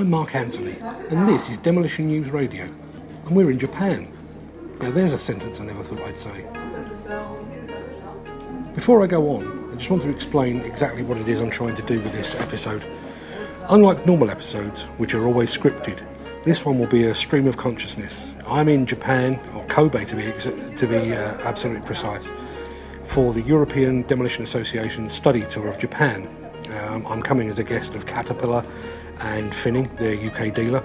I'm 0.00 0.08
Mark 0.08 0.34
Anthony, 0.34 0.78
and 1.10 1.28
this 1.28 1.50
is 1.50 1.58
Demolition 1.58 2.06
News 2.06 2.30
Radio, 2.30 2.64
and 3.26 3.36
we're 3.36 3.50
in 3.50 3.58
Japan. 3.58 4.10
Now, 4.80 4.90
there's 4.90 5.12
a 5.12 5.18
sentence 5.18 5.60
I 5.60 5.64
never 5.66 5.82
thought 5.82 6.00
I'd 6.00 6.18
say. 6.18 6.46
Before 8.74 9.04
I 9.04 9.06
go 9.06 9.28
on, 9.36 9.70
I 9.70 9.76
just 9.76 9.90
want 9.90 10.02
to 10.04 10.08
explain 10.08 10.62
exactly 10.62 11.02
what 11.02 11.18
it 11.18 11.28
is 11.28 11.42
I'm 11.42 11.50
trying 11.50 11.76
to 11.76 11.82
do 11.82 12.00
with 12.00 12.12
this 12.12 12.34
episode. 12.36 12.82
Unlike 13.68 14.06
normal 14.06 14.30
episodes, 14.30 14.84
which 14.96 15.12
are 15.12 15.26
always 15.26 15.54
scripted, 15.54 16.02
this 16.44 16.64
one 16.64 16.78
will 16.78 16.86
be 16.86 17.04
a 17.04 17.14
stream 17.14 17.46
of 17.46 17.58
consciousness. 17.58 18.24
I'm 18.46 18.70
in 18.70 18.86
Japan, 18.86 19.38
or 19.54 19.66
Kobe 19.66 20.06
to 20.06 20.16
be, 20.16 20.22
ex- 20.22 20.44
to 20.44 20.86
be 20.86 21.12
uh, 21.12 21.36
absolutely 21.42 21.84
precise, 21.84 22.26
for 23.04 23.34
the 23.34 23.42
European 23.42 24.00
Demolition 24.04 24.44
Association 24.44 25.10
study 25.10 25.42
tour 25.42 25.68
of 25.68 25.78
Japan. 25.78 26.26
Um, 26.70 27.06
I'm 27.06 27.20
coming 27.20 27.50
as 27.50 27.58
a 27.58 27.64
guest 27.64 27.94
of 27.94 28.06
Caterpillar 28.06 28.64
and 29.20 29.52
Finning, 29.52 29.94
their 29.96 30.16
UK 30.16 30.54
dealer. 30.54 30.82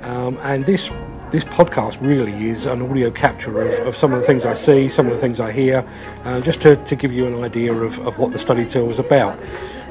Um, 0.00 0.38
and 0.42 0.64
this 0.64 0.90
this 1.30 1.44
podcast 1.44 2.00
really 2.00 2.48
is 2.48 2.66
an 2.66 2.80
audio 2.80 3.10
capture 3.10 3.60
of, 3.60 3.88
of, 3.88 3.96
some 3.96 4.12
of 4.12 4.20
the 4.20 4.26
things 4.26 4.46
I 4.46 4.52
see, 4.52 4.88
some 4.88 5.06
of 5.06 5.12
the 5.12 5.18
things 5.18 5.40
I 5.40 5.50
hear, 5.50 5.84
uh, 6.22 6.40
just 6.40 6.60
to, 6.60 6.76
to 6.76 6.94
give 6.94 7.12
you 7.12 7.26
an 7.26 7.42
idea 7.42 7.72
of, 7.72 7.98
of 8.06 8.18
what 8.18 8.30
the 8.30 8.38
study 8.38 8.64
tour 8.64 8.84
was 8.84 9.00
about. 9.00 9.36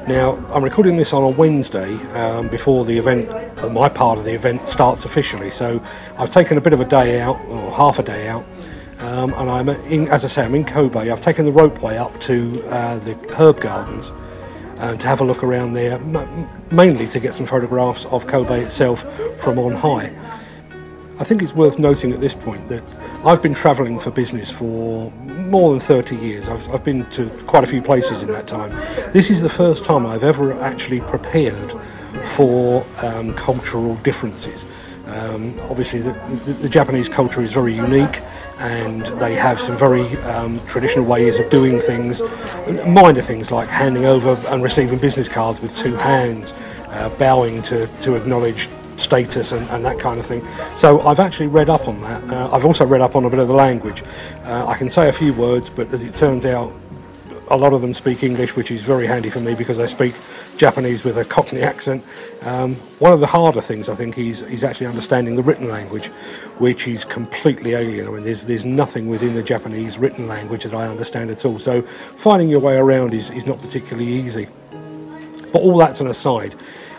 Now, 0.08 0.36
I'm 0.54 0.64
recording 0.64 0.96
this 0.96 1.12
on 1.12 1.22
a 1.22 1.28
Wednesday 1.28 1.96
um, 2.12 2.48
before 2.48 2.86
the 2.86 2.96
event, 2.96 3.28
or 3.62 3.68
my 3.68 3.90
part 3.90 4.18
of 4.18 4.24
the 4.24 4.32
event, 4.32 4.68
starts 4.68 5.04
officially. 5.04 5.50
So 5.50 5.84
I've 6.16 6.30
taken 6.30 6.56
a 6.56 6.62
bit 6.62 6.72
of 6.72 6.80
a 6.80 6.86
day 6.86 7.20
out, 7.20 7.38
or 7.48 7.70
half 7.72 7.98
a 7.98 8.02
day 8.02 8.26
out, 8.26 8.46
um, 9.00 9.34
and 9.34 9.50
I'm 9.50 9.68
in, 9.68 10.08
as 10.08 10.24
I 10.24 10.28
say, 10.28 10.44
I'm 10.44 10.54
in 10.54 10.64
Kobe. 10.64 11.10
I've 11.10 11.20
taken 11.20 11.44
the 11.44 11.52
ropeway 11.52 11.98
up 11.98 12.18
to 12.22 12.64
uh, 12.68 12.98
the 13.00 13.14
herb 13.34 13.60
gardens 13.60 14.12
uh, 14.84 14.94
to 14.96 15.06
have 15.06 15.22
a 15.22 15.24
look 15.24 15.42
around 15.42 15.72
there, 15.72 15.98
mainly 16.70 17.06
to 17.08 17.18
get 17.18 17.32
some 17.32 17.46
photographs 17.46 18.04
of 18.06 18.26
Kobe 18.26 18.62
itself 18.62 19.02
from 19.40 19.58
on 19.58 19.72
high. 19.72 20.12
I 21.18 21.24
think 21.24 21.42
it's 21.42 21.54
worth 21.54 21.78
noting 21.78 22.12
at 22.12 22.20
this 22.20 22.34
point 22.34 22.68
that 22.68 22.82
I've 23.24 23.40
been 23.40 23.54
travelling 23.54 23.98
for 23.98 24.10
business 24.10 24.50
for 24.50 25.10
more 25.10 25.70
than 25.70 25.80
30 25.80 26.16
years. 26.16 26.48
I've, 26.50 26.68
I've, 26.68 26.84
been 26.84 27.06
to 27.10 27.30
quite 27.46 27.64
a 27.64 27.66
few 27.66 27.80
places 27.80 28.22
in 28.22 28.30
that 28.32 28.46
time. 28.46 28.70
This 29.12 29.30
is 29.30 29.40
the 29.40 29.48
first 29.48 29.86
time 29.86 30.04
I've 30.04 30.24
ever 30.24 30.52
actually 30.60 31.00
prepared 31.00 31.72
for 32.36 32.84
um, 32.98 33.32
cultural 33.34 33.94
differences. 33.96 34.66
Um, 35.06 35.58
obviously, 35.68 36.00
the, 36.00 36.12
the, 36.46 36.52
the, 36.54 36.68
Japanese 36.68 37.08
culture 37.08 37.42
is 37.42 37.52
very 37.52 37.74
unique 37.74 38.22
and 38.58 39.02
they 39.20 39.34
have 39.34 39.60
some 39.60 39.76
very 39.76 40.16
um, 40.22 40.64
traditional 40.66 41.04
ways 41.04 41.38
of 41.38 41.50
doing 41.50 41.78
things, 41.78 42.22
minor 42.86 43.20
things 43.20 43.50
like 43.50 43.68
handing 43.68 44.06
over 44.06 44.40
and 44.48 44.62
receiving 44.62 44.98
business 44.98 45.28
cards 45.28 45.60
with 45.60 45.76
two 45.76 45.94
hands, 45.94 46.54
uh, 46.88 47.10
bowing 47.18 47.60
to, 47.62 47.86
to 47.98 48.14
acknowledge 48.14 48.68
status 48.96 49.52
and, 49.52 49.68
and, 49.70 49.84
that 49.84 49.98
kind 49.98 50.18
of 50.20 50.26
thing. 50.26 50.46
So 50.76 51.00
I've 51.00 51.20
actually 51.20 51.48
read 51.48 51.68
up 51.68 51.88
on 51.88 52.00
that. 52.02 52.24
Uh, 52.24 52.50
I've 52.52 52.64
also 52.64 52.86
read 52.86 53.00
up 53.00 53.16
on 53.16 53.24
a 53.24 53.30
bit 53.30 53.40
of 53.40 53.48
the 53.48 53.54
language. 53.54 54.02
Uh, 54.44 54.66
I 54.66 54.76
can 54.76 54.88
say 54.88 55.08
a 55.08 55.12
few 55.12 55.34
words, 55.34 55.68
but 55.68 55.92
as 55.92 56.04
it 56.04 56.14
turns 56.14 56.46
out, 56.46 56.72
a 57.48 57.56
lot 57.56 57.72
of 57.72 57.80
them 57.80 57.92
speak 57.92 58.22
English, 58.22 58.56
which 58.56 58.70
is 58.70 58.82
very 58.82 59.06
handy 59.06 59.30
for 59.30 59.40
me 59.40 59.54
because 59.54 59.78
I 59.78 59.86
speak 59.86 60.14
Japanese 60.56 61.04
with 61.04 61.18
a 61.18 61.24
Cockney 61.24 61.62
accent. 61.62 62.04
Um, 62.42 62.76
one 62.98 63.12
of 63.12 63.20
the 63.20 63.26
harder 63.26 63.60
things 63.60 63.88
I 63.88 63.94
think 63.94 64.18
is, 64.18 64.42
is 64.42 64.64
actually 64.64 64.86
understanding 64.86 65.36
the 65.36 65.42
written 65.42 65.68
language, 65.68 66.06
which 66.58 66.88
is 66.88 67.04
completely 67.04 67.74
alien. 67.74 68.08
I 68.08 68.10
mean, 68.10 68.24
there's, 68.24 68.44
there's 68.44 68.64
nothing 68.64 69.08
within 69.08 69.34
the 69.34 69.42
Japanese 69.42 69.98
written 69.98 70.26
language 70.26 70.64
that 70.64 70.74
I 70.74 70.86
understand 70.86 71.30
at 71.30 71.44
all. 71.44 71.58
So 71.58 71.82
finding 72.16 72.48
your 72.48 72.60
way 72.60 72.76
around 72.76 73.12
is, 73.12 73.30
is 73.30 73.46
not 73.46 73.60
particularly 73.60 74.10
easy. 74.10 74.48
But 75.52 75.60
all 75.62 75.76
that's 75.78 76.00
an 76.00 76.08
aside. 76.08 76.54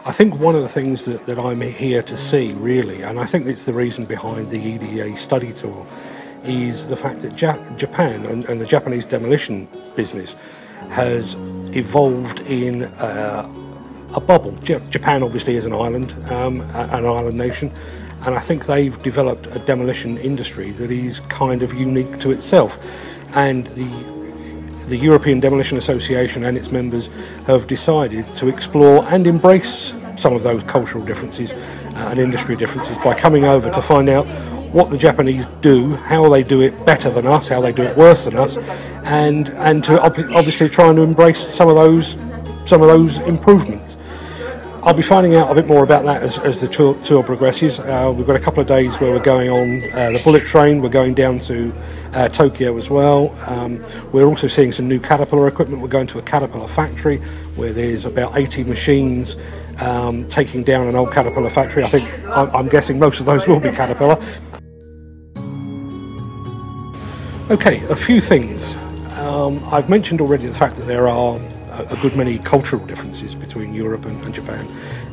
I 0.06 0.12
think 0.12 0.36
one 0.36 0.56
of 0.56 0.62
the 0.62 0.70
things 0.70 1.06
that, 1.06 1.26
that 1.26 1.40
I'm 1.40 1.62
here 1.62 2.04
to 2.04 2.16
see, 2.16 2.54
really, 2.54 3.02
and 3.02 3.20
I 3.20 3.26
think 3.26 3.48
it's 3.48 3.66
the 3.66 3.74
reason 3.74 4.06
behind 4.06 4.52
the 4.52 4.60
EDA 4.60 5.18
study 5.18 5.52
tour, 5.52 5.86
is 6.48 6.88
the 6.88 6.96
fact 6.96 7.22
that 7.22 7.34
Jap- 7.34 7.78
Japan 7.78 8.26
and, 8.26 8.46
and, 8.46 8.60
the 8.60 8.66
Japanese 8.66 9.06
demolition 9.06 9.68
business 9.96 10.36
has 10.90 11.36
evolved 11.76 12.40
in 12.42 12.84
uh, 12.84 13.50
a 14.14 14.20
bubble. 14.20 14.52
J- 14.64 14.82
Japan 14.90 15.24
obviously 15.24 15.56
is 15.56 15.66
an 15.66 15.74
island, 15.74 16.14
um, 16.32 16.62
an 16.74 17.06
island 17.06 17.38
nation, 17.38 17.72
and 18.22 18.36
I 18.36 18.40
think 18.40 18.66
they've 18.66 19.00
developed 19.04 19.48
a 19.48 19.60
demolition 19.60 20.18
industry 20.18 20.72
that 20.72 20.92
is 20.92 21.20
kind 21.22 21.64
of 21.64 21.74
unique 21.74 22.20
to 22.20 22.32
itself. 22.32 22.78
And 23.34 23.68
the 23.68 24.16
the 24.88 24.98
European 24.98 25.40
Demolition 25.40 25.78
Association 25.80 26.46
and 26.46 26.56
its 26.58 26.72
members 26.72 27.10
have 27.48 27.66
decided 27.66 28.32
to 28.36 28.48
explore 28.48 29.04
and 29.06 29.26
embrace 29.26 29.96
some 30.16 30.34
of 30.34 30.44
those 30.44 30.62
cultural 30.64 31.04
differences 31.04 31.54
uh, 31.54 32.10
and 32.12 32.20
industry 32.20 32.56
differences 32.56 32.98
by 33.00 33.14
coming 33.14 33.46
over 33.46 33.72
to 33.72 33.82
find 33.82 34.10
out 34.10 34.28
what 34.76 34.90
the 34.90 34.98
Japanese 34.98 35.46
do, 35.62 35.92
how 35.96 36.28
they 36.28 36.44
do 36.44 36.60
it 36.60 36.86
better 36.86 37.10
than 37.10 37.26
us, 37.26 37.48
how 37.48 37.62
they 37.62 37.72
do 37.72 37.82
it 37.82 37.96
worse 37.96 38.26
than 38.26 38.36
us, 38.36 38.58
and 39.06 39.50
and 39.52 39.82
to 39.86 39.98
ob- 40.04 40.30
obviously 40.32 40.68
trying 40.68 40.98
to 40.98 41.02
embrace 41.02 41.40
some 41.40 41.70
of 41.70 41.76
those 41.76 42.18
some 42.66 42.82
of 42.82 42.90
those 42.90 43.20
improvements. 43.20 43.96
I'll 44.84 44.94
be 44.94 45.02
finding 45.02 45.34
out 45.34 45.50
a 45.50 45.56
bit 45.56 45.66
more 45.66 45.84
about 45.84 46.04
that 46.06 46.22
as, 46.22 46.38
as 46.40 46.62
the 46.62 46.68
tour, 46.68 46.94
tour 47.02 47.24
progresses. 47.24 47.80
Uh, 47.80 48.14
we've 48.16 48.28
got 48.28 48.36
a 48.36 48.40
couple 48.40 48.62
of 48.62 48.68
days 48.68 49.00
where 49.00 49.10
we're 49.12 49.24
going 49.24 49.50
on 49.50 49.92
uh, 49.94 50.12
the 50.12 50.22
bullet 50.24 50.46
train. 50.46 50.80
We're 50.80 50.90
going 50.90 51.16
down 51.16 51.40
to 51.40 51.74
uh, 52.14 52.30
Tokyo 52.30 52.78
as 52.78 52.88
well. 52.88 53.36
Um, 53.48 53.84
we're 54.12 54.28
also 54.28 54.48
seeing 54.48 54.72
some 54.72 54.88
new 54.88 55.00
Caterpillar 55.00 55.48
equipment. 55.48 55.82
We're 55.82 55.88
going 55.88 56.06
to 56.08 56.20
a 56.20 56.22
Caterpillar 56.22 56.68
factory 56.68 57.18
where 57.56 57.74
there's 57.74 58.06
about 58.06 58.38
80 58.38 58.66
machines 58.66 59.38
um, 59.80 60.28
taking 60.30 60.64
down 60.64 60.86
an 60.86 60.96
old 60.96 61.12
Caterpillar 61.12 61.50
factory. 61.50 61.84
I 61.84 61.90
think 61.90 62.08
I'm, 62.28 62.56
I'm 62.56 62.70
guessing 62.70 63.00
most 63.00 63.20
of 63.20 63.26
those 63.26 63.48
will 63.48 63.60
be 63.60 63.72
Caterpillar. 63.72 64.24
Okay, 67.48 67.86
a 67.90 67.96
few 67.96 68.22
things. 68.22 68.76
Um, 69.20 69.64
I've 69.72 69.88
mentioned 69.88 70.20
already 70.20 70.48
the 70.48 70.56
fact 70.56 70.78
that 70.78 70.88
there 70.88 71.08
are 71.08 71.40
a 71.70 71.96
good 72.02 72.16
many 72.16 72.40
cultural 72.40 72.84
differences 72.88 73.36
between 73.36 73.72
Europe 73.72 74.06
and, 74.06 74.20
and 74.24 74.34
Japan. 74.34 74.66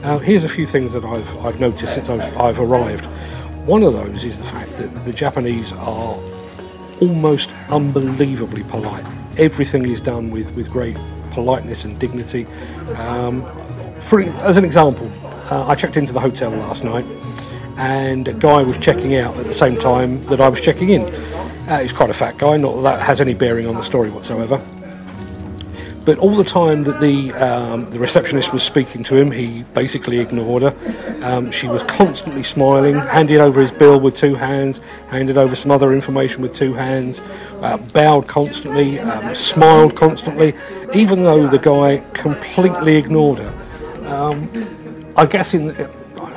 Uh, 0.03 0.19
here's 0.19 0.45
a 0.45 0.49
few 0.49 0.65
things 0.65 0.95
that 0.95 1.05
I've, 1.05 1.29
I've 1.45 1.61
noticed 1.61 1.93
since 1.93 2.09
I've, 2.09 2.35
I've 2.39 2.59
arrived. 2.59 3.05
One 3.67 3.83
of 3.83 3.93
those 3.93 4.25
is 4.25 4.39
the 4.39 4.47
fact 4.47 4.79
that 4.79 5.05
the 5.05 5.13
Japanese 5.13 5.75
are 5.75 6.19
almost 7.03 7.53
unbelievably 7.69 8.63
polite. 8.63 9.05
Everything 9.37 9.87
is 9.87 10.01
done 10.01 10.31
with, 10.31 10.55
with 10.55 10.71
great 10.71 10.97
politeness 11.33 11.85
and 11.85 11.99
dignity. 11.99 12.47
Um, 12.97 13.45
for, 14.01 14.23
as 14.23 14.57
an 14.57 14.65
example, 14.65 15.13
uh, 15.51 15.67
I 15.67 15.75
checked 15.75 15.99
into 15.99 16.15
the 16.15 16.21
hotel 16.21 16.51
last 16.51 16.83
night 16.83 17.05
and 17.83 18.29
a 18.29 18.33
guy 18.33 18.63
was 18.63 18.79
checking 18.79 19.17
out 19.17 19.37
at 19.37 19.45
the 19.45 19.55
same 19.55 19.77
time 19.77 20.25
that 20.27 20.41
I 20.41 20.49
was 20.49 20.61
checking 20.61 20.91
in. 20.91 21.03
Uh, 21.69 21.81
he's 21.81 21.93
quite 21.93 22.11
a 22.11 22.15
fat 22.15 22.39
guy, 22.39 22.57
not 22.57 22.77
that 22.77 22.83
that 22.83 23.03
has 23.03 23.21
any 23.21 23.35
bearing 23.35 23.67
on 23.67 23.75
the 23.75 23.83
story 23.83 24.09
whatsoever. 24.09 24.65
But 26.05 26.19
all 26.19 26.37
the 26.37 26.45
time 26.45 26.85
that 26.85 27.01
the 27.01 27.33
um, 27.33 27.91
the 27.91 27.99
receptionist 27.99 28.53
was 28.53 28.63
speaking 28.63 29.03
to 29.05 29.17
him, 29.17 29.33
he 29.33 29.65
basically 29.75 30.21
ignored 30.21 30.63
her. 30.63 30.75
Um, 31.23 31.51
she 31.51 31.67
was 31.67 31.83
constantly 31.83 32.45
smiling, 32.45 32.95
handed 33.01 33.41
over 33.41 33.61
his 33.61 33.73
bill 33.73 33.99
with 33.99 34.15
two 34.15 34.37
hands, 34.37 34.81
handed 35.09 35.37
over 35.37 35.57
some 35.57 35.73
other 35.73 35.93
information 35.93 36.41
with 36.41 36.55
two 36.55 36.75
hands, 36.75 37.21
uh, 37.63 37.79
bowed 37.79 38.29
constantly, 38.29 39.01
um, 39.01 39.35
smiled 39.35 39.97
constantly, 39.97 40.55
even 40.95 41.25
though 41.25 41.49
the 41.49 41.59
guy 41.59 41.99
completely 42.13 42.97
ignored 42.97 43.41
her. 43.41 43.53
Um, 44.07 45.13
I 45.17 45.27
guess 45.27 45.55
in 45.55 45.75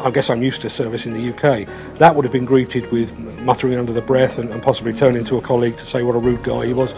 I 0.06 0.12
guess 0.12 0.30
I'm 0.30 0.44
used 0.44 0.62
to 0.62 0.70
service 0.70 1.08
in 1.08 1.14
the 1.14 1.34
UK. 1.34 1.68
That 1.98 2.16
would 2.16 2.26
have 2.26 2.32
been 2.32 2.46
greeted 2.46 2.92
with 2.92 3.18
muttering 3.40 3.80
under 3.80 3.92
the 3.92 4.02
breath 4.02 4.38
and, 4.38 4.52
and 4.52 4.62
possibly 4.62 4.94
turning 4.94 5.24
to 5.26 5.38
a 5.38 5.42
colleague 5.42 5.78
to 5.78 5.86
say 5.86 6.04
what 6.04 6.16
a 6.16 6.20
rude 6.20 6.44
guy 6.44 6.68
he 6.68 6.74
was. 6.74 6.94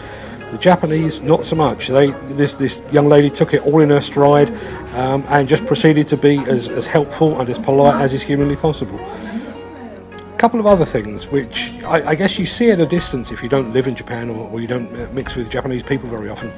The 0.50 0.58
Japanese, 0.58 1.22
not 1.22 1.42
so 1.42 1.56
much. 1.56 1.88
They 1.88 2.10
this 2.36 2.52
this 2.54 2.82
young 2.92 3.08
lady 3.08 3.30
took 3.30 3.54
it 3.54 3.62
all 3.62 3.80
in 3.80 3.88
her 3.88 4.02
stride 4.02 4.50
um, 4.92 5.24
and 5.28 5.48
just 5.48 5.64
proceeded 5.64 6.06
to 6.08 6.18
be 6.18 6.38
as, 6.40 6.68
as 6.68 6.86
helpful 6.86 7.40
and 7.40 7.48
as 7.48 7.58
polite 7.58 7.98
as 8.02 8.12
is 8.12 8.20
humanly 8.20 8.56
possible. 8.56 8.98
A 9.00 10.36
couple 10.36 10.60
of 10.60 10.66
other 10.66 10.84
things 10.84 11.28
which 11.28 11.72
I, 11.84 12.10
I, 12.10 12.14
guess 12.14 12.38
you 12.38 12.44
see 12.44 12.70
at 12.70 12.78
a 12.78 12.86
distance 12.86 13.32
if 13.32 13.42
you 13.42 13.48
don't 13.48 13.72
live 13.72 13.88
in 13.88 13.96
Japan 13.96 14.28
or, 14.28 14.48
or 14.50 14.60
you 14.60 14.66
don't 14.66 14.94
uh, 14.94 15.08
mix 15.12 15.34
with 15.34 15.50
Japanese 15.50 15.82
people 15.82 16.10
very 16.10 16.28
often. 16.28 16.52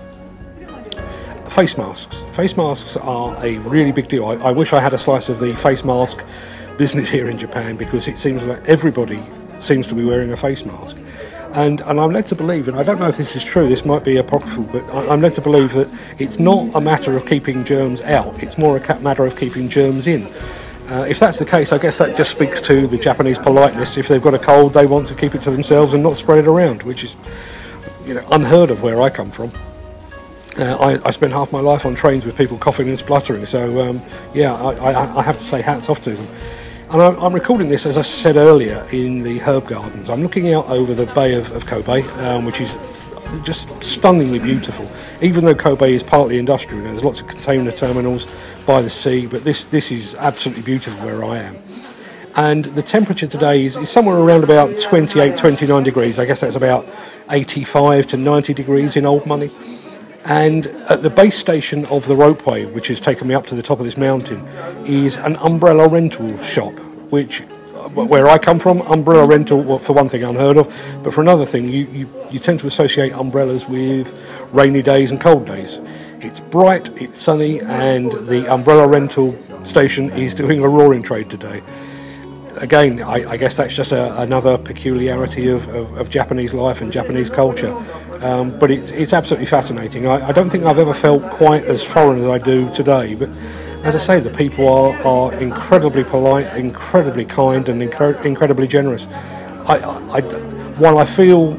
Face 1.50 1.76
masks. 1.76 2.22
Face 2.32 2.56
masks 2.56 2.96
are 2.96 3.36
a 3.44 3.58
really 3.58 3.90
big 3.90 4.08
deal. 4.08 4.24
I, 4.24 4.34
I 4.34 4.52
wish 4.52 4.72
I 4.72 4.80
had 4.80 4.94
a 4.94 4.98
slice 4.98 5.28
of 5.28 5.40
the 5.40 5.56
face 5.56 5.82
mask 5.84 6.22
business 6.78 7.08
here 7.08 7.28
in 7.28 7.38
Japan 7.38 7.76
because 7.76 8.06
it 8.06 8.20
seems 8.20 8.46
that 8.46 8.64
everybody 8.66 9.20
seems 9.58 9.88
to 9.88 9.96
be 9.96 10.04
wearing 10.04 10.32
a 10.32 10.36
face 10.36 10.64
mask. 10.64 10.96
And, 11.52 11.80
and 11.80 11.98
I'm 11.98 12.12
led 12.12 12.26
to 12.26 12.36
believe, 12.36 12.68
and 12.68 12.78
I 12.78 12.84
don't 12.84 13.00
know 13.00 13.08
if 13.08 13.16
this 13.16 13.34
is 13.34 13.42
true, 13.42 13.68
this 13.68 13.84
might 13.84 14.04
be 14.04 14.16
apocryphal, 14.16 14.62
but 14.64 14.84
I, 14.94 15.12
am 15.12 15.20
led 15.20 15.34
to 15.34 15.40
believe 15.40 15.72
that 15.72 15.88
it's 16.18 16.38
not 16.38 16.72
a 16.76 16.80
matter 16.80 17.16
of 17.16 17.26
keeping 17.26 17.64
germs 17.64 18.00
out, 18.02 18.40
it's 18.40 18.56
more 18.56 18.76
a 18.76 19.00
matter 19.00 19.26
of 19.26 19.36
keeping 19.36 19.68
germs 19.68 20.06
in. 20.06 20.28
Uh, 20.88 21.04
if 21.08 21.18
that's 21.18 21.40
the 21.40 21.44
case, 21.44 21.72
I 21.72 21.78
guess 21.78 21.98
that 21.98 22.16
just 22.16 22.30
speaks 22.30 22.60
to 22.62 22.86
the 22.86 22.96
Japanese 22.96 23.40
politeness. 23.40 23.96
If 23.96 24.06
they've 24.06 24.22
got 24.22 24.34
a 24.34 24.38
cold, 24.38 24.74
they 24.74 24.86
want 24.86 25.08
to 25.08 25.16
keep 25.16 25.34
it 25.34 25.42
to 25.42 25.50
themselves 25.50 25.94
and 25.94 26.02
not 26.02 26.16
spread 26.16 26.38
it 26.38 26.46
around, 26.46 26.84
which 26.84 27.02
is 27.02 27.16
you 28.06 28.14
know, 28.14 28.26
unheard 28.30 28.70
of 28.70 28.82
where 28.82 29.02
I 29.02 29.10
come 29.10 29.32
from. 29.32 29.50
Uh, 30.58 30.76
I, 30.76 31.06
I 31.06 31.10
spent 31.10 31.32
half 31.32 31.52
my 31.52 31.60
life 31.60 31.86
on 31.86 31.94
trains 31.94 32.26
with 32.26 32.36
people 32.36 32.58
coughing 32.58 32.88
and 32.88 32.98
spluttering, 32.98 33.46
so 33.46 33.80
um, 33.80 34.02
yeah, 34.34 34.54
I, 34.54 34.92
I, 34.92 35.18
I 35.18 35.22
have 35.22 35.38
to 35.38 35.44
say 35.44 35.62
hats 35.62 35.88
off 35.88 36.02
to 36.02 36.10
them. 36.10 36.26
And 36.90 37.00
I'm, 37.00 37.16
I'm, 37.20 37.32
recording 37.32 37.68
this, 37.68 37.86
as 37.86 37.96
I 37.96 38.02
said 38.02 38.36
earlier, 38.36 38.84
in 38.90 39.22
the 39.22 39.38
herb 39.38 39.68
gardens. 39.68 40.10
I'm 40.10 40.22
looking 40.22 40.52
out 40.52 40.66
over 40.66 40.92
the 40.92 41.06
Bay 41.14 41.34
of, 41.34 41.52
of 41.52 41.66
Kobe, 41.66 42.02
um, 42.02 42.44
which 42.44 42.60
is 42.60 42.74
just 43.44 43.68
stunningly 43.80 44.40
beautiful. 44.40 44.90
Even 45.22 45.44
though 45.44 45.54
Kobe 45.54 45.94
is 45.94 46.02
partly 46.02 46.38
industrial, 46.38 46.82
there's 46.82 47.04
lots 47.04 47.20
of 47.20 47.28
container 47.28 47.70
terminals 47.70 48.26
by 48.66 48.82
the 48.82 48.90
sea, 48.90 49.26
but 49.26 49.44
this, 49.44 49.66
this 49.66 49.92
is 49.92 50.16
absolutely 50.16 50.64
beautiful 50.64 50.98
where 51.06 51.24
I 51.24 51.38
am. 51.38 51.62
And 52.34 52.64
the 52.64 52.82
temperature 52.82 53.26
today 53.26 53.64
is, 53.64 53.76
is 53.76 53.88
somewhere 53.88 54.16
around 54.16 54.42
about 54.42 54.76
28, 54.78 55.36
29 55.36 55.82
degrees. 55.82 56.18
I 56.18 56.24
guess 56.24 56.40
that's 56.40 56.56
about 56.56 56.88
85 57.28 58.08
to 58.08 58.16
90 58.16 58.54
degrees 58.54 58.96
in 58.96 59.06
old 59.06 59.26
money. 59.26 59.50
And 60.24 60.66
at 60.88 61.02
the 61.02 61.10
base 61.10 61.38
station 61.38 61.86
of 61.86 62.06
the 62.06 62.14
ropeway, 62.14 62.70
which 62.72 62.88
has 62.88 63.00
taken 63.00 63.28
me 63.28 63.34
up 63.34 63.46
to 63.46 63.54
the 63.54 63.62
top 63.62 63.78
of 63.78 63.84
this 63.84 63.96
mountain, 63.96 64.46
is 64.86 65.16
an 65.16 65.36
umbrella 65.36 65.88
rental 65.88 66.40
shop, 66.42 66.74
which 67.10 67.42
where 67.94 68.28
I 68.28 68.38
come 68.38 68.58
from, 68.58 68.82
umbrella 68.82 69.26
rental, 69.26 69.62
well, 69.62 69.78
for 69.78 69.94
one 69.94 70.08
thing, 70.08 70.22
unheard 70.22 70.56
of, 70.56 70.72
but 71.02 71.12
for 71.12 71.22
another 71.22 71.44
thing, 71.44 71.68
you, 71.68 71.86
you, 71.86 72.08
you 72.30 72.38
tend 72.38 72.60
to 72.60 72.68
associate 72.68 73.12
umbrellas 73.12 73.66
with 73.66 74.16
rainy 74.52 74.82
days 74.82 75.10
and 75.10 75.20
cold 75.20 75.46
days. 75.46 75.80
It's 76.20 76.38
bright, 76.38 76.88
it's 77.00 77.18
sunny, 77.18 77.60
and 77.60 78.12
the 78.28 78.46
umbrella 78.52 78.86
rental 78.86 79.36
station 79.64 80.10
is 80.10 80.34
doing 80.34 80.60
a 80.62 80.68
roaring 80.68 81.02
trade 81.02 81.30
today 81.30 81.62
again, 82.56 83.02
I, 83.02 83.30
I, 83.30 83.36
guess 83.36 83.56
that's 83.56 83.74
just 83.74 83.92
a, 83.92 84.20
another 84.20 84.58
peculiarity 84.58 85.48
of, 85.48 85.68
of, 85.68 85.96
of, 85.98 86.10
Japanese 86.10 86.52
life 86.52 86.80
and 86.80 86.92
Japanese 86.92 87.30
culture. 87.30 87.74
Um, 88.20 88.58
but 88.58 88.70
it's, 88.70 88.90
it's 88.90 89.12
absolutely 89.12 89.46
fascinating. 89.46 90.06
I, 90.06 90.28
I, 90.28 90.32
don't 90.32 90.50
think 90.50 90.64
I've 90.64 90.78
ever 90.78 90.94
felt 90.94 91.22
quite 91.30 91.64
as 91.64 91.82
foreign 91.82 92.18
as 92.20 92.26
I 92.26 92.38
do 92.38 92.72
today. 92.72 93.14
But 93.14 93.30
as 93.82 93.94
I 93.94 93.98
say, 93.98 94.20
the 94.20 94.30
people 94.30 94.68
are, 94.68 94.94
are 95.06 95.34
incredibly 95.34 96.04
polite, 96.04 96.46
incredibly 96.56 97.24
kind, 97.24 97.68
and 97.68 97.80
incre- 97.80 98.24
incredibly 98.24 98.68
generous. 98.68 99.06
I, 99.66 99.78
I, 99.78 100.20
while 100.78 100.98
I 100.98 101.04
feel 101.04 101.58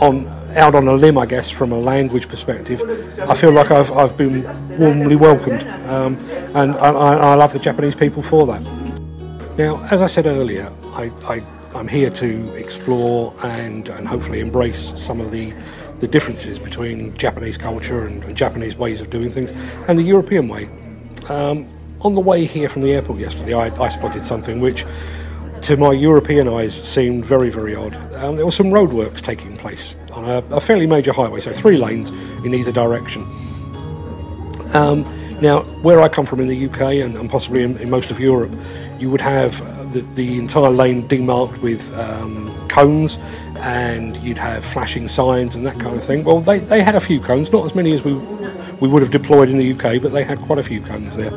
on 0.00 0.26
out 0.56 0.74
on 0.74 0.86
a 0.86 0.92
limb, 0.92 1.16
I 1.16 1.24
guess, 1.24 1.50
from 1.50 1.72
a 1.72 1.78
language 1.78 2.28
perspective, 2.28 2.82
I 3.20 3.34
feel 3.34 3.52
like 3.52 3.70
I've, 3.70 3.90
I've 3.92 4.18
been 4.18 4.42
warmly 4.78 5.16
welcomed, 5.16 5.62
um, 5.88 6.16
and 6.54 6.74
I, 6.74 6.88
I 6.90 7.34
love 7.34 7.54
the 7.54 7.58
Japanese 7.58 7.94
people 7.94 8.22
for 8.22 8.46
that. 8.48 8.81
Now, 9.58 9.84
as 9.90 10.00
I 10.00 10.06
said 10.06 10.26
earlier, 10.26 10.72
I, 10.94 11.12
I, 11.24 11.78
am 11.78 11.86
here 11.86 12.08
to 12.08 12.54
explore 12.54 13.34
and, 13.42 13.86
and 13.90 14.08
hopefully 14.08 14.40
embrace 14.40 14.94
some 14.96 15.20
of 15.20 15.30
the, 15.30 15.52
the 16.00 16.08
differences 16.08 16.58
between 16.58 17.14
Japanese 17.18 17.58
culture 17.58 18.06
and, 18.06 18.24
and 18.24 18.34
Japanese 18.34 18.76
ways 18.76 19.02
of 19.02 19.10
doing 19.10 19.30
things 19.30 19.52
and 19.88 19.98
the 19.98 20.02
European 20.02 20.48
way. 20.48 20.70
Um, 21.28 21.68
on 22.00 22.14
the 22.14 22.20
way 22.20 22.46
here 22.46 22.70
from 22.70 22.80
the 22.80 22.92
airport 22.92 23.20
yesterday, 23.20 23.52
I, 23.52 23.66
I, 23.78 23.90
spotted 23.90 24.24
something 24.24 24.58
which, 24.58 24.86
to 25.62 25.76
my 25.76 25.92
European 25.92 26.48
eyes, 26.48 26.74
seemed 26.74 27.26
very, 27.26 27.50
very 27.50 27.74
odd. 27.74 27.94
Um, 28.14 28.36
there 28.36 28.46
were 28.46 28.52
some 28.52 28.68
roadworks 28.68 29.20
taking 29.20 29.58
place 29.58 29.96
on 30.12 30.24
a, 30.24 30.38
a, 30.54 30.60
fairly 30.62 30.86
major 30.86 31.12
highway, 31.12 31.40
so 31.40 31.52
three 31.52 31.76
lanes 31.76 32.08
in 32.42 32.54
either 32.54 32.72
direction. 32.72 33.22
Um, 34.72 35.04
now, 35.42 35.62
where 35.82 36.00
I 36.00 36.08
come 36.08 36.24
from 36.24 36.40
in 36.40 36.46
the 36.46 36.66
UK 36.66 37.04
and, 37.04 37.16
and 37.16 37.28
possibly 37.28 37.62
in, 37.64 37.76
in, 37.78 37.90
most 37.90 38.10
of 38.10 38.20
Europe, 38.20 38.54
you 38.98 39.10
would 39.10 39.20
have 39.20 39.92
the, 39.92 40.00
the 40.14 40.38
entire 40.38 40.70
lane 40.70 41.06
demarked 41.08 41.58
with 41.58 41.82
um, 41.98 42.68
cones 42.68 43.18
and 43.56 44.16
you'd 44.18 44.38
have 44.38 44.64
flashing 44.64 45.08
signs 45.08 45.54
and 45.56 45.66
that 45.66 45.78
kind 45.78 45.96
of 45.96 46.04
thing. 46.04 46.24
Well, 46.24 46.40
they, 46.40 46.60
they 46.60 46.82
had 46.82 46.94
a 46.94 47.00
few 47.00 47.20
cones, 47.20 47.52
not 47.52 47.64
as 47.64 47.74
many 47.74 47.92
as 47.92 48.04
we, 48.04 48.14
we 48.80 48.88
would 48.88 49.02
have 49.02 49.10
deployed 49.10 49.50
in 49.50 49.58
the 49.58 49.72
UK, 49.72 50.00
but 50.00 50.12
they 50.12 50.24
had 50.24 50.40
quite 50.40 50.58
a 50.58 50.62
few 50.62 50.80
cones 50.80 51.16
there. 51.16 51.32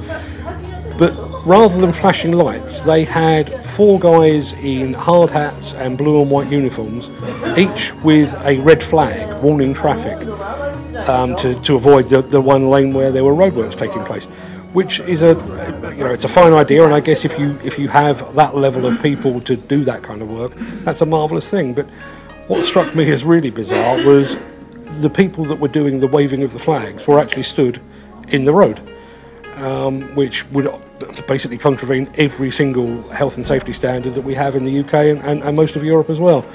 But 0.97 1.13
rather 1.45 1.77
than 1.77 1.91
flashing 1.91 2.31
lights, 2.31 2.81
they 2.81 3.03
had 3.03 3.65
four 3.65 3.99
guys 3.99 4.53
in 4.53 4.93
hard 4.93 5.29
hats 5.29 5.73
and 5.73 5.97
blue 5.97 6.21
and 6.21 6.31
white 6.31 6.49
uniforms, 6.49 7.09
each 7.57 7.93
with 7.95 8.33
a 8.45 8.59
red 8.59 8.81
flag 8.81 9.43
warning 9.43 9.73
traffic 9.73 10.17
um, 11.07 11.35
to, 11.37 11.59
to 11.61 11.75
avoid 11.75 12.09
the, 12.09 12.21
the 12.21 12.41
one 12.41 12.69
lane 12.69 12.93
where 12.93 13.11
there 13.11 13.23
were 13.23 13.33
roadworks 13.33 13.75
taking 13.75 14.03
place, 14.05 14.25
which 14.73 14.99
is 15.01 15.21
a 15.21 15.29
you 15.95 16.03
know 16.03 16.11
it's 16.11 16.25
a 16.25 16.29
fine 16.29 16.53
idea, 16.53 16.83
and 16.83 16.93
I 16.93 16.99
guess 16.99 17.25
if 17.25 17.37
you 17.39 17.57
if 17.63 17.79
you 17.79 17.87
have 17.87 18.35
that 18.35 18.55
level 18.55 18.85
of 18.85 19.01
people 19.01 19.41
to 19.41 19.55
do 19.55 19.83
that 19.85 20.03
kind 20.03 20.21
of 20.21 20.29
work, 20.29 20.53
that's 20.83 21.01
a 21.01 21.05
marvelous 21.05 21.49
thing. 21.49 21.73
But 21.73 21.87
what 22.47 22.65
struck 22.65 22.95
me 22.95 23.11
as 23.11 23.23
really 23.23 23.49
bizarre 23.49 24.03
was 24.03 24.37
the 25.01 25.09
people 25.09 25.45
that 25.45 25.59
were 25.59 25.67
doing 25.67 25.99
the 25.99 26.07
waving 26.07 26.43
of 26.43 26.53
the 26.53 26.59
flags 26.59 27.07
were 27.07 27.19
actually 27.19 27.43
stood 27.43 27.81
in 28.29 28.45
the 28.45 28.53
road, 28.53 28.79
um, 29.55 30.13
which 30.15 30.45
would 30.51 30.69
basically 31.27 31.57
contravene 31.57 32.09
every 32.17 32.51
single 32.51 33.01
health 33.09 33.37
and 33.37 33.45
safety 33.45 33.73
standard 33.73 34.13
that 34.13 34.21
we 34.21 34.33
have 34.33 34.55
in 34.55 34.65
the 34.65 34.79
UK 34.79 34.93
and, 34.93 35.19
and, 35.21 35.43
and 35.43 35.55
most 35.55 35.75
of 35.75 35.83
Europe 35.83 36.09
as 36.09 36.19
well. 36.19 36.45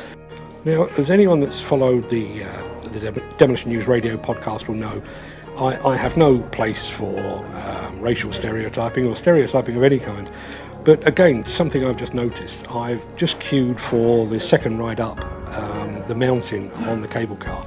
Now, 0.65 0.85
as 0.99 1.11
anyone 1.11 1.41
that's 1.41 1.61
followed 1.61 2.11
the 2.11 2.45
uh, 2.45 2.89
the 2.91 3.23
Demolition 3.39 3.73
News 3.73 3.87
Radio 3.87 4.19
podcast 4.19 4.69
will 4.69 4.75
know, 4.75 5.03
I, 5.57 5.89
I 5.89 5.97
have 5.97 6.19
no 6.19 6.39
place 6.39 6.89
for 6.91 7.19
um, 7.57 8.01
racial 8.01 8.31
stereotyping 8.31 9.07
or 9.07 9.17
stereotyping 9.17 9.77
of 9.77 9.83
any 9.83 9.99
kind. 9.99 10.29
But 10.85 11.07
again, 11.07 11.47
something 11.47 11.87
I've 11.87 11.97
just 11.97 12.13
noticed, 12.13 12.71
I've 12.71 13.03
just 13.17 13.41
queued 13.41 13.81
for 13.81 14.27
the 14.27 14.39
second 14.39 14.79
ride 14.79 15.01
up 15.01 15.21
um, 15.57 16.03
the 16.09 16.15
mountain 16.15 16.71
on 16.73 17.01
the 17.01 17.09
cable 17.09 17.37
car. 17.37 17.67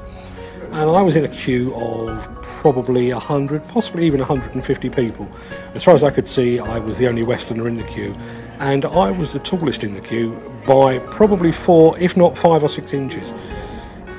And 0.72 0.90
I 0.90 1.02
was 1.02 1.16
in 1.16 1.24
a 1.24 1.28
queue 1.28 1.74
of 1.76 2.28
probably 2.42 3.12
100, 3.12 3.68
possibly 3.70 4.06
even 4.06 4.20
150 4.20 4.90
people. 4.90 5.28
As 5.74 5.84
far 5.84 5.94
as 5.94 6.04
I 6.04 6.10
could 6.12 6.28
see, 6.28 6.60
I 6.60 6.80
was 6.80 6.98
the 6.98 7.08
only 7.08 7.24
Westerner 7.24 7.68
in 7.68 7.78
the 7.78 7.84
queue. 7.84 8.16
And 8.64 8.86
I 8.86 9.12
was 9.12 9.34
the 9.34 9.40
tallest 9.40 9.84
in 9.84 9.94
the 9.94 10.00
queue 10.00 10.40
by 10.66 10.98
probably 10.98 11.52
four, 11.52 12.00
if 12.00 12.16
not 12.16 12.38
five 12.38 12.64
or 12.64 12.70
six 12.70 12.94
inches. 12.94 13.34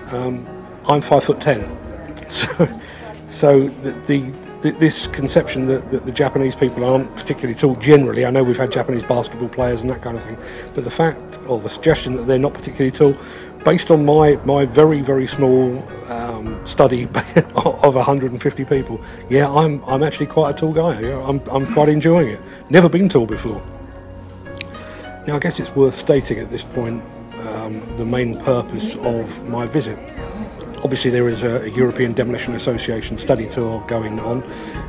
Um, 0.09 0.47
I'm 0.87 1.01
five 1.01 1.25
foot 1.25 1.41
ten, 1.41 1.65
so 2.29 2.69
so 3.27 3.61
the, 3.61 3.93
the, 4.07 4.21
the 4.61 4.73
this 4.73 5.07
conception 5.07 5.65
that, 5.65 5.91
that, 5.91 6.05
the 6.05 6.13
Japanese 6.13 6.55
people 6.55 6.85
aren't 6.85 7.17
particularly 7.17 7.55
tall 7.55 7.75
generally. 7.77 8.27
I 8.27 8.31
know 8.31 8.45
we've 8.45 8.59
had 8.59 8.71
Japanese 8.71 9.03
basketball 9.03 9.49
players 9.49 9.81
and 9.81 9.89
that 9.89 10.03
kind 10.03 10.15
of 10.15 10.23
thing, 10.23 10.37
but 10.75 10.85
the 10.85 10.91
fact 10.91 11.39
or 11.47 11.59
the 11.59 11.71
suggestion 11.71 12.15
that 12.17 12.27
they're 12.27 12.39
not 12.39 12.53
particularly 12.53 12.91
tall, 12.91 13.17
based 13.65 13.91
on 13.91 14.05
my 14.05 14.37
my 14.45 14.67
very 14.67 15.01
very 15.01 15.27
small 15.27 15.83
um, 16.13 16.61
study 16.67 17.05
of 17.55 17.95
150 17.95 18.65
people, 18.67 19.01
yeah, 19.31 19.51
I'm 19.51 19.83
I'm 19.87 20.03
actually 20.03 20.27
quite 20.27 20.55
a 20.55 20.59
tall 20.59 20.75
guy. 20.75 21.01
I'm 21.27 21.41
I'm 21.51 21.73
quite 21.73 21.89
enjoying 21.89 22.29
it. 22.29 22.43
Never 22.69 22.91
been 22.91 23.09
tall 23.09 23.25
before. 23.25 23.63
Now 25.27 25.37
I 25.37 25.39
guess 25.39 25.59
it's 25.59 25.75
worth 25.75 25.95
stating 25.95 26.39
at 26.39 26.51
this 26.51 26.65
point 26.65 27.03
um, 27.47 27.97
the 27.97 28.05
main 28.05 28.39
purpose 28.41 28.97
of 28.97 29.49
my 29.49 29.67
visit 29.67 29.99
obviously 30.85 31.11
there 31.11 31.29
is 31.29 31.43
a, 31.43 31.63
a, 31.63 31.69
European 31.69 32.13
Demolition 32.13 32.55
Association 32.55 33.17
study 33.17 33.49
tour 33.49 33.83
going 33.89 34.21
on, 34.21 34.43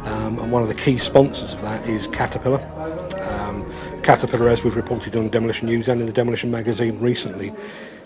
um, 0.05 0.38
and 0.39 0.51
one 0.51 0.62
of 0.62 0.67
the 0.67 0.75
key 0.75 0.98
sponsors 0.98 1.53
of 1.53 1.62
that 1.62 1.88
is 1.88 2.05
Caterpillar. 2.07 2.62
Um, 3.31 3.65
Caterpillar, 4.03 4.50
as 4.50 4.63
we've 4.63 4.75
reported 4.75 5.15
on 5.15 5.29
Demolition 5.29 5.67
News 5.67 5.88
and 5.88 6.01
in 6.01 6.05
the 6.05 6.13
Demolition 6.13 6.51
magazine 6.51 7.00
recently, 7.00 7.53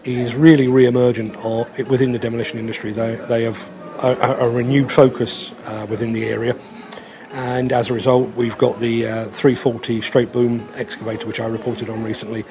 is 0.04 0.36
really 0.36 0.68
re-emergent 0.68 1.36
within 1.90 2.12
the 2.12 2.20
demolition 2.20 2.60
industry. 2.60 2.94
They, 2.94 3.16
they 3.28 3.44
have 3.44 3.60
a, 3.98 4.46
a 4.46 4.50
renewed 4.50 4.92
focus 4.92 5.54
uh, 5.66 5.88
within 5.90 6.14
the 6.14 6.26
area 6.26 6.56
and 7.32 7.72
as 7.72 7.90
a 7.90 7.94
result, 7.94 8.36
we've 8.36 8.58
got 8.58 8.80
the 8.80 9.06
uh, 9.06 9.26
340 9.26 10.02
straight 10.02 10.32
boom 10.32 10.68
excavator, 10.76 11.28
which 11.28 11.40
I 11.40 11.46
reported 11.46 11.90
on 11.90 12.04
recently. 12.04 12.44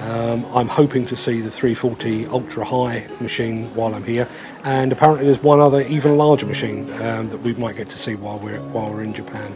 Um, 0.00 0.44
I'm 0.46 0.66
hoping 0.66 1.06
to 1.06 1.16
see 1.16 1.40
the 1.40 1.50
340 1.50 2.26
ultra 2.26 2.64
high 2.64 3.06
machine 3.20 3.72
while 3.74 3.94
I'm 3.94 4.04
here, 4.04 4.28
and 4.64 4.92
apparently 4.92 5.26
there's 5.26 5.42
one 5.42 5.60
other 5.60 5.82
even 5.82 6.16
larger 6.16 6.46
machine 6.46 6.92
um, 7.02 7.30
that 7.30 7.38
we 7.38 7.54
might 7.54 7.76
get 7.76 7.88
to 7.90 7.98
see 7.98 8.16
while 8.16 8.38
we're 8.38 8.60
while 8.60 8.90
we're 8.90 9.04
in 9.04 9.14
Japan. 9.14 9.54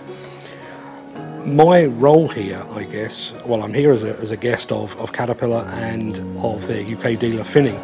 My 1.45 1.87
role 1.87 2.29
here, 2.29 2.65
I 2.71 2.85
guess, 2.85 3.33
well, 3.47 3.63
I'm 3.63 3.73
here 3.73 3.93
as 3.93 4.03
a, 4.03 4.17
as 4.19 4.33
a 4.33 4.37
guest 4.37 4.71
of, 4.71 4.95
of 4.99 5.13
Caterpillar 5.13 5.65
and 5.67 6.19
of 6.39 6.67
their 6.67 6.83
UK 6.83 7.19
dealer 7.19 7.43
Finning. 7.43 7.81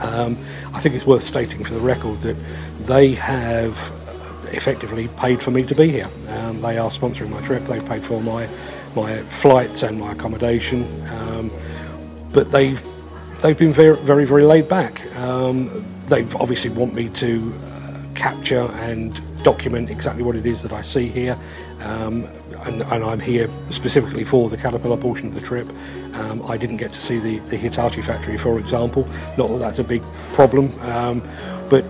Um, 0.00 0.36
I 0.74 0.80
think 0.80 0.94
it's 0.94 1.06
worth 1.06 1.22
stating 1.22 1.64
for 1.64 1.72
the 1.72 1.80
record 1.80 2.20
that 2.20 2.36
they 2.80 3.14
have 3.14 3.78
effectively 4.56 5.08
paid 5.16 5.42
for 5.42 5.50
me 5.50 5.64
to 5.64 5.74
be 5.74 5.90
here. 5.90 6.08
Um, 6.28 6.60
they 6.60 6.78
are 6.78 6.90
sponsoring 6.90 7.30
my 7.30 7.40
trip. 7.42 7.64
They've 7.64 7.84
paid 7.84 8.04
for 8.04 8.20
my 8.20 8.48
my 8.94 9.22
flights 9.40 9.82
and 9.82 9.98
my 9.98 10.12
accommodation, 10.12 10.84
um, 11.08 11.50
but 12.32 12.50
they've 12.50 12.80
they've 13.40 13.58
been 13.58 13.72
very 13.72 13.96
very 13.96 14.24
very 14.24 14.44
laid 14.44 14.68
back. 14.68 15.04
Um, 15.16 15.84
they 16.06 16.22
obviously 16.34 16.70
want 16.70 16.94
me 16.94 17.08
to 17.10 17.54
uh, 17.54 18.14
capture 18.14 18.70
and 18.82 19.20
document 19.42 19.90
exactly 19.90 20.22
what 20.22 20.36
it 20.36 20.46
is 20.46 20.62
that 20.62 20.72
I 20.72 20.82
see 20.82 21.08
here. 21.08 21.38
Um, 21.80 22.26
and, 22.64 22.82
and, 22.82 23.04
I'm 23.04 23.20
here 23.20 23.48
specifically 23.70 24.24
for 24.24 24.48
the 24.48 24.56
Caterpillar 24.56 24.96
portion 24.96 25.28
of 25.28 25.34
the 25.34 25.40
trip. 25.40 25.68
Um, 26.14 26.42
I 26.46 26.56
didn't 26.56 26.78
get 26.78 26.92
to 26.92 27.00
see 27.00 27.18
the, 27.18 27.40
the 27.50 27.56
Hitachi 27.56 28.00
factory, 28.00 28.38
for 28.38 28.58
example. 28.58 29.06
Not 29.36 29.48
that 29.48 29.58
that's 29.58 29.80
a 29.80 29.84
big 29.84 30.02
problem, 30.32 30.72
um, 30.80 31.22
but 31.68 31.84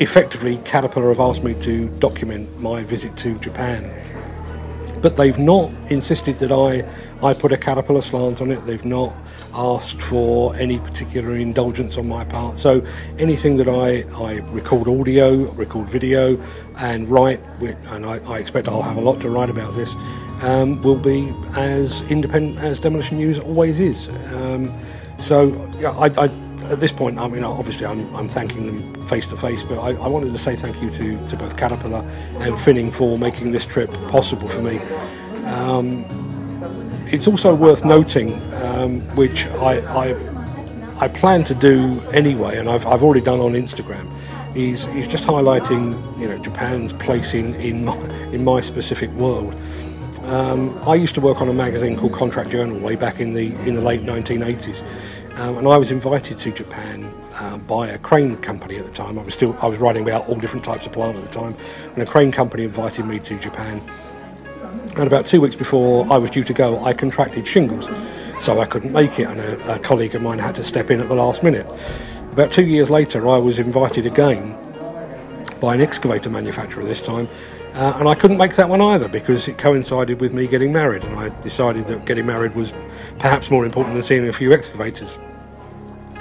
effectively, 0.00 0.58
Caterpillar 0.58 1.08
have 1.08 1.20
asked 1.20 1.42
me 1.42 1.54
to 1.62 1.88
document 1.98 2.60
my 2.60 2.82
visit 2.82 3.16
to 3.18 3.38
Japan. 3.38 3.90
But 5.00 5.16
they've 5.16 5.38
not 5.38 5.70
insisted 5.90 6.38
that 6.40 6.52
I, 6.52 6.84
I 7.26 7.34
put 7.34 7.52
a 7.52 7.56
Caterpillar 7.56 8.00
slant 8.00 8.40
on 8.40 8.50
it. 8.50 8.64
They've 8.66 8.84
not 8.84 9.14
asked 9.54 10.00
for 10.02 10.54
any 10.56 10.78
particular 10.78 11.36
indulgence 11.36 11.96
on 11.96 12.08
my 12.08 12.24
part. 12.24 12.58
So 12.58 12.84
anything 13.18 13.56
that 13.58 13.68
I, 13.68 14.02
I 14.22 14.34
record 14.50 14.88
audio, 14.88 15.50
record 15.52 15.88
video, 15.88 16.40
and 16.78 17.08
write, 17.08 17.40
and 17.60 18.04
I, 18.04 18.18
I 18.18 18.38
expect 18.38 18.68
I'll 18.68 18.82
have 18.82 18.96
a 18.96 19.00
lot 19.00 19.20
to 19.20 19.30
write 19.30 19.50
about 19.50 19.74
this, 19.74 19.94
um, 20.42 20.82
will 20.82 20.98
be 20.98 21.32
as 21.54 22.02
independent 22.02 22.58
as 22.58 22.78
Demolition 22.78 23.16
News 23.16 23.38
always 23.38 23.80
is. 23.80 24.08
Um, 24.08 24.78
so 25.18 25.70
yeah, 25.78 25.92
I, 25.92 26.06
I, 26.24 26.30
at 26.70 26.80
this 26.80 26.92
point, 26.92 27.18
I 27.18 27.28
mean, 27.28 27.44
obviously, 27.44 27.86
I'm, 27.86 28.14
I'm 28.14 28.28
thanking 28.28 28.66
them 28.66 29.06
face 29.06 29.26
to 29.28 29.36
face, 29.36 29.62
but 29.62 29.78
I, 29.78 29.90
I, 29.90 30.08
wanted 30.08 30.32
to 30.32 30.38
say 30.38 30.56
thank 30.56 30.80
you 30.82 30.90
to, 30.90 31.28
to 31.28 31.36
both 31.36 31.56
Caterpillar 31.56 32.00
and 32.40 32.54
Finning 32.56 32.92
for 32.92 33.18
making 33.18 33.52
this 33.52 33.64
trip 33.64 33.90
possible 34.08 34.48
for 34.48 34.60
me. 34.60 34.78
Um, 35.46 36.04
it's 37.06 37.28
also 37.28 37.54
worth 37.54 37.84
noting, 37.84 38.32
um, 38.54 39.00
which 39.16 39.46
I, 39.46 39.78
I, 40.10 41.04
I 41.04 41.08
plan 41.08 41.44
to 41.44 41.54
do 41.54 42.00
anyway, 42.12 42.58
and 42.58 42.68
I've, 42.68 42.86
I've 42.86 43.02
already 43.02 43.20
done 43.20 43.40
on 43.40 43.52
Instagram, 43.52 44.10
is, 44.56 44.86
is 44.88 45.06
just 45.06 45.24
highlighting 45.24 46.18
you 46.18 46.26
know 46.26 46.38
Japan's 46.38 46.92
place 46.92 47.34
in 47.34 47.54
in 47.56 47.84
my, 47.84 47.96
in 48.32 48.42
my 48.42 48.60
specific 48.60 49.10
world. 49.10 49.54
Um, 50.24 50.76
I 50.88 50.96
used 50.96 51.14
to 51.14 51.20
work 51.20 51.40
on 51.40 51.48
a 51.48 51.52
magazine 51.52 51.96
called 51.96 52.12
Contract 52.14 52.50
Journal 52.50 52.78
way 52.80 52.96
back 52.96 53.20
in 53.20 53.34
the 53.34 53.54
in 53.66 53.74
the 53.74 53.80
late 53.80 54.02
1980s, 54.02 54.82
um, 55.36 55.58
and 55.58 55.68
I 55.68 55.76
was 55.76 55.90
invited 55.90 56.38
to 56.38 56.50
Japan 56.50 57.12
uh, 57.34 57.58
by 57.58 57.88
a 57.88 57.98
crane 57.98 58.36
company 58.38 58.76
at 58.76 58.86
the 58.86 58.92
time. 58.92 59.18
I 59.18 59.22
was 59.22 59.34
still 59.34 59.56
I 59.60 59.66
was 59.66 59.78
writing 59.78 60.02
about 60.02 60.28
all 60.28 60.36
different 60.36 60.64
types 60.64 60.86
of 60.86 60.92
plant 60.92 61.16
at 61.16 61.22
the 61.24 61.30
time, 61.30 61.54
and 61.94 62.02
a 62.02 62.06
crane 62.06 62.32
company 62.32 62.64
invited 62.64 63.04
me 63.04 63.18
to 63.20 63.38
Japan. 63.38 63.80
And 64.96 65.06
about 65.06 65.26
two 65.26 65.40
weeks 65.40 65.54
before 65.54 66.10
I 66.10 66.16
was 66.16 66.30
due 66.30 66.44
to 66.44 66.52
go, 66.54 66.82
I 66.84 66.94
contracted 66.94 67.46
shingles, 67.46 67.90
so 68.40 68.60
I 68.60 68.66
couldn't 68.66 68.92
make 68.92 69.18
it, 69.18 69.24
and 69.24 69.38
a, 69.38 69.74
a 69.74 69.78
colleague 69.78 70.14
of 70.14 70.22
mine 70.22 70.38
had 70.38 70.54
to 70.54 70.62
step 70.62 70.90
in 70.90 71.00
at 71.00 71.08
the 71.08 71.14
last 71.14 71.42
minute. 71.42 71.66
About 72.32 72.50
two 72.50 72.64
years 72.64 72.88
later, 72.88 73.28
I 73.28 73.36
was 73.36 73.58
invited 73.58 74.06
again 74.06 74.56
by 75.60 75.74
an 75.74 75.80
excavator 75.80 76.30
manufacturer 76.30 76.84
this 76.84 77.00
time 77.00 77.28
uh, 77.76 77.94
and 77.98 78.08
I 78.08 78.14
couldn't 78.14 78.38
make 78.38 78.56
that 78.56 78.70
one 78.70 78.80
either 78.80 79.06
because 79.06 79.48
it 79.48 79.58
coincided 79.58 80.18
with 80.18 80.32
me 80.32 80.46
getting 80.46 80.72
married, 80.72 81.04
and 81.04 81.14
I 81.14 81.28
decided 81.42 81.86
that 81.88 82.06
getting 82.06 82.24
married 82.24 82.54
was 82.54 82.72
perhaps 83.18 83.50
more 83.50 83.66
important 83.66 83.94
than 83.94 84.02
seeing 84.02 84.26
a 84.26 84.32
few 84.32 84.54
excavators. 84.54 85.18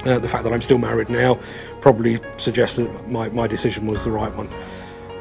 Uh, 0.06 0.20
the 0.20 0.28
fact 0.28 0.44
that 0.44 0.54
I'm 0.54 0.62
still 0.62 0.78
married 0.78 1.10
now 1.10 1.40
probably 1.82 2.20
suggests 2.38 2.78
that 2.78 3.10
my, 3.10 3.30
my 3.30 3.48
decision 3.48 3.88
was 3.88 4.04
the 4.04 4.12
right 4.12 4.34
one. 4.36 4.50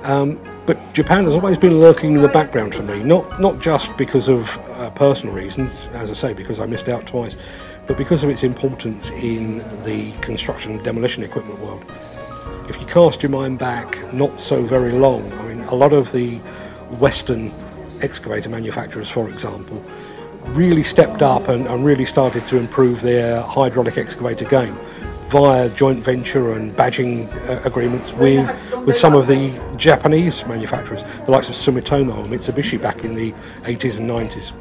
Um, 0.02 0.38
but 0.66 0.92
Japan 0.92 1.24
has 1.24 1.34
always 1.34 1.58
been 1.58 1.80
lurking 1.80 2.14
in 2.14 2.22
the 2.22 2.28
background 2.28 2.74
for 2.74 2.82
me, 2.82 3.02
not 3.02 3.40
not 3.40 3.60
just 3.60 3.96
because 3.96 4.28
of 4.28 4.56
uh, 4.72 4.90
personal 4.90 5.34
reasons, 5.34 5.88
as 5.92 6.10
I 6.10 6.14
say, 6.14 6.32
because 6.34 6.60
I 6.60 6.66
missed 6.66 6.88
out 6.88 7.06
twice, 7.06 7.36
but 7.86 7.96
because 7.96 8.22
of 8.22 8.30
its 8.30 8.42
importance 8.42 9.10
in 9.10 9.58
the 9.84 10.12
construction 10.20 10.72
and 10.72 10.82
demolition 10.82 11.22
equipment 11.22 11.58
world 11.60 11.84
if 12.68 12.80
you 12.80 12.86
cast 12.86 13.22
your 13.22 13.30
mind 13.30 13.58
back 13.58 14.12
not 14.12 14.40
so 14.40 14.62
very 14.62 14.92
long, 14.92 15.30
I 15.34 15.42
mean, 15.48 15.60
a 15.64 15.74
lot 15.74 15.92
of 15.92 16.12
the 16.12 16.36
Western 16.98 17.52
excavator 18.00 18.48
manufacturers, 18.48 19.10
for 19.10 19.28
example, 19.28 19.84
really 20.48 20.82
stepped 20.82 21.22
up 21.22 21.48
and, 21.48 21.66
and 21.66 21.84
really 21.84 22.04
started 22.04 22.46
to 22.46 22.56
improve 22.56 23.00
their 23.00 23.40
hydraulic 23.42 23.98
excavator 23.98 24.44
game 24.44 24.78
via 25.28 25.68
joint 25.70 26.00
venture 26.00 26.52
and 26.52 26.76
badging 26.76 27.28
uh, 27.48 27.60
agreements 27.64 28.12
with 28.12 28.50
with 28.86 28.96
some 28.96 29.14
of 29.14 29.26
the 29.26 29.58
Japanese 29.76 30.46
manufacturers, 30.46 31.02
the 31.24 31.30
likes 31.30 31.48
of 31.48 31.54
Sumitomo 31.54 32.24
and 32.24 32.32
Mitsubishi 32.32 32.80
back 32.80 33.02
in 33.04 33.14
the 33.14 33.32
80s 33.62 33.98
and 33.98 34.10
90s. 34.10 34.52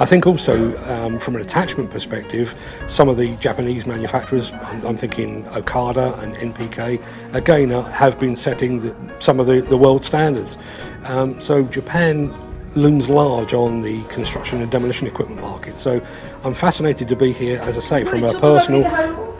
I 0.00 0.06
think 0.06 0.26
also 0.26 0.76
um, 0.88 1.18
from 1.18 1.36
an 1.36 1.42
attachment 1.42 1.90
perspective, 1.90 2.54
some 2.88 3.08
of 3.08 3.18
the 3.18 3.36
Japanese 3.36 3.86
manufacturers, 3.86 4.50
I'm, 4.50 4.86
I'm 4.86 4.96
thinking 4.96 5.46
Okada 5.48 6.14
and 6.20 6.34
NPK, 6.36 7.02
again 7.34 7.70
uh, 7.70 7.82
have 7.82 8.18
been 8.18 8.34
setting 8.34 8.80
the, 8.80 8.94
some 9.20 9.38
of 9.38 9.46
the, 9.46 9.60
the 9.60 9.76
world 9.76 10.02
standards. 10.02 10.56
Um, 11.04 11.38
so 11.40 11.62
Japan 11.64 12.34
looms 12.74 13.08
large 13.08 13.52
on 13.54 13.80
the 13.80 14.04
construction 14.04 14.60
and 14.62 14.70
demolition 14.70 15.06
equipment 15.06 15.40
market. 15.40 15.78
So 15.78 16.00
I'm 16.44 16.54
fascinated 16.54 17.08
to 17.08 17.16
be 17.16 17.32
here, 17.32 17.60
as 17.60 17.76
I 17.76 17.80
say, 17.80 18.04
from 18.04 18.24
a 18.24 18.38
personal 18.40 18.84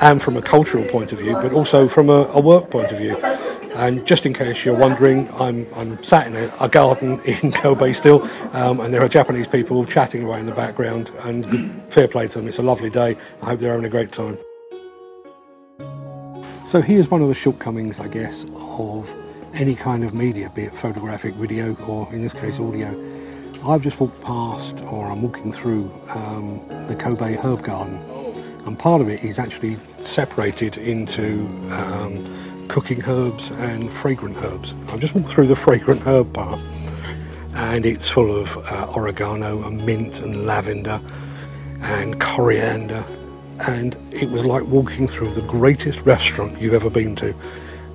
and 0.01 0.21
from 0.21 0.37
a 0.37 0.43
cultural 0.43 0.85
point 0.85 1.13
of 1.13 1.19
view, 1.19 1.35
but 1.35 1.53
also 1.53 1.89
from 1.89 2.09
a, 2.09 2.25
a 2.33 2.41
work 2.41 2.71
point 2.71 2.91
of 2.91 2.99
view. 2.99 3.17
And 3.75 4.05
just 4.05 4.27
in 4.27 4.35
case 4.35 4.65
you're 4.65 4.77
wondering, 4.77 5.29
I'm, 5.35 5.67
I'm 5.77 6.03
sat 6.03 6.27
in 6.27 6.37
a, 6.37 6.53
a 6.61 6.69
garden 6.69 7.21
in 7.25 7.53
Kobe 7.53 7.93
still, 7.93 8.29
um, 8.53 8.81
and 8.81 8.93
there 8.93 9.03
are 9.03 9.09
Japanese 9.09 9.47
people 9.47 9.85
chatting 9.85 10.25
away 10.25 10.41
in 10.41 10.47
the 10.47 10.53
background. 10.53 11.11
And 11.21 11.83
fair 11.93 12.09
play 12.09 12.29
to 12.29 12.39
them, 12.39 12.49
it's 12.49 12.59
a 12.59 12.63
lovely 12.63 12.91
day. 12.91 13.17
I 13.43 13.47
hope 13.47 13.61
they're 13.61 13.71
having 13.71 13.87
a 13.87 13.91
great 13.91 14.13
time. 14.13 14.39
So 16.67 16.81
here's 16.81 17.11
one 17.11 17.23
of 17.23 17.29
the 17.29 17.35
shortcomings, 17.35 17.99
I 17.99 18.09
guess, 18.09 18.45
of 18.55 19.11
any 19.55 19.75
kind 19.75 20.05
of 20.05 20.15
media, 20.15 20.51
be 20.55 20.63
it 20.63 20.75
photographic, 20.75 21.35
video, 21.35 21.75
or 21.87 22.13
in 22.13 22.23
this 22.23 22.33
case, 22.33 22.61
audio. 22.61 23.20
I've 23.65 23.83
just 23.83 24.01
walked 24.01 24.21
past, 24.23 24.81
or 24.85 25.07
I'm 25.07 25.23
walking 25.23 25.53
through 25.53 25.93
um, 26.15 26.61
the 26.87 26.97
Kobe 26.97 27.37
Herb 27.37 27.63
Garden, 27.63 28.01
and 28.67 28.79
part 28.79 29.03
of 29.03 29.09
it 29.09 29.23
is 29.23 29.39
actually 29.39 29.77
separated 29.99 30.79
into 30.79 31.47
um, 31.71 32.67
cooking 32.69 33.03
herbs 33.05 33.51
and 33.51 33.91
fragrant 33.95 34.37
herbs. 34.39 34.75
I've 34.89 35.01
just 35.01 35.15
walked 35.15 35.29
through 35.29 35.49
the 35.49 35.57
fragrant 35.57 36.03
herb 36.07 36.33
part 36.33 36.61
and 37.55 37.85
it's 37.85 38.09
full 38.09 38.35
of 38.35 38.57
uh, 38.57 38.93
oregano 38.95 39.65
and 39.65 39.85
mint 39.85 40.21
and 40.21 40.47
lavender 40.47 41.01
and 41.83 42.21
coriander 42.21 43.05
and 43.59 43.97
it 44.13 44.31
was 44.31 44.45
like 44.45 44.63
walking 44.63 45.09
through 45.09 45.35
the 45.35 45.43
greatest 45.43 46.01
restaurant 46.03 46.61
you've 46.61 46.75
ever 46.75 46.89
been 46.89 47.17
to. 47.17 47.35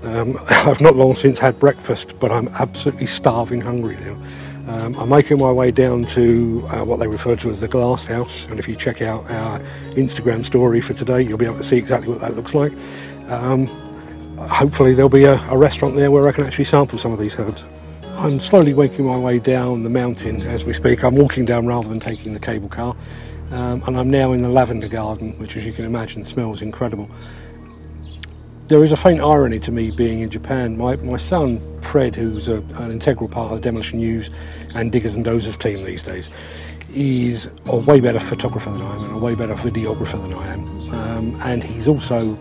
Um, 0.04 0.38
I've 0.50 0.82
not 0.82 0.96
long 0.96 1.16
since 1.16 1.40
had 1.40 1.58
breakfast 1.58 2.20
but 2.20 2.32
I'm 2.32 2.50
absolutely 2.50 3.08
starving 3.08 3.62
hungry 3.62 3.96
now. 3.96 4.18
Um, 4.68 4.96
I'm 4.96 5.10
making 5.10 5.38
my 5.38 5.52
way 5.52 5.70
down 5.70 6.06
to 6.06 6.68
uh, 6.72 6.84
what 6.84 7.00
they 7.00 7.08
refer 7.08 7.36
to 7.36 7.52
as 7.52 7.60
the 7.62 7.68
glass 7.68 8.04
house 8.04 8.46
and 8.50 8.58
if 8.58 8.68
you 8.68 8.76
check 8.76 9.02
out 9.02 9.30
our 9.30 9.60
Instagram 9.92 10.44
story 10.44 10.82
for 10.82 10.94
today 10.94 11.22
you'll 11.22 11.38
be 11.38 11.46
able 11.46 11.58
to 11.58 11.64
see 11.64 11.78
exactly 11.78 12.10
what 12.10 12.20
that 12.22 12.36
looks 12.36 12.56
like. 12.56 12.74
Um, 13.28 13.68
hopefully 14.38 14.96
there'll 14.96 15.10
be 15.10 15.26
a, 15.26 15.36
a, 15.50 15.58
restaurant 15.58 15.96
there 15.96 16.10
where 16.10 16.28
I 16.28 16.32
can 16.32 16.46
actually 16.46 16.66
sample 16.66 16.98
some 16.98 17.12
of 17.12 17.20
these 17.20 17.38
herbs. 17.38 17.64
I'm 18.04 18.40
slowly 18.40 18.74
working 18.74 19.06
my 19.06 19.18
way 19.18 19.40
down 19.40 19.84
the 19.84 19.90
mountain 19.90 20.42
as 20.44 20.64
we 20.64 20.74
speak. 20.74 21.04
I'm 21.04 21.16
walking 21.16 21.46
down 21.46 21.68
rather 21.68 21.88
than 21.88 22.00
taking 22.00 22.34
the 22.34 22.40
cable 22.40 22.70
car. 22.70 22.96
Um, 23.52 23.84
and 23.86 23.98
I'm 23.98 24.10
now 24.10 24.32
in 24.32 24.42
the 24.42 24.50
lavender 24.50 24.88
garden, 24.88 25.38
which 25.38 25.56
as 25.56 25.66
you 25.66 25.74
can 25.74 25.86
imagine 25.86 26.26
smells 26.26 26.62
incredible. 26.62 27.10
There 28.68 28.84
is 28.84 28.92
a 28.92 28.98
faint 28.98 29.22
irony 29.22 29.60
to 29.60 29.72
me 29.72 29.92
being 29.92 30.22
in 30.22 30.32
Japan. 30.32 30.76
My, 30.76 30.96
my 30.96 31.18
son, 31.18 31.62
Fred, 31.84 32.16
who's 32.16 32.48
a, 32.48 32.56
an 32.78 32.90
integral 32.90 33.30
part 33.30 33.52
of 33.52 33.62
the 33.62 33.62
Demolition 33.62 34.00
News 34.00 34.32
and 34.74 34.92
Diggers 34.92 35.14
and 35.14 35.24
Dozers 35.24 35.56
team 35.56 35.86
these 35.86 36.02
days, 36.02 36.32
is 36.92 37.48
a 37.68 37.76
way 37.76 38.00
better 38.00 38.20
photographer 38.20 38.72
than 38.72 38.82
I 38.82 38.96
am 38.96 39.04
and 39.04 39.14
a 39.14 39.18
way 39.20 39.36
better 39.36 39.54
videographer 39.54 40.20
than 40.20 40.34
I 40.34 40.54
am. 40.54 40.66
Um, 40.92 41.42
and 41.44 41.64
he's 41.64 41.88
also 41.88 42.34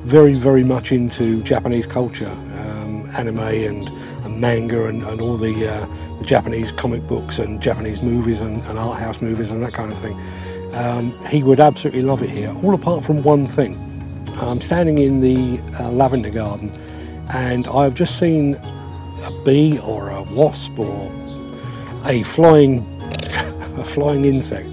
very, 0.00 0.34
very 0.34 0.64
much 0.64 0.90
into 0.90 1.44
Japanese 1.44 1.86
culture, 1.86 2.26
um, 2.26 3.08
anime 3.14 3.38
and, 3.38 3.88
and, 4.24 4.40
manga 4.40 4.88
and, 4.88 5.04
and 5.04 5.20
all 5.20 5.36
the, 5.36 5.68
uh, 5.68 5.86
the, 6.18 6.24
Japanese 6.24 6.72
comic 6.72 7.06
books 7.06 7.38
and 7.38 7.62
Japanese 7.62 8.02
movies 8.02 8.40
and, 8.40 8.64
and, 8.64 8.80
art 8.80 8.98
house 8.98 9.20
movies 9.20 9.52
and 9.52 9.62
that 9.62 9.74
kind 9.74 9.92
of 9.92 9.98
thing. 9.98 10.20
Um, 10.74 11.12
he 11.26 11.44
would 11.44 11.60
absolutely 11.60 12.02
love 12.02 12.20
it 12.20 12.30
here, 12.30 12.52
all 12.64 12.74
apart 12.74 13.04
from 13.04 13.22
one 13.22 13.46
thing. 13.46 13.91
I'm 14.40 14.60
standing 14.60 14.98
in 14.98 15.20
the 15.20 15.60
uh, 15.78 15.90
lavender 15.90 16.30
garden 16.30 16.70
and 17.32 17.66
I've 17.66 17.94
just 17.94 18.18
seen 18.18 18.54
a 18.56 19.42
bee 19.44 19.78
or 19.78 20.10
a 20.10 20.22
wasp 20.22 20.78
or 20.78 21.10
a 22.04 22.22
flying, 22.24 22.86
a 23.78 23.84
flying 23.84 24.24
insect 24.24 24.68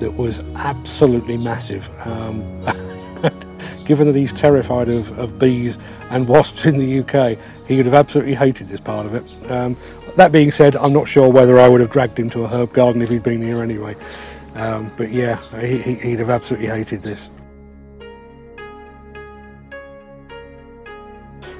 that 0.00 0.12
was 0.12 0.40
absolutely 0.56 1.36
massive. 1.36 1.88
Um, 2.06 2.60
given 3.84 4.06
that 4.06 4.16
he's 4.16 4.32
terrified 4.32 4.88
of, 4.88 5.16
of 5.18 5.38
bees 5.38 5.78
and 6.10 6.26
wasps 6.26 6.66
in 6.66 6.78
the 6.78 7.00
UK, 7.00 7.38
he 7.66 7.76
would 7.76 7.86
have 7.86 7.94
absolutely 7.94 8.34
hated 8.34 8.68
this 8.68 8.80
part 8.80 9.06
of 9.06 9.14
it. 9.14 9.50
Um, 9.50 9.76
that 10.16 10.32
being 10.32 10.50
said, 10.50 10.76
I'm 10.76 10.92
not 10.92 11.08
sure 11.08 11.28
whether 11.28 11.58
I 11.58 11.68
would 11.68 11.80
have 11.80 11.90
dragged 11.90 12.18
him 12.18 12.30
to 12.30 12.44
a 12.44 12.48
herb 12.48 12.72
garden 12.72 13.02
if 13.02 13.08
he'd 13.08 13.22
been 13.22 13.42
here 13.42 13.62
anyway. 13.62 13.96
Um, 14.54 14.92
but 14.96 15.10
yeah, 15.10 15.36
he, 15.60 16.10
would 16.10 16.20
have 16.20 16.30
absolutely 16.30 16.68
hated 16.68 17.00
this. 17.00 17.30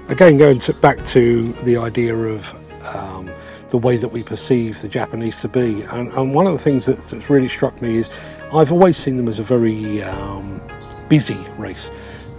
Again, 0.08 0.36
going 0.36 0.58
to, 0.60 0.74
back 0.74 1.04
to 1.06 1.52
the 1.64 1.76
idea 1.78 2.14
of 2.14 2.46
um, 2.94 3.30
the 3.70 3.78
way 3.78 3.96
that 3.96 4.08
we 4.08 4.22
perceive 4.22 4.80
the 4.82 4.88
Japanese 4.88 5.36
to 5.38 5.48
be, 5.48 5.82
and, 5.82 6.12
and 6.12 6.34
one 6.34 6.46
of 6.46 6.52
the 6.52 6.58
things 6.58 6.84
that, 6.86 7.02
that's 7.08 7.30
really 7.30 7.48
struck 7.48 7.80
me 7.80 7.96
is 7.96 8.10
I've 8.52 8.70
always 8.70 8.96
seen 8.96 9.16
them 9.16 9.28
as 9.28 9.38
a 9.38 9.42
very 9.42 10.02
um, 10.02 10.60
busy 11.08 11.38
race. 11.58 11.90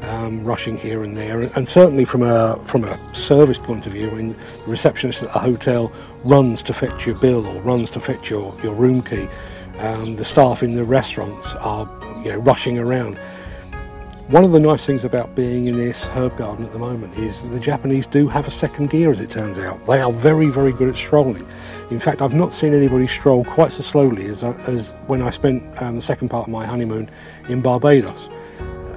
um, 0.01 0.43
rushing 0.43 0.77
here 0.77 1.03
and 1.03 1.15
there, 1.17 1.41
and 1.55 1.67
certainly 1.67 2.05
from 2.05 2.22
a 2.22 2.60
from 2.65 2.84
a 2.84 3.15
service 3.15 3.57
point 3.57 3.88
of 3.88 3.93
view, 3.93 4.10
when 4.12 4.29
the 4.29 4.38
receptionist 4.67 5.24
at 5.24 5.36
a 5.36 5.39
hotel 5.39 5.91
runs 6.24 6.62
to 6.63 6.74
fetch 6.74 7.05
your 7.05 7.17
bill 7.19 7.45
or 7.45 7.62
runs 7.62 7.89
to 7.91 8.00
fetch 8.00 8.29
your, 8.29 8.55
your 8.62 8.74
room 8.74 9.01
key, 9.01 9.27
um, 9.79 10.15
the 10.15 10.25
staff 10.25 10.63
in 10.63 10.75
the 10.75 10.84
restaurants 10.84 11.48
are 11.55 11.89
you 12.24 12.31
know 12.31 12.38
rushing 12.38 12.77
around. 12.77 13.19
One 14.29 14.44
of 14.44 14.53
the 14.53 14.60
nice 14.60 14.84
things 14.84 15.03
about 15.03 15.36
being 15.36 15.65
in 15.65 15.77
this 15.77 16.05
herb 16.05 16.36
garden 16.36 16.65
at 16.65 16.74
the 16.74 16.79
moment 16.79 17.15
is 17.15 17.39
that 17.44 17.50
the 17.50 17.60
Japanese 17.60 18.08
do 18.08 18.27
have 18.27 18.48
a 18.48 18.51
second 18.51 18.89
gear, 18.89 19.12
as 19.12 19.20
it 19.20 19.29
turns 19.29 19.60
out. 19.60 19.86
They 19.86 20.01
are 20.01 20.12
very, 20.12 20.48
very 20.48 20.72
good 20.72 20.89
at 20.89 20.96
strolling. 20.96 21.48
In 21.91 22.00
fact, 22.00 22.24
I've 22.24 22.34
not 22.34 22.51
seen 22.51 22.74
anybody 22.74 23.05
stroll 23.05 23.46
quite 23.46 23.72
so 23.72 23.84
slowly 23.84 24.25
as, 24.25 24.44
as 24.44 24.94
when 25.05 25.22
I 25.22 25.29
spent 25.29 25.63
um, 25.79 25.98
the 25.98 26.01
second 26.01 26.29
part 26.29 26.48
of 26.48 26.51
my 26.51 26.65
honeymoon 26.65 27.08
in 27.50 27.62
Barbados. 27.62 28.27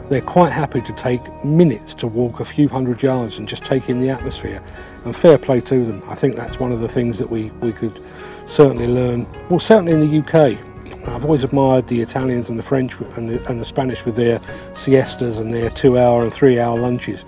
They're 0.08 0.22
quite 0.22 0.50
happy 0.50 0.80
to 0.80 0.92
take 0.94 1.44
minutes 1.44 1.92
to 1.94 2.06
walk 2.06 2.40
a 2.40 2.44
few 2.46 2.66
hundred 2.66 3.02
yards 3.02 3.36
and 3.36 3.46
just 3.46 3.66
take 3.66 3.90
in 3.90 4.00
the 4.00 4.08
atmosphere. 4.08 4.62
And 5.04 5.14
fair 5.14 5.36
play 5.36 5.60
to 5.60 5.84
them. 5.84 6.02
I 6.06 6.14
think 6.14 6.36
that's 6.36 6.58
one 6.58 6.72
of 6.72 6.80
the 6.80 6.88
things 6.88 7.18
that 7.18 7.28
we, 7.28 7.50
we 7.60 7.72
could 7.72 8.02
certainly 8.46 8.86
learn. 8.86 9.26
Well, 9.50 9.60
certainly 9.60 9.92
in 9.92 10.00
the 10.00 10.20
UK, 10.20 10.58
I've 11.08 11.24
always 11.24 11.44
admired 11.44 11.88
the 11.88 12.00
Italians 12.00 12.50
and 12.50 12.58
the 12.58 12.62
French 12.62 12.94
and 13.16 13.30
the, 13.30 13.46
and 13.48 13.60
the 13.60 13.64
Spanish 13.64 14.04
with 14.04 14.16
their 14.16 14.40
siestas 14.74 15.38
and 15.38 15.52
their 15.52 15.70
two-hour 15.70 16.22
and 16.22 16.32
three-hour 16.32 16.78
lunches. 16.78 17.24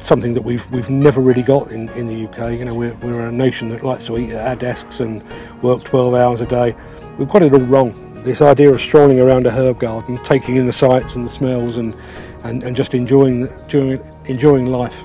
Something 0.00 0.34
that 0.34 0.42
we've 0.42 0.70
we've 0.70 0.90
never 0.90 1.20
really 1.20 1.42
got 1.42 1.70
in, 1.72 1.88
in 1.90 2.06
the 2.06 2.28
UK. 2.28 2.52
You 2.52 2.64
know, 2.66 2.74
we're, 2.74 2.94
we're 2.96 3.28
a 3.28 3.32
nation 3.32 3.70
that 3.70 3.82
likes 3.82 4.04
to 4.06 4.18
eat 4.18 4.30
at 4.30 4.46
our 4.46 4.56
desks 4.56 5.00
and 5.00 5.24
work 5.62 5.84
12 5.84 6.14
hours 6.14 6.40
a 6.40 6.46
day. 6.46 6.76
We've 7.18 7.28
got 7.28 7.42
it 7.42 7.52
all 7.52 7.60
wrong. 7.60 8.22
This 8.22 8.42
idea 8.42 8.70
of 8.70 8.80
strolling 8.80 9.20
around 9.20 9.46
a 9.46 9.50
herb 9.50 9.80
garden, 9.80 10.22
taking 10.22 10.56
in 10.56 10.66
the 10.66 10.72
sights 10.72 11.14
and 11.14 11.24
the 11.24 11.30
smells, 11.30 11.76
and 11.76 11.94
and, 12.44 12.62
and 12.62 12.76
just 12.76 12.94
enjoying, 12.94 13.48
enjoying 13.48 14.02
enjoying 14.26 14.66
life. 14.66 14.96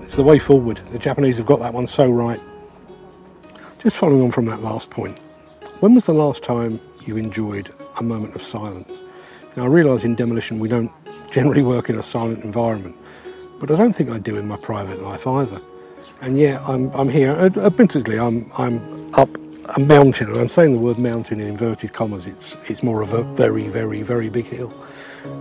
It's 0.00 0.16
the 0.16 0.24
way 0.24 0.38
forward. 0.38 0.80
The 0.90 0.98
Japanese 0.98 1.36
have 1.38 1.46
got 1.46 1.60
that 1.60 1.72
one 1.72 1.86
so 1.86 2.10
right. 2.10 2.40
Just 3.78 3.96
following 3.96 4.20
on 4.22 4.32
from 4.32 4.46
that 4.46 4.62
last 4.62 4.90
point, 4.90 5.18
when 5.80 5.94
was 5.94 6.04
the 6.04 6.12
last 6.12 6.42
time 6.42 6.80
you 7.06 7.16
enjoyed 7.16 7.72
a 7.96 8.02
moment 8.02 8.34
of 8.34 8.42
silence. 8.42 8.90
Now, 9.56 9.64
I 9.64 9.66
realise 9.66 10.04
in 10.04 10.14
demolition 10.14 10.58
we 10.58 10.68
don't 10.68 10.90
generally 11.30 11.62
work 11.62 11.90
in 11.90 11.98
a 11.98 12.02
silent 12.02 12.44
environment, 12.44 12.96
but 13.58 13.70
I 13.70 13.76
don't 13.76 13.92
think 13.92 14.10
I 14.10 14.18
do 14.18 14.36
in 14.36 14.48
my 14.48 14.56
private 14.56 15.02
life 15.02 15.26
either. 15.26 15.60
And 16.20 16.38
yeah, 16.38 16.64
I'm, 16.66 16.90
I'm 16.92 17.08
here. 17.08 17.32
Admittedly, 17.32 18.18
I'm, 18.18 18.50
I'm 18.56 19.14
up 19.14 19.30
a 19.76 19.80
mountain, 19.80 20.28
and 20.28 20.36
I'm 20.36 20.48
saying 20.48 20.72
the 20.72 20.78
word 20.78 20.98
mountain 20.98 21.40
in 21.40 21.48
inverted 21.48 21.92
commas. 21.92 22.26
It's, 22.26 22.56
it's 22.68 22.82
more 22.82 23.02
of 23.02 23.12
a 23.12 23.22
very, 23.22 23.68
very, 23.68 24.02
very 24.02 24.28
big 24.28 24.46
hill. 24.46 24.72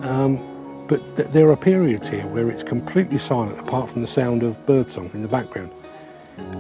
Um, 0.02 0.86
but 0.88 1.02
th 1.16 1.28
there 1.30 1.50
are 1.52 1.56
periods 1.56 2.08
here 2.08 2.26
where 2.28 2.50
it's 2.50 2.64
completely 2.64 3.20
silent 3.20 3.60
apart 3.60 3.92
from 3.92 4.02
the 4.02 4.08
sound 4.08 4.42
of 4.44 4.52
birdsong 4.66 5.12
in 5.14 5.22
the 5.22 5.28
background. 5.28 5.72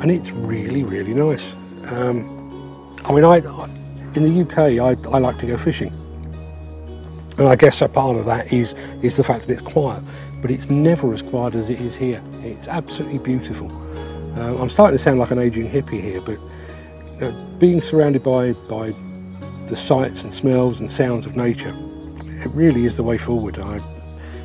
And 0.01 0.11
it's 0.11 0.31
really, 0.31 0.83
really 0.83 1.13
nice. 1.13 1.55
Um, 1.87 2.19
I 3.05 3.11
mean, 3.13 3.23
I 3.23 3.39
in 4.15 4.23
the 4.23 4.41
UK, 4.41 4.57
I, 4.79 5.09
I 5.09 5.19
like 5.19 5.37
to 5.39 5.45
go 5.45 5.57
fishing. 5.57 5.93
And 7.37 7.47
I 7.47 7.55
guess 7.55 7.81
a 7.81 7.87
part 7.87 8.17
of 8.17 8.25
that 8.25 8.51
is, 8.51 8.75
is 9.01 9.15
the 9.15 9.23
fact 9.23 9.47
that 9.47 9.53
it's 9.53 9.61
quiet, 9.61 10.03
but 10.41 10.51
it's 10.51 10.69
never 10.69 11.13
as 11.13 11.21
quiet 11.21 11.55
as 11.55 11.69
it 11.69 11.79
is 11.79 11.95
here. 11.95 12.21
It's 12.41 12.67
absolutely 12.67 13.19
beautiful. 13.19 13.71
Uh, 14.35 14.57
I'm 14.61 14.69
starting 14.69 14.97
to 14.97 15.01
sound 15.01 15.19
like 15.19 15.31
an 15.31 15.39
aging 15.39 15.69
hippie 15.69 16.01
here, 16.01 16.21
but 16.21 16.37
uh, 17.21 17.31
being 17.57 17.81
surrounded 17.81 18.23
by, 18.23 18.53
by 18.67 18.93
the 19.67 19.75
sights 19.75 20.23
and 20.23 20.33
smells 20.33 20.79
and 20.79 20.89
sounds 20.89 21.25
of 21.25 21.35
nature, 21.35 21.75
it 22.43 22.49
really 22.51 22.85
is 22.85 22.97
the 22.97 23.03
way 23.03 23.17
forward. 23.17 23.57
I, 23.59 23.79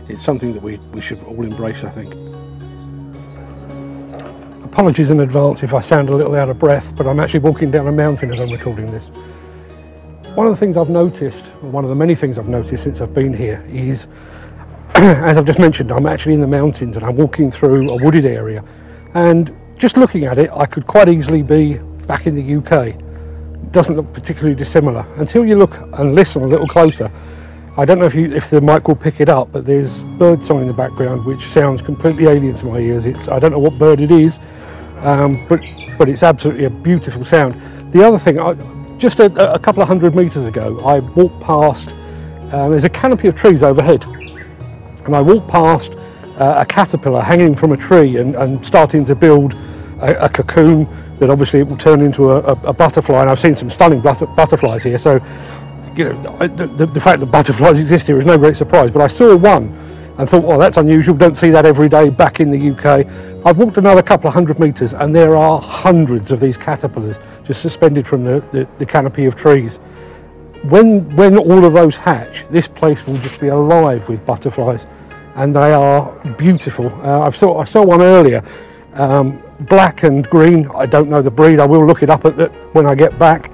it's 0.09 0.23
something 0.23 0.53
that 0.53 0.63
we, 0.63 0.77
we 0.93 1.01
should 1.01 1.23
all 1.25 1.45
embrace, 1.45 1.83
I 1.83 1.91
think. 1.91 2.15
Apologies 4.65 5.11
in 5.11 5.21
advance 5.21 5.63
if 5.63 5.73
I 5.73 5.81
sound 5.81 6.11
a 6.11 6.15
little 6.15 6.35
out 6.35 6.49
of 6.49 6.59
breath, 6.59 6.95
but 6.97 7.07
I'm 7.07 7.19
actually 7.21 7.41
walking 7.41 7.71
down 7.71 7.87
a 7.87 7.93
mountain 7.93 8.33
as 8.33 8.39
I'm 8.39 8.51
recording 8.51 8.91
this. 8.91 9.11
One 10.35 10.49
of 10.49 10.53
the 10.53 10.59
things 10.59 10.77
I've 10.77 10.91
noticed, 10.91 11.45
one 11.61 11.85
of 11.85 11.91
the 11.91 11.95
many 11.95 12.17
things 12.17 12.39
I've 12.39 12.49
noticed 12.49 12.83
since 12.83 13.01
I've 13.01 13.15
been 13.15 13.33
here 13.33 13.65
is, 13.69 14.09
as 14.97 15.39
I've 15.39 15.45
just 15.45 15.61
mentioned, 15.61 15.93
I'm 15.93 16.07
actually 16.07 16.35
in 16.35 16.41
the 16.41 16.49
mountains 16.49 16.97
and 16.97 17.07
I'm 17.07 17.15
walking 17.15 17.53
through 17.53 17.89
a 17.89 18.03
wooded 18.03 18.27
area. 18.27 18.65
And 19.15 19.57
just 19.79 19.97
looking 19.97 20.25
at 20.25 20.37
it, 20.39 20.51
I 20.53 20.67
could 20.67 20.89
quite 20.89 21.09
easily 21.09 21.43
be 21.43 21.75
back 22.09 22.27
in 22.27 22.35
the 22.35 22.57
UK. 22.57 22.97
It 22.97 23.71
doesn't 23.71 23.95
look 23.95 24.13
particularly 24.13 24.57
dissimilar. 24.57 25.07
Until 25.19 25.47
you 25.47 25.55
look 25.55 25.77
and 25.93 26.17
listen 26.17 26.43
a 26.43 26.49
little 26.49 26.67
closer, 26.67 27.13
I 27.77 27.85
don't 27.85 28.01
know 28.01 28.07
if, 28.07 28.15
you, 28.17 28.35
if 28.35 28.51
the 28.51 28.61
mic 28.61 28.89
will 28.89 28.97
pick 28.97 29.21
it 29.21 29.29
up, 29.29 29.53
but 29.53 29.65
there's 29.65 30.03
bird 30.19 30.43
song 30.43 30.63
in 30.63 30.67
the 30.67 30.75
background 30.75 31.25
which 31.25 31.47
sounds 31.51 31.81
completely 31.81 32.27
alien 32.27 32.57
to 32.57 32.67
my 32.67 32.79
ears. 32.79 33.07
It's 33.07 33.29
I 33.29 33.39
don't 33.39 33.53
know 33.53 33.61
what 33.61 33.79
bird 33.79 34.01
it 34.01 34.11
is, 34.11 34.41
um, 35.03 35.47
but 35.47 35.61
but 35.97 36.09
it's 36.09 36.25
absolutely 36.25 36.65
a 36.65 36.71
beautiful 36.71 37.25
sound. 37.25 37.55
The 37.93 38.05
other 38.05 38.19
thing, 38.19 38.41
I, 38.41 38.57
just 38.99 39.21
a, 39.21 39.55
a, 39.55 39.59
couple 39.59 39.83
of 39.83 39.89
hundred 39.89 40.15
metres 40.15 40.47
ago, 40.47 40.79
I 40.81 41.01
walked 41.01 41.41
past, 41.41 41.89
uh, 42.53 42.69
there's 42.69 42.85
a 42.85 42.89
canopy 42.89 43.29
of 43.29 43.37
trees 43.37 43.63
overhead, 43.63 44.05
and 45.05 45.15
I 45.15 45.21
walked 45.21 45.49
past 45.49 45.93
uh, 46.39 46.57
a 46.59 46.65
caterpillar 46.65 47.23
hanging 47.23 47.55
from 47.55 47.73
a 47.73 47.77
tree 47.77 48.17
and, 48.17 48.35
and 48.37 48.65
starting 48.65 49.05
to 49.07 49.15
build 49.15 49.55
a, 50.01 50.25
a, 50.25 50.29
cocoon 50.29 50.89
that 51.19 51.31
obviously 51.31 51.61
it 51.61 51.69
will 51.69 51.77
turn 51.77 52.01
into 52.01 52.33
a, 52.33 52.39
a, 52.39 52.73
butterfly. 52.73 53.21
And 53.21 53.31
I've 53.31 53.39
seen 53.39 53.55
some 53.55 53.71
stunning 53.71 54.01
butter, 54.01 54.27
butterflies 54.27 54.83
here, 54.83 54.99
so 54.99 55.15
you 55.97 56.13
know 56.13 56.49
the, 56.49 56.87
the, 56.87 57.01
fact 57.01 57.21
that 57.21 57.27
butterflies 57.27 57.79
exist 57.79 58.09
here 58.09 58.19
is 58.19 58.27
no 58.27 58.37
great 58.37 58.57
surprise. 58.57 58.91
But 58.91 59.03
I 59.03 59.07
saw 59.07 59.37
one 59.37 59.69
and 60.19 60.29
thought, 60.29 60.45
well, 60.45 60.59
that's 60.59 60.77
unusual. 60.77 61.15
Don't 61.15 61.37
see 61.37 61.51
that 61.51 61.67
every 61.67 61.89
day 61.89 62.09
back 62.09 62.41
in 62.41 62.51
the 62.51 62.71
UK. 62.71 63.07
I've 63.47 63.59
walked 63.59 63.77
another 63.77 64.03
couple 64.03 64.29
of 64.29 64.35
hundred 64.35 64.59
metres, 64.59 64.93
and 64.93 65.15
there 65.15 65.37
are 65.37 65.61
hundreds 65.61 66.33
of 66.33 66.41
these 66.41 66.57
caterpillars 66.57 67.17
just 67.47 67.63
suspended 67.63 68.07
from 68.07 68.25
the, 68.25 68.45
the, 68.53 68.69
the 68.79 68.87
canopy 68.87 69.27
of 69.27 69.37
trees. 69.37 69.77
When, 70.65 71.15
when 71.15 71.37
all 71.37 71.65
of 71.65 71.75
those 71.75 71.97
hatch, 71.97 72.45
this 72.51 72.67
place 72.67 73.07
will 73.07 73.19
just 73.19 73.41
be 73.41 73.49
alive 73.49 74.09
with 74.09 74.25
butterflies 74.25 74.87
and 75.35 75.55
they 75.55 75.73
are 75.73 76.13
beautiful. 76.39 76.87
Uh, 77.05 77.21
I've 77.21 77.37
saw, 77.37 77.61
I 77.61 77.65
saw 77.65 77.85
one 77.85 78.01
earlier, 78.01 78.43
um, 78.95 79.43
black 79.61 80.03
and 80.05 80.29
green. 80.29 80.69
I 80.75 80.87
don't 80.87 81.09
know 81.09 81.23
the 81.23 81.31
breed. 81.31 81.61
I 81.61 81.67
will 81.67 81.85
look 81.85 82.03
it 82.03 82.11
up 82.11 82.25
at 82.25 82.37
the, 82.37 82.49
when 82.73 82.87
I 82.87 82.95
get 82.95 83.19
back. 83.19 83.51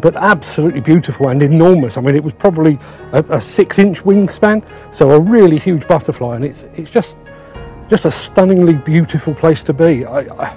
But 0.00 0.16
absolutely 0.16 0.80
beautiful 0.80 1.28
and 1.28 1.42
enormous. 1.42 1.96
I 1.96 2.00
mean, 2.00 2.14
it 2.14 2.24
was 2.24 2.32
probably 2.34 2.78
a, 3.12 3.22
a 3.30 3.40
six-inch 3.40 4.02
wingspan, 4.02 4.66
so 4.92 5.12
a 5.12 5.20
really 5.20 5.58
huge 5.58 5.86
butterfly, 5.88 6.36
and 6.36 6.44
it's 6.44 6.64
it's 6.74 6.90
just 6.90 7.16
just 7.88 8.04
a 8.04 8.10
stunningly 8.10 8.74
beautiful 8.74 9.34
place 9.34 9.62
to 9.62 9.72
be. 9.72 10.04
I, 10.04 10.20
I, 10.20 10.56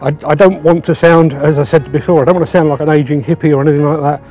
I, 0.00 0.08
I 0.26 0.34
don't 0.34 0.62
want 0.62 0.84
to 0.86 0.94
sound, 0.94 1.32
as 1.32 1.58
I 1.58 1.62
said 1.62 1.90
before, 1.90 2.22
I 2.22 2.24
don't 2.24 2.34
want 2.34 2.46
to 2.46 2.50
sound 2.52 2.68
like 2.68 2.80
an 2.80 2.90
aging 2.90 3.24
hippie 3.24 3.56
or 3.56 3.62
anything 3.62 3.84
like 3.84 4.00
that. 4.00 4.22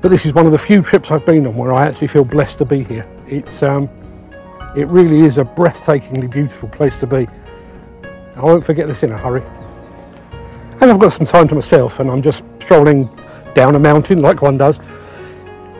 But 0.00 0.10
this 0.10 0.24
is 0.24 0.32
one 0.32 0.46
of 0.46 0.52
the 0.52 0.58
few 0.58 0.82
trips 0.82 1.10
I've 1.10 1.26
been 1.26 1.46
on 1.46 1.56
where 1.56 1.72
I 1.72 1.86
actually 1.86 2.06
feel 2.06 2.24
blessed 2.24 2.58
to 2.58 2.64
be 2.64 2.84
here. 2.84 3.06
It's 3.26 3.62
um, 3.62 3.90
it 4.76 4.86
really 4.86 5.24
is 5.24 5.38
a 5.38 5.44
breathtakingly 5.44 6.30
beautiful 6.30 6.68
place 6.68 6.96
to 6.98 7.06
be. 7.06 7.26
I 8.36 8.40
won't 8.40 8.64
forget 8.64 8.86
this 8.86 9.02
in 9.02 9.10
a 9.10 9.18
hurry. 9.18 9.42
And 10.80 10.90
I've 10.90 11.00
got 11.00 11.12
some 11.12 11.26
time 11.26 11.48
to 11.48 11.56
myself 11.56 11.98
and 11.98 12.08
I'm 12.08 12.22
just 12.22 12.44
strolling 12.62 13.10
down 13.54 13.74
a 13.74 13.78
mountain 13.78 14.22
like 14.22 14.40
one 14.40 14.56
does. 14.56 14.78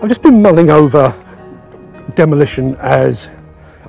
I've 0.02 0.08
just 0.08 0.22
been 0.22 0.42
mulling 0.42 0.70
over 0.70 1.14
demolition 2.16 2.74
as 2.76 3.28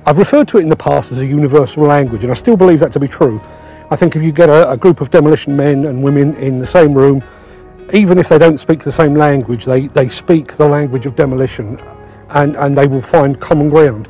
I've 0.06 0.18
referred 0.18 0.46
to 0.48 0.58
it 0.58 0.62
in 0.62 0.68
the 0.68 0.76
past 0.76 1.10
as 1.10 1.18
a 1.18 1.26
universal 1.26 1.82
language 1.82 2.22
and 2.22 2.30
I 2.30 2.34
still 2.34 2.56
believe 2.56 2.78
that 2.80 2.92
to 2.92 3.00
be 3.00 3.08
true. 3.08 3.40
I 3.90 3.96
think 3.96 4.14
if 4.14 4.22
you 4.22 4.30
get 4.30 4.48
a, 4.48 4.70
a 4.70 4.76
group 4.76 5.00
of 5.00 5.10
demolition 5.10 5.56
men 5.56 5.86
and 5.86 6.02
women 6.02 6.36
in 6.36 6.60
the 6.60 6.66
same 6.66 6.94
room, 6.94 7.24
even 7.92 8.18
if 8.18 8.28
they 8.28 8.38
don't 8.38 8.58
speak 8.58 8.84
the 8.84 8.92
same 8.92 9.14
language, 9.14 9.64
they, 9.64 9.88
they 9.88 10.08
speak 10.08 10.56
the 10.56 10.68
language 10.68 11.06
of 11.06 11.16
demolition 11.16 11.80
and, 12.28 12.54
and 12.56 12.78
they 12.78 12.86
will 12.86 13.02
find 13.02 13.40
common 13.40 13.68
ground. 13.68 14.08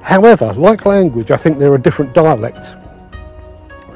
However, 0.00 0.54
like 0.54 0.86
language, 0.86 1.30
I 1.30 1.36
think 1.36 1.58
there 1.58 1.72
are 1.72 1.78
different 1.78 2.14
dialects. 2.14 2.74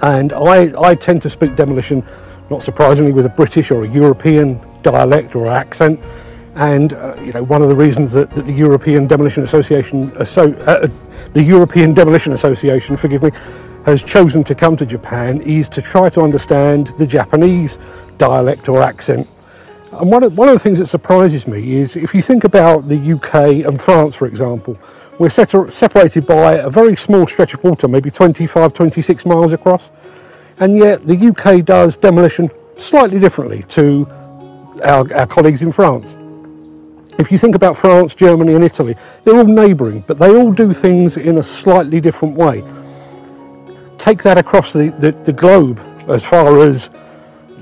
And 0.03 0.33
I, 0.35 0.73
I 0.79 0.95
tend 0.95 1.23
to 1.23 1.31
speak 1.31 1.57
demolition, 1.57 2.07
not 2.51 2.63
surprisingly, 2.63 3.13
with 3.13 3.25
a 3.25 3.31
British 3.31 3.71
or 3.71 3.85
a 3.85 3.89
European 3.89 4.61
dialect 4.83 5.35
or 5.35 5.47
accent. 5.47 5.99
And 6.57 6.93
uh, 6.93 7.17
you 7.23 7.33
know, 7.33 7.43
one 7.45 7.63
of 7.63 7.69
the 7.69 7.75
reasons 7.75 8.13
that, 8.13 8.31
that 8.33 8.45
the 8.45 8.53
European 8.53 9.07
Demolition 9.07 9.45
Association, 9.45 10.13
uh, 10.17 10.27
uh, 10.67 10.89
the 11.33 11.43
European 11.43 11.95
Demolition 11.95 12.33
Association, 12.33 12.97
forgive 12.97 13.23
me, 13.23 13.31
has 13.87 14.03
chosen 14.03 14.45
to 14.45 14.55
come 14.55 14.77
to 14.77 14.87
Japan 14.87 15.41
is 15.43 15.69
to 15.71 15.83
try 15.83 16.09
to 16.11 16.21
understand 16.21 16.89
the 16.99 17.07
Japanese 17.07 17.79
dialect 18.19 18.69
or 18.69 18.83
accent. 18.83 19.29
And 19.93 20.11
one 20.11 20.23
of, 20.23 20.37
one 20.37 20.49
of 20.49 20.55
the 20.55 20.61
things 20.61 20.79
that 20.79 20.87
surprises 20.87 21.47
me 21.47 21.77
is 21.77 21.97
if 21.97 22.15
you 22.15 22.23
think 22.23 22.45
about 22.45 22.89
the 22.89 23.13
UK 23.13 23.67
and 23.67 23.81
France, 23.81 24.15
for 24.15 24.27
example, 24.27 24.79
we're 25.19 25.29
separated 25.29 26.27
by 26.27 26.55
a 26.55 26.71
very 26.71 26.97
small 26.97 27.27
stretch 27.27 27.53
of 27.53 27.63
water, 27.63 27.89
maybe 27.89 28.11
25, 28.11 28.73
26 28.73 29.27
miles 29.27 29.53
across. 29.53 29.91
And 30.59 30.79
yet 30.79 31.07
the 31.07 31.29
UK 31.29 31.65
does 31.65 31.97
demolition 31.97 32.51
slightly 32.77 33.19
differently 33.19 33.65
to 33.71 34.07
our, 34.83 35.13
our 35.15 35.27
colleagues 35.27 35.63
in 35.63 35.73
France. 35.73 36.15
if 37.19 37.31
you 37.31 37.37
think 37.37 37.55
about 37.55 37.77
France, 37.77 38.15
Germany, 38.15 38.55
and 38.55 38.65
Italy, 38.65 38.97
they're 39.25 39.37
all 39.37 39.45
neighbouring, 39.45 40.05
but 40.07 40.19
they 40.19 40.35
all 40.35 40.53
do 40.53 40.73
things 40.73 41.17
in 41.19 41.37
a 41.37 41.43
slightly 41.43 42.01
different 42.01 42.35
way. 42.35 42.63
Take 44.01 44.23
that 44.23 44.39
across 44.39 44.73
the, 44.73 44.89
the, 44.99 45.13
the 45.13 45.33
globe 45.33 45.79
as 46.09 46.25
far 46.25 46.67
as 46.67 46.89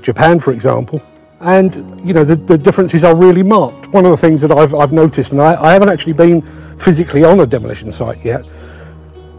Japan, 0.01 0.39
for 0.39 0.53
example, 0.53 1.01
and 1.41 1.75
you 2.07 2.13
know 2.13 2.23
the, 2.23 2.37
the 2.37 2.57
differences 2.57 3.03
are 3.03 3.13
really 3.13 3.43
marked. 3.43 3.89
One 3.89 4.05
of 4.05 4.11
the 4.11 4.17
things 4.17 4.39
that 4.39 4.51
I've, 4.51 4.73
I've 4.73 4.93
noticed, 4.93 5.33
and 5.33 5.41
I, 5.41 5.61
I 5.61 5.73
haven't 5.73 5.89
actually 5.89 6.13
been 6.13 6.41
physically 6.79 7.25
on 7.25 7.41
a 7.41 7.45
demolition 7.45 7.91
site 7.91 8.23
yet, 8.23 8.45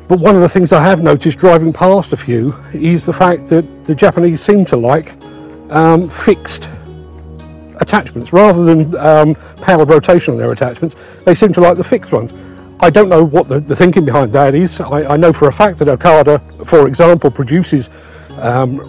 but 0.09 0.21
one 0.21 0.35
of 0.35 0.43
the 0.43 0.49
things 0.51 0.75
I 0.75 0.83
have 0.83 1.03
noticed 1.03 1.39
driving 1.39 1.73
past 1.73 2.13
a 2.13 2.19
few 2.19 2.55
is 2.75 3.07
the 3.07 3.15
fact 3.15 3.47
that 3.47 3.65
the 3.87 3.95
Japanese 3.95 4.43
seem 4.43 4.67
to 4.67 4.77
like 4.77 5.15
um, 5.71 6.11
fixed 6.11 6.69
attachments 7.81 8.31
rather 8.31 8.63
than 8.63 8.95
um, 8.99 9.35
powered 9.63 9.89
rotation 9.89 10.35
on 10.35 10.39
their 10.39 10.53
attachments. 10.53 10.97
They 11.25 11.35
seem 11.35 11.55
to 11.55 11.63
like 11.63 11.79
the 11.79 11.85
fixed 11.85 12.13
ones. 12.13 12.35
I 12.83 12.89
don't 12.89 13.09
know 13.09 13.23
what 13.23 13.49
the, 13.49 13.61
the 13.61 13.77
thinking 13.77 14.05
behind 14.05 14.33
that 14.33 14.55
is. 14.55 14.81
I, 14.81 15.15
I, 15.15 15.17
know 15.17 15.33
for 15.33 15.49
a 15.49 15.53
fact 15.53 15.79
that 15.79 15.89
Okada, 15.89 16.41
for 16.65 16.89
example, 16.89 17.31
produces 17.31 17.91
um, 18.39 18.81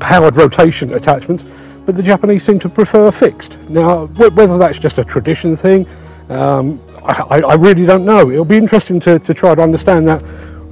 powered 0.00 0.36
rotation 0.36 0.94
attachments, 0.94 1.44
but 1.84 1.96
the 1.96 2.02
Japanese 2.02 2.44
seem 2.44 2.58
to 2.60 2.68
prefer 2.68 3.10
fixed. 3.10 3.58
Now, 3.68 4.06
whether 4.06 4.56
that's 4.56 4.78
just 4.78 4.98
a 4.98 5.04
tradition 5.04 5.54
thing, 5.54 5.86
um, 6.30 6.80
I, 7.04 7.40
I, 7.40 7.54
really 7.54 7.84
don't 7.84 8.04
know. 8.04 8.30
It'll 8.30 8.44
be 8.44 8.56
interesting 8.56 9.00
to, 9.00 9.18
to 9.18 9.34
try 9.34 9.54
to 9.54 9.62
understand 9.62 10.06
that 10.08 10.22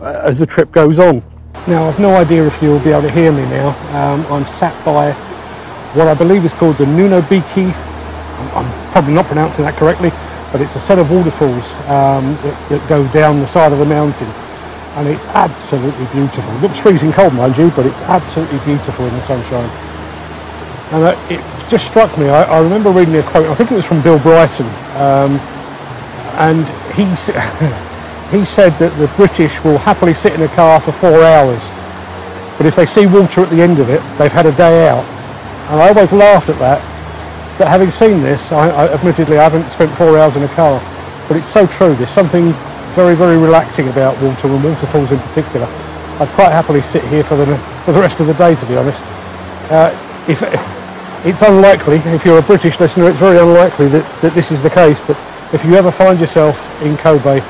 uh, 0.00 0.20
as 0.22 0.38
the 0.38 0.46
trip 0.46 0.72
goes 0.72 0.98
on. 0.98 1.22
Now, 1.66 1.88
I've 1.88 1.98
no 1.98 2.14
idea 2.16 2.46
if 2.46 2.62
you'll 2.62 2.80
be 2.80 2.90
able 2.90 3.02
to 3.02 3.10
hear 3.10 3.32
me 3.32 3.42
now. 3.42 3.70
Um, 3.96 4.24
I'm 4.32 4.46
sat 4.46 4.72
by 4.84 5.12
what 5.94 6.06
I 6.06 6.14
believe 6.14 6.44
is 6.44 6.52
called 6.52 6.76
the 6.76 6.84
Nunobiki. 6.84 7.72
I'm, 7.72 8.64
I'm, 8.64 8.92
probably 8.92 9.14
not 9.14 9.26
pronouncing 9.26 9.64
that 9.64 9.74
correctly, 9.74 10.10
but 10.52 10.60
it's 10.60 10.76
a 10.76 10.80
set 10.80 10.98
of 10.98 11.10
waterfalls 11.10 11.64
um, 11.88 12.34
that, 12.42 12.56
that, 12.70 12.88
go 12.88 13.06
down 13.12 13.40
the 13.40 13.48
side 13.48 13.72
of 13.72 13.78
the 13.78 13.84
mountain. 13.84 14.28
And 14.96 15.06
it's 15.06 15.24
absolutely 15.26 16.06
beautiful. 16.06 16.50
It 16.56 16.62
looks 16.62 16.78
freezing 16.78 17.12
cold, 17.12 17.34
mind 17.34 17.56
you, 17.56 17.70
but 17.70 17.86
it's 17.86 18.00
absolutely 18.08 18.58
beautiful 18.64 19.06
in 19.06 19.14
the 19.14 19.22
sunshine. 19.22 19.70
And 20.90 21.04
uh, 21.04 21.26
it 21.28 21.44
just 21.68 21.86
struck 21.86 22.16
me, 22.16 22.28
I, 22.28 22.44
I, 22.44 22.60
remember 22.60 22.90
reading 22.90 23.14
a 23.16 23.22
quote, 23.22 23.46
I 23.46 23.54
think 23.54 23.70
it 23.70 23.74
was 23.74 23.84
from 23.84 24.02
Bill 24.02 24.18
Bryson, 24.18 24.66
um, 24.96 25.36
and 26.40 26.64
he, 26.96 27.04
he 28.38 28.46
said 28.46 28.72
that 28.78 28.96
the 28.98 29.06
British 29.16 29.52
will 29.62 29.76
happily 29.76 30.14
sit 30.14 30.32
in 30.32 30.40
a 30.40 30.48
car 30.48 30.80
for 30.80 30.92
four 30.92 31.22
hours, 31.22 31.60
but 32.56 32.64
if 32.64 32.74
they 32.74 32.86
see 32.86 33.06
water 33.06 33.42
at 33.42 33.50
the 33.50 33.60
end 33.60 33.78
of 33.80 33.90
it, 33.90 34.00
they've 34.16 34.32
had 34.32 34.46
a 34.46 34.52
day 34.56 34.88
out. 34.88 35.04
And 35.68 35.82
I 35.82 35.88
always 35.88 36.10
laughed 36.10 36.48
at 36.48 36.58
that, 36.58 36.80
but 37.58 37.68
having 37.68 37.90
seen 37.90 38.22
this, 38.22 38.40
I, 38.52 38.70
I 38.70 38.88
admittedly 38.94 39.36
I 39.36 39.42
haven't 39.42 39.68
spent 39.72 39.90
four 39.98 40.16
hours 40.16 40.36
in 40.36 40.44
a 40.44 40.48
car, 40.54 40.80
but 41.26 41.36
it's 41.36 41.48
so 41.48 41.66
true. 41.66 41.94
There's 41.96 42.10
something 42.10 42.52
very, 42.94 43.14
very 43.14 43.36
relaxing 43.36 43.88
about 43.88 44.14
water 44.22 44.48
and 44.48 44.62
waterfalls 44.62 45.10
in 45.10 45.18
particular. 45.18 45.66
I'd 46.20 46.28
quite 46.34 46.50
happily 46.50 46.82
sit 46.82 47.04
here 47.04 47.24
for 47.24 47.36
the, 47.36 47.46
for 47.84 47.92
the 47.92 48.00
rest 48.00 48.20
of 48.20 48.26
the 48.26 48.34
day, 48.34 48.54
to 48.54 48.66
be 48.66 48.76
honest. 48.76 48.98
Uh, 49.70 49.90
if, 50.28 50.42
it's 51.26 51.42
unlikely, 51.42 51.96
if 52.14 52.24
you're 52.24 52.38
a 52.38 52.42
British 52.42 52.78
listener, 52.78 53.10
it's 53.10 53.18
very 53.18 53.38
unlikely 53.38 53.88
that, 53.88 54.22
that 54.22 54.34
this 54.34 54.50
is 54.50 54.62
the 54.62 54.70
case, 54.70 55.00
but 55.06 55.18
if 55.52 55.64
you 55.64 55.74
ever 55.74 55.90
find 55.90 56.20
yourself 56.20 56.56
in 56.82 56.96
Kobe, 56.96 57.42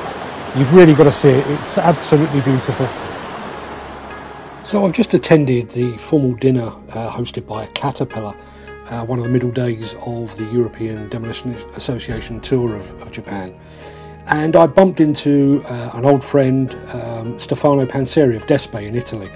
you've 0.57 0.73
really 0.73 0.95
got 0.95 1.03
to 1.03 1.11
see 1.11 1.29
it. 1.29 1.45
It's 1.47 1.77
absolutely 1.77 2.41
beautiful. 2.41 2.87
So 4.63 4.85
I've 4.85 4.93
just 4.93 5.13
attended 5.13 5.69
the 5.69 5.97
formal 5.97 6.33
dinner 6.33 6.67
uh, 6.89 7.11
hosted 7.11 7.47
by 7.47 7.63
a 7.63 7.67
Caterpillar, 7.67 8.35
uh, 8.89 9.05
one 9.05 9.19
of 9.19 9.25
the 9.25 9.31
middle 9.31 9.51
days 9.51 9.95
of 10.05 10.35
the 10.37 10.45
European 10.45 11.09
Demolition 11.09 11.53
Association 11.75 12.39
tour 12.41 12.75
of, 12.75 13.01
of 13.01 13.11
Japan. 13.11 13.57
And 14.27 14.55
I 14.55 14.67
bumped 14.67 14.99
into 14.99 15.63
uh, 15.65 15.91
an 15.93 16.05
old 16.05 16.23
friend, 16.23 16.75
um, 16.93 17.39
Stefano 17.39 17.85
Panseri 17.85 18.35
of 18.35 18.45
Despe 18.45 18.85
in 18.85 18.95
Italy. 18.95 19.29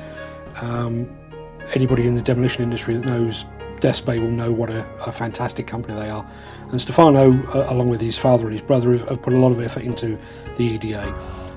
Um, 0.61 1.09
anybody 1.73 2.07
in 2.07 2.15
the 2.15 2.21
demolition 2.21 2.63
industry 2.63 2.95
that 2.95 3.05
knows 3.05 3.45
Despe 3.79 4.21
will 4.21 4.29
know 4.29 4.51
what 4.51 4.69
a, 4.69 4.85
a 5.03 5.11
fantastic 5.11 5.67
company 5.67 5.99
they 5.99 6.09
are. 6.09 6.25
And 6.69 6.79
Stefano, 6.79 7.33
uh, 7.53 7.67
along 7.71 7.89
with 7.89 8.01
his 8.01 8.17
father 8.17 8.45
and 8.45 8.53
his 8.53 8.61
brother, 8.61 8.91
have, 8.91 9.07
have, 9.07 9.21
put 9.21 9.33
a 9.33 9.37
lot 9.37 9.51
of 9.51 9.59
effort 9.59 9.83
into 9.83 10.17
the 10.57 10.63
EDA. 10.63 11.01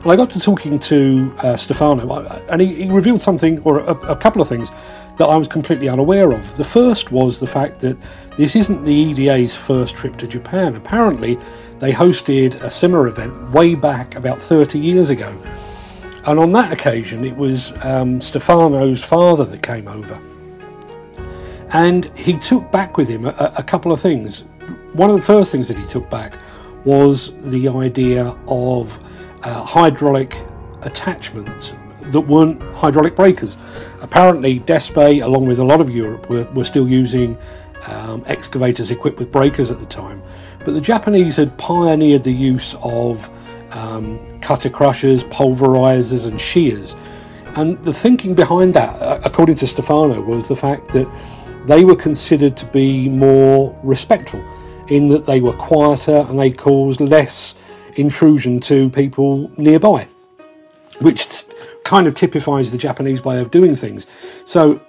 And 0.02 0.12
I 0.12 0.16
got 0.16 0.30
to 0.30 0.40
talking 0.40 0.78
to 0.80 1.34
uh, 1.38 1.56
Stefano, 1.56 2.08
uh, 2.08 2.42
and 2.48 2.60
he, 2.60 2.84
he, 2.84 2.90
revealed 2.90 3.22
something, 3.22 3.60
or 3.62 3.80
a, 3.80 3.94
a, 4.10 4.16
couple 4.16 4.42
of 4.42 4.48
things, 4.48 4.70
that 5.18 5.26
I 5.26 5.36
was 5.36 5.48
completely 5.48 5.88
unaware 5.88 6.32
of. 6.32 6.56
The 6.56 6.64
first 6.64 7.10
was 7.10 7.40
the 7.40 7.46
fact 7.46 7.80
that 7.80 7.96
this 8.36 8.54
isn't 8.54 8.84
the 8.84 8.92
EDA's 8.92 9.54
first 9.54 9.96
trip 9.96 10.16
to 10.18 10.26
Japan. 10.26 10.76
Apparently, 10.76 11.38
they 11.78 11.92
hosted 11.92 12.54
a 12.62 12.70
similar 12.70 13.06
event 13.08 13.50
way 13.50 13.74
back 13.74 14.14
about 14.14 14.40
30 14.40 14.78
years 14.78 15.10
ago. 15.10 15.36
And 16.26 16.38
on 16.38 16.52
that 16.52 16.72
occasion, 16.72 17.24
it 17.24 17.36
was 17.36 17.72
um, 17.84 18.20
Stefano's 18.20 19.02
father 19.02 19.44
that 19.44 19.62
came 19.62 19.88
over. 19.88 20.20
And 21.70 22.06
he 22.16 22.38
took 22.38 22.70
back 22.70 22.96
with 22.96 23.08
him 23.08 23.26
a, 23.26 23.54
a 23.56 23.62
couple 23.62 23.92
of 23.92 24.00
things 24.00 24.44
one 24.96 25.10
of 25.10 25.16
the 25.16 25.22
first 25.22 25.52
things 25.52 25.68
that 25.68 25.76
he 25.76 25.86
took 25.86 26.08
back 26.08 26.38
was 26.84 27.32
the 27.42 27.68
idea 27.68 28.36
of 28.48 28.98
uh, 29.42 29.62
hydraulic 29.62 30.36
attachments 30.82 31.74
that 32.00 32.20
weren't 32.20 32.62
hydraulic 32.74 33.14
breakers. 33.14 33.56
Apparently, 34.06 34.60
Despe, 34.60 35.20
along 35.20 35.46
with 35.46 35.58
a 35.58 35.64
lot 35.64 35.80
of 35.80 35.90
Europe, 35.90 36.30
were, 36.30 36.44
were 36.54 36.62
still 36.62 36.88
using 36.88 37.36
um, 37.86 38.22
excavators 38.26 38.92
equipped 38.92 39.18
with 39.18 39.32
breakers 39.32 39.72
at 39.72 39.80
the 39.80 39.86
time. 39.86 40.22
But 40.64 40.74
the 40.74 40.80
Japanese 40.80 41.34
had 41.36 41.58
pioneered 41.58 42.22
the 42.22 42.30
use 42.30 42.76
of 42.82 43.28
um, 43.72 44.40
cutter 44.40 44.70
crushers, 44.70 45.24
pulverizers, 45.24 46.24
and 46.24 46.40
shears. 46.40 46.94
And 47.56 47.82
the 47.82 47.92
thinking 47.92 48.36
behind 48.36 48.74
that, 48.74 48.96
according 49.26 49.56
to 49.56 49.66
Stefano, 49.66 50.20
was 50.20 50.46
the 50.46 50.56
fact 50.56 50.92
that 50.92 51.08
they 51.66 51.84
were 51.84 51.96
considered 51.96 52.56
to 52.58 52.66
be 52.66 53.08
more 53.08 53.76
respectful 53.82 54.40
in 54.86 55.08
that 55.08 55.26
they 55.26 55.40
were 55.40 55.54
quieter 55.54 56.24
and 56.28 56.38
they 56.38 56.52
caused 56.52 57.00
less 57.00 57.56
intrusion 57.96 58.60
to 58.60 58.88
people 58.90 59.50
nearby, 59.56 60.06
which 61.00 61.44
kind 61.84 62.06
of 62.06 62.14
typifies 62.14 62.72
the 62.72 62.78
Japanese 62.78 63.24
way 63.24 63.40
of 63.40 63.50
doing 63.50 63.76
things. 63.76 64.06
So 64.44 64.80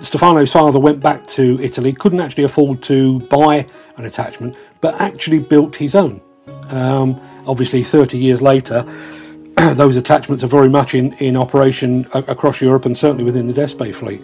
Stefano's 0.00 0.52
father 0.52 0.78
went 0.78 1.00
back 1.00 1.26
to 1.28 1.58
Italy, 1.60 1.92
couldn't 1.92 2.20
actually 2.20 2.44
afford 2.44 2.82
to 2.84 3.20
buy 3.20 3.66
an 3.96 4.04
attachment, 4.04 4.56
but 4.80 4.94
actually 5.00 5.40
built 5.40 5.76
his 5.76 5.94
own. 5.94 6.20
Um, 6.68 7.20
obviously, 7.46 7.82
30 7.82 8.18
years 8.18 8.40
later, 8.40 8.86
those 9.74 9.96
attachments 9.96 10.44
are 10.44 10.48
very 10.48 10.68
much 10.68 10.94
in, 10.94 11.14
in 11.14 11.36
operation 11.36 12.06
across 12.14 12.60
Europe 12.60 12.84
and 12.84 12.96
certainly 12.96 13.24
within 13.24 13.48
the 13.48 13.60
Despe 13.60 13.94
fleet. 13.94 14.22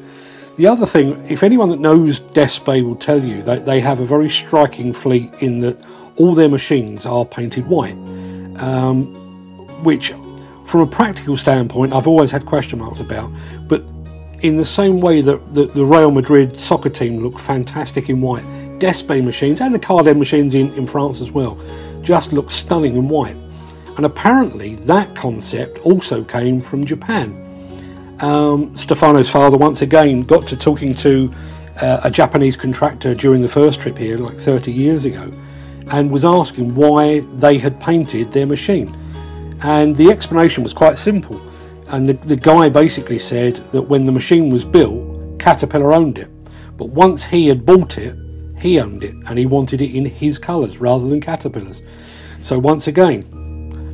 The 0.56 0.68
other 0.68 0.86
thing, 0.86 1.24
if 1.28 1.42
anyone 1.42 1.68
that 1.70 1.80
knows 1.80 2.20
Despe 2.20 2.84
will 2.84 2.94
tell 2.94 3.24
you 3.24 3.42
that 3.42 3.64
they 3.64 3.80
have 3.80 3.98
a 3.98 4.06
very 4.06 4.30
striking 4.30 4.92
fleet 4.92 5.34
in 5.40 5.60
that 5.60 5.84
all 6.16 6.34
their 6.34 6.48
machines 6.48 7.04
are 7.04 7.24
painted 7.24 7.66
white, 7.66 7.96
um, 8.58 9.12
which, 9.82 10.12
from 10.66 10.80
a 10.80 10.86
practical 10.86 11.36
standpoint, 11.36 11.92
I've 11.92 12.06
always 12.06 12.30
had 12.30 12.46
question 12.46 12.78
marks 12.78 13.00
about. 13.00 13.30
But 13.68 13.84
in 14.40 14.56
the 14.56 14.64
same 14.64 15.00
way 15.00 15.20
that 15.20 15.54
the, 15.54 15.66
the 15.66 15.84
Real 15.84 16.10
Madrid 16.10 16.56
soccer 16.56 16.90
team 16.90 17.20
look 17.20 17.38
fantastic 17.38 18.08
in 18.08 18.20
white, 18.20 18.44
Despe 18.78 19.24
machines 19.24 19.60
and 19.60 19.74
the 19.74 19.78
Cardin 19.78 20.18
machines 20.18 20.54
in, 20.54 20.72
in 20.74 20.86
France 20.86 21.20
as 21.20 21.30
well 21.30 21.58
just 22.02 22.32
look 22.32 22.50
stunning 22.50 22.96
in 22.96 23.08
white. 23.08 23.36
And 23.96 24.04
apparently, 24.04 24.74
that 24.76 25.14
concept 25.14 25.78
also 25.86 26.24
came 26.24 26.60
from 26.60 26.84
Japan 26.84 27.44
um, 28.20 28.76
Stefano's 28.76 29.28
father 29.28 29.56
once 29.56 29.82
again 29.82 30.22
got 30.22 30.46
to 30.48 30.56
talking 30.56 30.94
to 30.94 31.32
uh, 31.80 32.00
a 32.04 32.10
Japanese 32.10 32.56
contractor 32.56 33.14
during 33.14 33.42
the 33.42 33.48
first 33.48 33.80
trip 33.80 33.98
here, 33.98 34.16
like 34.16 34.38
30 34.38 34.72
years 34.72 35.04
ago, 35.04 35.30
and 35.90 36.10
was 36.10 36.24
asking 36.24 36.74
why 36.74 37.20
they 37.36 37.58
had 37.58 37.80
painted 37.80 38.32
their 38.32 38.46
machine. 38.46 38.96
And 39.62 39.96
the 39.96 40.10
explanation 40.10 40.62
was 40.62 40.72
quite 40.72 40.98
simple. 40.98 41.40
And 41.88 42.08
the, 42.08 42.14
the 42.14 42.36
guy 42.36 42.68
basically 42.68 43.18
said 43.18 43.56
that 43.72 43.82
when 43.82 44.06
the 44.06 44.12
machine 44.12 44.50
was 44.50 44.64
built, 44.64 45.38
Caterpillar 45.38 45.92
owned 45.92 46.18
it. 46.18 46.30
But 46.76 46.88
once 46.88 47.24
he 47.24 47.48
had 47.48 47.64
bought 47.64 47.98
it, 47.98 48.16
he 48.58 48.80
owned 48.80 49.04
it 49.04 49.14
and 49.26 49.38
he 49.38 49.46
wanted 49.46 49.80
it 49.80 49.94
in 49.94 50.06
his 50.06 50.38
colours 50.38 50.78
rather 50.78 51.06
than 51.06 51.20
Caterpillar's. 51.20 51.82
So 52.42 52.58
once 52.58 52.86
again, 52.86 53.24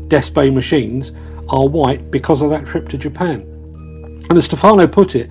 Despe 0.09 0.53
machines 0.53 1.12
are 1.49 1.68
white 1.68 2.11
because 2.11 2.42
of 2.42 2.51
that 2.51 2.66
trip 2.66 2.88
to 2.90 2.99
Japan. 2.99 3.40
And 4.29 4.38
as 4.38 4.44
Stefano 4.44 4.87
put 4.87 5.14
it, 5.14 5.31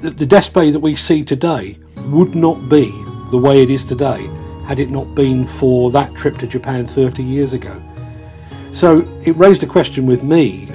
the 0.00 0.26
Despe 0.26 0.72
that 0.72 0.80
we 0.80 0.96
see 0.96 1.24
today 1.24 1.78
would 1.96 2.34
not 2.34 2.68
be 2.68 2.90
the 3.30 3.38
way 3.38 3.62
it 3.62 3.70
is 3.70 3.84
today 3.84 4.30
had 4.64 4.80
it 4.80 4.90
not 4.90 5.14
been 5.14 5.46
for 5.46 5.90
that 5.90 6.14
trip 6.14 6.38
to 6.38 6.46
Japan 6.46 6.86
30 6.86 7.22
years 7.22 7.52
ago. 7.52 7.80
So 8.76 9.08
it 9.24 9.34
raised 9.36 9.62
a 9.62 9.66
question 9.66 10.04
with 10.04 10.22
me 10.22 10.66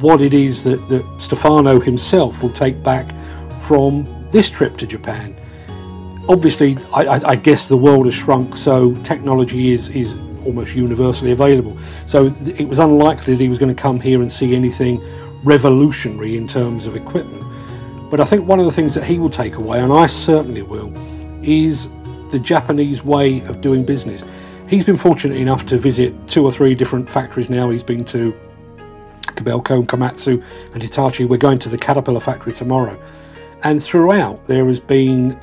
what 0.00 0.22
it 0.22 0.32
is 0.32 0.64
that, 0.64 0.88
that 0.88 1.04
Stefano 1.20 1.78
himself 1.78 2.42
will 2.42 2.52
take 2.54 2.82
back 2.82 3.14
from 3.60 4.08
this 4.30 4.48
trip 4.48 4.78
to 4.78 4.86
Japan. 4.86 5.36
obviously, 6.30 6.78
I, 6.94 7.04
I, 7.04 7.28
I 7.32 7.36
guess 7.36 7.68
the 7.68 7.76
world 7.76 8.06
has 8.06 8.14
shrunk, 8.14 8.56
so 8.56 8.94
technology 9.02 9.70
is 9.70 9.90
is 9.90 10.14
almost 10.46 10.74
universally 10.74 11.32
available. 11.32 11.76
So 12.06 12.34
it 12.46 12.66
was 12.66 12.78
unlikely 12.78 13.34
that 13.34 13.42
he 13.42 13.50
was 13.50 13.58
going 13.58 13.74
to 13.74 13.82
come 13.82 14.00
here 14.00 14.22
and 14.22 14.32
see 14.32 14.56
anything 14.56 14.98
revolutionary 15.44 16.38
in 16.38 16.48
terms 16.48 16.86
of 16.86 16.96
equipment. 16.96 17.44
But 18.10 18.20
I 18.20 18.24
think 18.24 18.48
one 18.48 18.60
of 18.60 18.64
the 18.64 18.72
things 18.72 18.94
that 18.94 19.04
he 19.04 19.18
will 19.18 19.28
take 19.28 19.56
away, 19.56 19.80
and 19.80 19.92
I 19.92 20.06
certainly 20.06 20.62
will, 20.62 20.90
is 21.42 21.86
the 22.30 22.38
Japanese 22.38 23.04
way 23.04 23.40
of 23.42 23.60
doing 23.60 23.84
business. 23.84 24.24
He's 24.70 24.84
been 24.84 24.96
fortunate 24.96 25.36
enough 25.36 25.66
to 25.66 25.78
visit 25.78 26.14
two 26.28 26.44
or 26.44 26.52
three 26.52 26.76
different 26.76 27.10
factories 27.10 27.50
now. 27.50 27.70
He's 27.70 27.82
been 27.82 28.04
to 28.04 28.32
Kobelco 29.22 29.80
and 29.80 29.88
Komatsu 29.88 30.44
and 30.72 30.80
Hitachi. 30.80 31.24
We're 31.24 31.38
going 31.38 31.58
to 31.58 31.68
the 31.68 31.76
Caterpillar 31.76 32.20
factory 32.20 32.52
tomorrow. 32.52 32.96
And 33.64 33.82
throughout, 33.82 34.46
there 34.46 34.64
has 34.66 34.78
been, 34.78 35.40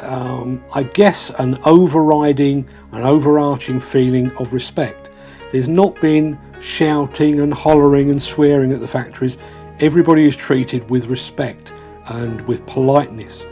um, 0.00 0.60
I 0.74 0.82
guess, 0.82 1.30
an 1.38 1.56
overriding, 1.64 2.68
an 2.90 3.02
overarching 3.02 3.78
feeling 3.78 4.36
of 4.38 4.52
respect. 4.52 5.08
There's 5.52 5.68
not 5.68 6.00
been 6.00 6.36
shouting 6.60 7.38
and 7.38 7.54
hollering 7.54 8.10
and 8.10 8.20
swearing 8.20 8.72
at 8.72 8.80
the 8.80 8.88
factories. 8.88 9.38
Everybody 9.78 10.26
is 10.26 10.34
treated 10.34 10.90
with 10.90 11.06
respect 11.06 11.72
and 12.06 12.40
with 12.48 12.66
politeness. 12.66 13.46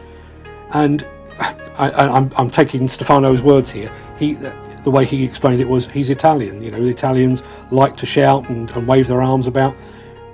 And 0.73 1.07
I, 1.39 2.29
am 2.37 2.51
taking 2.51 2.89
Stefano's 2.89 3.41
words 3.41 3.71
here. 3.71 3.93
He, 4.19 4.37
the 4.85 4.91
way 4.91 5.05
he 5.05 5.25
explained 5.25 5.61
it 5.61 5.69
was 5.69 5.87
he's 5.87 6.11
Italian. 6.11 6.63
You 6.63 6.71
know, 6.71 6.81
the 6.83 6.91
Italians 6.91 7.43
like 7.71 7.97
to 7.99 8.07
shout 8.07 8.49
and, 8.49 8.71
and 8.73 8.87
wave 8.87 9.07
their 9.07 9.23
arms 9.23 9.47
about, 9.47 9.75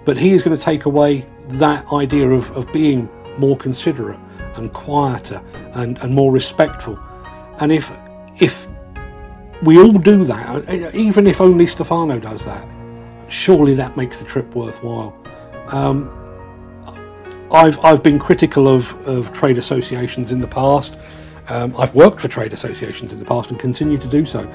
but 0.04 0.16
he 0.16 0.32
is 0.32 0.42
going 0.42 0.56
to 0.56 0.62
take 0.62 0.84
away 0.84 1.26
that 1.48 1.90
idea 1.92 2.28
of, 2.28 2.50
of 2.56 2.70
being 2.72 3.08
more 3.38 3.56
considerate 3.56 4.18
and 4.56 4.72
quieter 4.72 5.42
and, 5.74 5.98
and 5.98 6.14
more 6.14 6.32
respectful. 6.32 6.98
And 7.58 7.72
if 7.72 7.90
if 8.40 8.66
we 9.62 9.78
all 9.78 9.92
do 9.92 10.24
that, 10.24 10.94
even 10.94 11.26
if 11.26 11.40
only 11.40 11.66
Stefano 11.66 12.18
does 12.18 12.44
that, 12.44 12.66
surely 13.28 13.74
that 13.74 13.96
makes 13.96 14.18
the 14.18 14.24
trip 14.24 14.54
worthwhile. 14.54 15.16
Um, 15.68 16.14
I've 17.50 17.82
I've 17.84 18.02
been 18.02 18.18
critical 18.18 18.68
of, 18.68 18.94
of 19.06 19.32
trade 19.32 19.58
associations 19.58 20.32
in 20.32 20.40
the 20.40 20.46
past. 20.46 20.98
Um, 21.48 21.74
I've 21.78 21.94
worked 21.94 22.20
for 22.20 22.28
trade 22.28 22.52
associations 22.52 23.12
in 23.12 23.18
the 23.18 23.24
past 23.24 23.50
and 23.50 23.58
continue 23.58 23.98
to 23.98 24.06
do 24.06 24.24
so. 24.24 24.50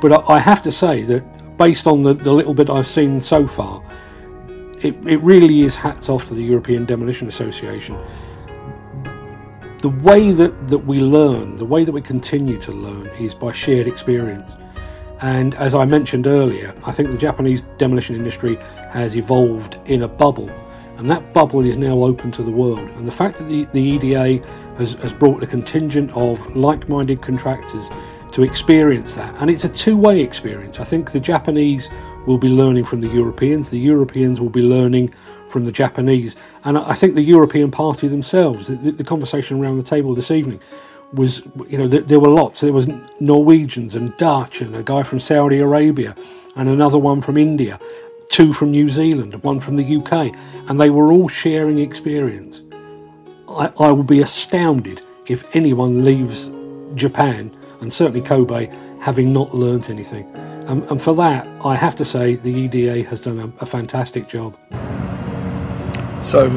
But 0.00 0.12
I, 0.12 0.34
I 0.34 0.38
have 0.38 0.62
to 0.62 0.70
say 0.70 1.02
that 1.04 1.56
based 1.56 1.86
on 1.86 2.02
the, 2.02 2.14
the 2.14 2.32
little 2.32 2.54
bit 2.54 2.68
I've 2.68 2.86
seen 2.86 3.20
so 3.20 3.46
far, 3.46 3.82
it, 4.80 4.94
it 5.06 5.18
really 5.18 5.62
is 5.62 5.76
hats 5.76 6.08
off 6.08 6.24
to 6.26 6.34
the 6.34 6.42
European 6.42 6.84
Demolition 6.84 7.28
Association. 7.28 7.96
The 9.78 9.90
way 10.02 10.32
that, 10.32 10.68
that 10.68 10.78
we 10.78 11.00
learn, 11.00 11.56
the 11.56 11.64
way 11.64 11.84
that 11.84 11.92
we 11.92 12.02
continue 12.02 12.60
to 12.62 12.72
learn, 12.72 13.06
is 13.18 13.34
by 13.34 13.52
shared 13.52 13.86
experience. 13.86 14.56
And 15.20 15.54
as 15.54 15.74
I 15.74 15.84
mentioned 15.84 16.26
earlier, 16.26 16.74
I 16.84 16.90
think 16.90 17.10
the 17.10 17.18
Japanese 17.18 17.62
demolition 17.78 18.16
industry 18.16 18.56
has 18.90 19.16
evolved 19.16 19.78
in 19.86 20.02
a 20.02 20.08
bubble 20.08 20.50
and 21.02 21.10
that 21.10 21.32
bubble 21.32 21.64
is 21.64 21.76
now 21.76 22.04
open 22.04 22.30
to 22.30 22.44
the 22.44 22.50
world. 22.52 22.78
And 22.78 23.08
the 23.08 23.12
fact 23.12 23.38
that 23.38 23.48
the, 23.48 23.64
the 23.72 23.80
EDA 23.80 24.46
has, 24.78 24.94
has 24.94 25.12
brought 25.12 25.42
a 25.42 25.46
contingent 25.46 26.10
of 26.16 26.54
like 26.56 26.88
minded 26.88 27.22
contractors 27.22 27.88
to 28.32 28.42
experience 28.42 29.14
that, 29.14 29.34
and 29.38 29.50
it's 29.50 29.64
a 29.64 29.68
two 29.68 29.96
way 29.96 30.20
experience. 30.20 30.80
I 30.80 30.84
think 30.84 31.12
the 31.12 31.20
Japanese 31.20 31.90
will 32.26 32.38
be 32.38 32.48
learning 32.48 32.84
from 32.84 33.00
the 33.00 33.08
Europeans, 33.08 33.70
the 33.70 33.78
Europeans 33.78 34.40
will 34.40 34.50
be 34.50 34.62
learning 34.62 35.12
from 35.48 35.64
the 35.64 35.72
Japanese, 35.72 36.34
and 36.64 36.78
I 36.78 36.94
think 36.94 37.14
the 37.14 37.22
European 37.22 37.70
Party 37.70 38.08
themselves, 38.08 38.68
the, 38.68 38.76
the 38.90 39.04
conversation 39.04 39.60
around 39.60 39.76
the 39.76 39.82
table 39.82 40.14
this 40.14 40.30
evening 40.30 40.60
was, 41.12 41.42
you 41.68 41.76
know, 41.76 41.86
there, 41.86 42.00
there 42.00 42.20
were 42.20 42.30
lots. 42.30 42.62
There 42.62 42.72
was 42.72 42.88
Norwegians 43.20 43.94
and 43.94 44.16
Dutch 44.16 44.62
and 44.62 44.74
a 44.74 44.82
guy 44.82 45.02
from 45.02 45.20
Saudi 45.20 45.58
Arabia 45.58 46.14
and 46.56 46.70
another 46.70 46.98
one 46.98 47.20
from 47.20 47.36
India 47.36 47.78
two 48.32 48.52
from 48.52 48.70
New 48.70 48.88
Zealand, 48.88 49.34
one 49.44 49.60
from 49.60 49.76
the 49.76 49.96
UK, 49.96 50.34
and 50.68 50.80
they 50.80 50.88
were 50.88 51.12
all 51.12 51.28
sharing 51.28 51.78
experience. 51.78 52.62
I, 53.56 53.72
I 53.78 53.92
will 53.92 54.02
be 54.02 54.20
astounded 54.20 55.02
if 55.26 55.44
anyone 55.54 56.04
leaves 56.04 56.50
Japan, 56.94 57.54
and 57.80 57.92
certainly 57.92 58.20
Kobe, 58.20 58.66
having 59.00 59.32
not 59.32 59.54
learnt 59.54 59.90
anything. 59.90 60.26
Um, 60.66 60.84
and 60.90 61.02
for 61.02 61.14
that, 61.16 61.46
I 61.64 61.76
have 61.76 61.94
to 61.96 62.04
say 62.04 62.36
the 62.36 62.50
EDA 62.50 63.08
has 63.08 63.20
done 63.20 63.38
a, 63.38 63.62
a 63.62 63.66
fantastic 63.66 64.28
job. 64.28 64.56
So 66.24 66.48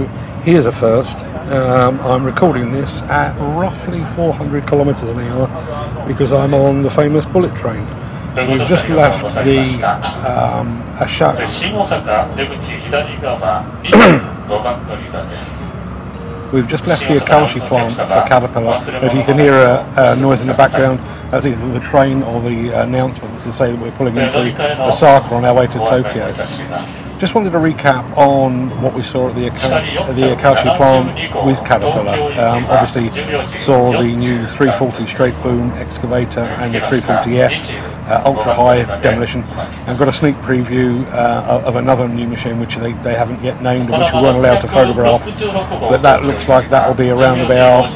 here's 0.43 0.67
a 0.67 0.71
first. 0.71 1.17
Um, 1.17 1.99
I'm 2.01 2.23
recording 2.23 2.71
this 2.71 3.01
at 3.03 3.35
roughly 3.57 4.05
400 4.15 4.67
kilometres 4.67 5.09
an 5.09 5.19
hour 5.19 6.05
because 6.07 6.33
I'm 6.33 6.53
on 6.53 6.81
the 6.81 6.89
famous 6.89 7.25
bullet 7.25 7.55
train. 7.55 7.85
We've 8.35 8.67
just 8.67 8.89
left 8.89 9.23
the 9.45 9.59
um, 10.27 10.83
Ashak. 10.97 11.39
We've 16.53 16.67
just 16.67 16.85
left 16.87 17.07
the 17.07 17.15
Akashi 17.15 17.65
plant 17.67 17.95
for 17.95 18.27
Caterpillar. 18.27 18.83
If 19.05 19.13
you 19.13 19.23
can 19.23 19.37
hear 19.37 19.53
a, 19.53 19.93
a, 19.97 20.15
noise 20.15 20.41
in 20.41 20.47
the 20.47 20.53
background, 20.53 20.99
that's 21.31 21.45
either 21.45 21.71
the 21.71 21.79
train 21.79 22.23
or 22.23 22.41
the 22.41 22.69
announcement 22.81 23.39
to 23.39 23.51
say 23.51 23.71
that 23.71 23.81
we're 23.81 23.91
pulling 23.91 24.15
into 24.17 24.39
Osaka 24.83 25.33
on 25.33 25.43
our 25.43 25.53
way 25.53 25.67
to 25.67 25.79
Tokyo. 25.79 26.33
Just 27.19 27.33
wanted 27.33 27.51
to 27.51 27.57
recap 27.57 28.15
on 28.17 28.69
what 28.81 28.93
we 28.93 29.01
saw 29.01 29.29
at 29.29 29.35
the, 29.35 29.45
the 29.45 30.35
Akashi 30.35 30.75
plant 30.77 31.45
with 31.45 31.59
Caterpillar. 31.59 32.33
Um, 32.39 32.65
obviously, 32.65 33.09
saw 33.63 33.91
the 33.91 34.03
new 34.03 34.45
340 34.45 35.07
straight 35.07 35.35
boom 35.41 35.71
excavator 35.71 36.41
and 36.41 36.75
the 36.75 36.79
340F 36.79 37.94
uh, 38.07 38.21
ultra 38.25 38.53
high 38.53 38.83
demolition. 39.01 39.43
I've 39.43 39.97
got 39.97 40.07
a 40.07 40.13
sneak 40.13 40.35
preview 40.37 41.05
uh, 41.11 41.63
of 41.65 41.75
another 41.75 42.07
new 42.07 42.27
machine 42.27 42.59
which 42.59 42.75
they, 42.77 42.93
they 42.93 43.15
haven't 43.15 43.43
yet 43.43 43.61
named 43.61 43.89
which 43.89 44.13
we 44.13 44.21
weren't 44.21 44.37
allowed 44.37 44.59
to 44.61 44.67
photograph 44.67 45.23
but 45.89 46.01
that 46.01 46.23
looks 46.23 46.47
like 46.47 46.69
that 46.69 46.87
will 46.87 46.95
be 46.95 47.09
around 47.09 47.41
about 47.41 47.91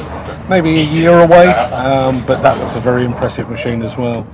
maybe 0.50 0.80
a 0.80 0.84
year 0.84 1.20
away. 1.20 1.46
Um, 1.46 2.26
but 2.26 2.42
that 2.42 2.58
looks 2.58 2.76
a 2.76 2.80
very 2.80 3.04
impressive 3.04 3.48
machine 3.48 3.82
as 3.82 3.96
well. 3.96 4.26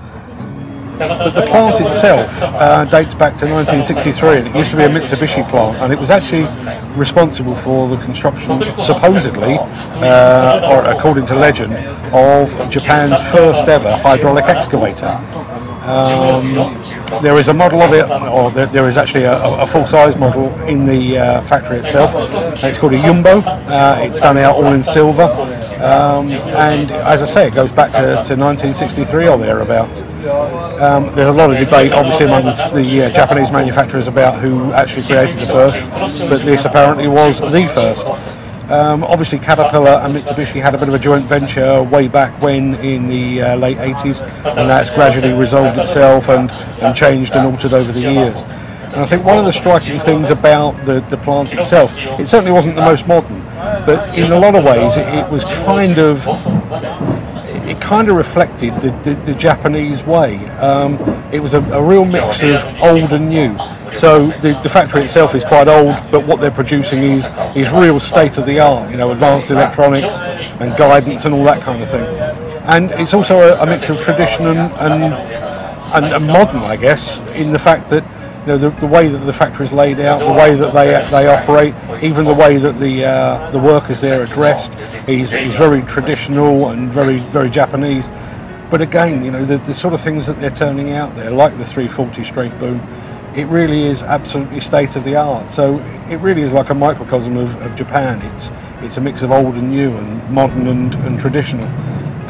But 0.98 1.32
the 1.32 1.42
plant 1.42 1.78
itself 1.78 2.30
uh, 2.40 2.86
dates 2.86 3.14
back 3.14 3.36
to 3.40 3.46
1963 3.46 4.38
and 4.38 4.48
it 4.48 4.56
used 4.56 4.70
to 4.70 4.78
be 4.78 4.84
a 4.84 4.88
Mitsubishi 4.88 5.46
plant 5.50 5.76
and 5.76 5.92
it 5.92 5.98
was 5.98 6.10
actually 6.10 6.46
responsible 6.98 7.54
for 7.54 7.86
the 7.86 8.02
construction, 8.02 8.62
supposedly, 8.78 9.58
uh, 9.58 10.72
or 10.72 10.84
according 10.88 11.26
to 11.26 11.34
legend, 11.34 11.74
of 12.14 12.48
Japan's 12.70 13.20
first 13.30 13.68
ever 13.68 13.94
hydraulic 13.98 14.44
excavator. 14.46 15.20
Um, 15.86 17.22
there 17.22 17.38
is 17.38 17.46
a 17.48 17.54
model 17.54 17.80
of 17.80 17.92
it, 17.92 18.10
or 18.10 18.50
there, 18.50 18.66
there 18.66 18.88
is 18.88 18.96
actually 18.96 19.24
a, 19.24 19.38
a 19.38 19.66
full-size 19.66 20.16
model 20.16 20.52
in 20.62 20.84
the 20.84 21.16
uh, 21.16 21.46
factory 21.46 21.78
itself. 21.78 22.10
It's 22.64 22.76
called 22.76 22.94
a 22.94 22.98
Yumbo. 22.98 23.42
Uh, 23.46 24.00
it's 24.00 24.18
done 24.18 24.36
out 24.38 24.56
all 24.56 24.72
in 24.72 24.82
silver, 24.82 25.22
um, 25.22 26.28
and 26.28 26.90
as 26.90 27.22
I 27.22 27.26
say, 27.26 27.48
it 27.48 27.54
goes 27.54 27.70
back 27.70 27.92
to, 27.92 28.00
to 28.26 28.34
1963 28.34 29.28
or 29.28 29.38
thereabouts. 29.38 30.00
Um, 30.80 31.14
there's 31.14 31.28
a 31.28 31.32
lot 31.32 31.52
of 31.52 31.58
debate, 31.58 31.92
obviously, 31.92 32.26
among 32.26 32.46
the 32.46 33.04
uh, 33.04 33.10
Japanese 33.10 33.52
manufacturers 33.52 34.08
about 34.08 34.40
who 34.40 34.72
actually 34.72 35.06
created 35.06 35.38
the 35.38 35.46
first, 35.46 35.78
but 36.28 36.44
this 36.44 36.64
apparently 36.64 37.06
was 37.06 37.40
the 37.40 37.68
first. 37.72 38.35
Um, 38.70 39.04
obviously, 39.04 39.38
Caterpillar 39.38 40.00
and 40.02 40.14
Mitsubishi 40.16 40.60
had 40.60 40.74
a 40.74 40.78
bit 40.78 40.88
of 40.88 40.94
a 40.94 40.98
joint 40.98 41.26
venture 41.26 41.82
way 41.84 42.08
back 42.08 42.42
when 42.42 42.74
in 42.76 43.08
the 43.08 43.40
uh, 43.40 43.56
late 43.56 43.76
80s, 43.76 44.20
and 44.44 44.68
that's 44.68 44.90
gradually 44.90 45.32
resolved 45.32 45.78
itself 45.78 46.28
and, 46.28 46.50
and 46.50 46.96
changed 46.96 47.32
and 47.32 47.46
altered 47.46 47.72
over 47.72 47.92
the 47.92 48.00
years. 48.00 48.40
And 48.40 49.04
I 49.04 49.06
think 49.06 49.24
one 49.24 49.38
of 49.38 49.44
the 49.44 49.52
striking 49.52 50.00
things 50.00 50.30
about 50.30 50.84
the, 50.84 51.00
the 51.10 51.16
plant 51.16 51.52
itself, 51.52 51.92
it 51.94 52.26
certainly 52.26 52.50
wasn't 52.52 52.76
the 52.76 52.82
most 52.82 53.06
modern, 53.06 53.40
but 53.86 54.18
in 54.18 54.32
a 54.32 54.38
lot 54.38 54.56
of 54.56 54.64
ways 54.64 54.96
it, 54.96 55.06
it 55.06 55.30
was 55.30 55.44
kind 55.44 55.98
of 55.98 56.26
it 57.68 57.80
kind 57.80 58.08
of 58.08 58.16
reflected 58.16 58.74
the, 58.80 58.90
the, 59.02 59.14
the 59.26 59.34
Japanese 59.34 60.02
way. 60.04 60.38
Um, 60.58 60.98
it 61.32 61.40
was 61.40 61.54
a, 61.54 61.60
a, 61.72 61.82
real 61.82 62.04
mix 62.04 62.42
of 62.42 62.64
old 62.80 63.12
and 63.12 63.28
new. 63.28 63.56
So 63.98 64.28
the, 64.40 64.58
the 64.62 64.68
factory 64.68 65.04
itself 65.04 65.34
is 65.34 65.44
quite 65.44 65.68
old, 65.68 65.96
but 66.10 66.26
what 66.26 66.40
they're 66.40 66.50
producing 66.50 67.02
is 67.02 67.26
is 67.56 67.70
real 67.70 67.98
state 67.98 68.36
of 68.38 68.46
the 68.46 68.60
art. 68.60 68.90
You 68.90 68.96
know, 68.96 69.10
advanced 69.10 69.50
electronics 69.50 70.16
and 70.60 70.76
guidance 70.76 71.24
and 71.24 71.34
all 71.34 71.44
that 71.44 71.62
kind 71.62 71.82
of 71.82 71.90
thing. 71.90 72.04
And 72.66 72.90
it's 72.92 73.14
also 73.14 73.38
a, 73.38 73.62
a 73.62 73.66
mix 73.66 73.88
of 73.88 74.00
tradition 74.00 74.46
and, 74.46 74.72
and, 74.72 76.04
and, 76.04 76.26
modern, 76.26 76.62
I 76.62 76.74
guess, 76.74 77.18
in 77.36 77.52
the 77.52 77.60
fact 77.60 77.88
that 77.90 78.02
you 78.40 78.46
know, 78.48 78.58
the, 78.58 78.70
the 78.80 78.86
way 78.86 79.08
that 79.08 79.18
the 79.18 79.32
factory 79.32 79.66
is 79.66 79.72
laid 79.72 80.00
out, 80.00 80.18
the 80.18 80.32
way 80.32 80.54
that 80.54 80.74
they 80.74 80.88
they 81.10 81.26
operate, 81.28 81.74
even 82.02 82.24
the 82.24 82.34
way 82.34 82.58
that 82.58 82.78
the 82.78 83.04
uh, 83.04 83.50
the 83.50 83.58
workers 83.58 84.00
there 84.00 84.22
are 84.22 84.26
dressed, 84.26 84.72
is 85.08 85.32
is 85.32 85.54
very 85.54 85.82
traditional 85.82 86.68
and 86.68 86.90
very 86.92 87.20
very 87.30 87.50
Japanese. 87.50 88.06
But 88.70 88.82
again, 88.82 89.24
you 89.24 89.30
know, 89.30 89.44
the, 89.44 89.58
the 89.58 89.72
sort 89.72 89.94
of 89.94 90.00
things 90.00 90.26
that 90.26 90.40
they're 90.40 90.50
turning 90.50 90.92
out 90.92 91.14
there, 91.14 91.30
like 91.30 91.56
the 91.56 91.64
340 91.64 92.24
straight 92.24 92.58
boom, 92.58 92.80
it 93.36 93.46
really 93.48 93.84
is 93.84 94.02
absolutely 94.02 94.60
state 94.60 94.96
of 94.96 95.04
the 95.04 95.14
art. 95.14 95.50
So 95.52 95.78
it 96.08 96.16
really 96.16 96.42
is 96.42 96.52
like 96.52 96.70
a 96.70 96.74
microcosm 96.74 97.36
of, 97.36 97.54
of 97.62 97.76
Japan. 97.76 98.22
It's 98.32 98.48
it's 98.82 98.96
a 98.96 99.00
mix 99.00 99.22
of 99.22 99.30
old 99.30 99.54
and 99.54 99.70
new 99.70 99.96
and 99.96 100.30
modern 100.30 100.66
and, 100.66 100.94
and 100.94 101.18
traditional. 101.18 101.66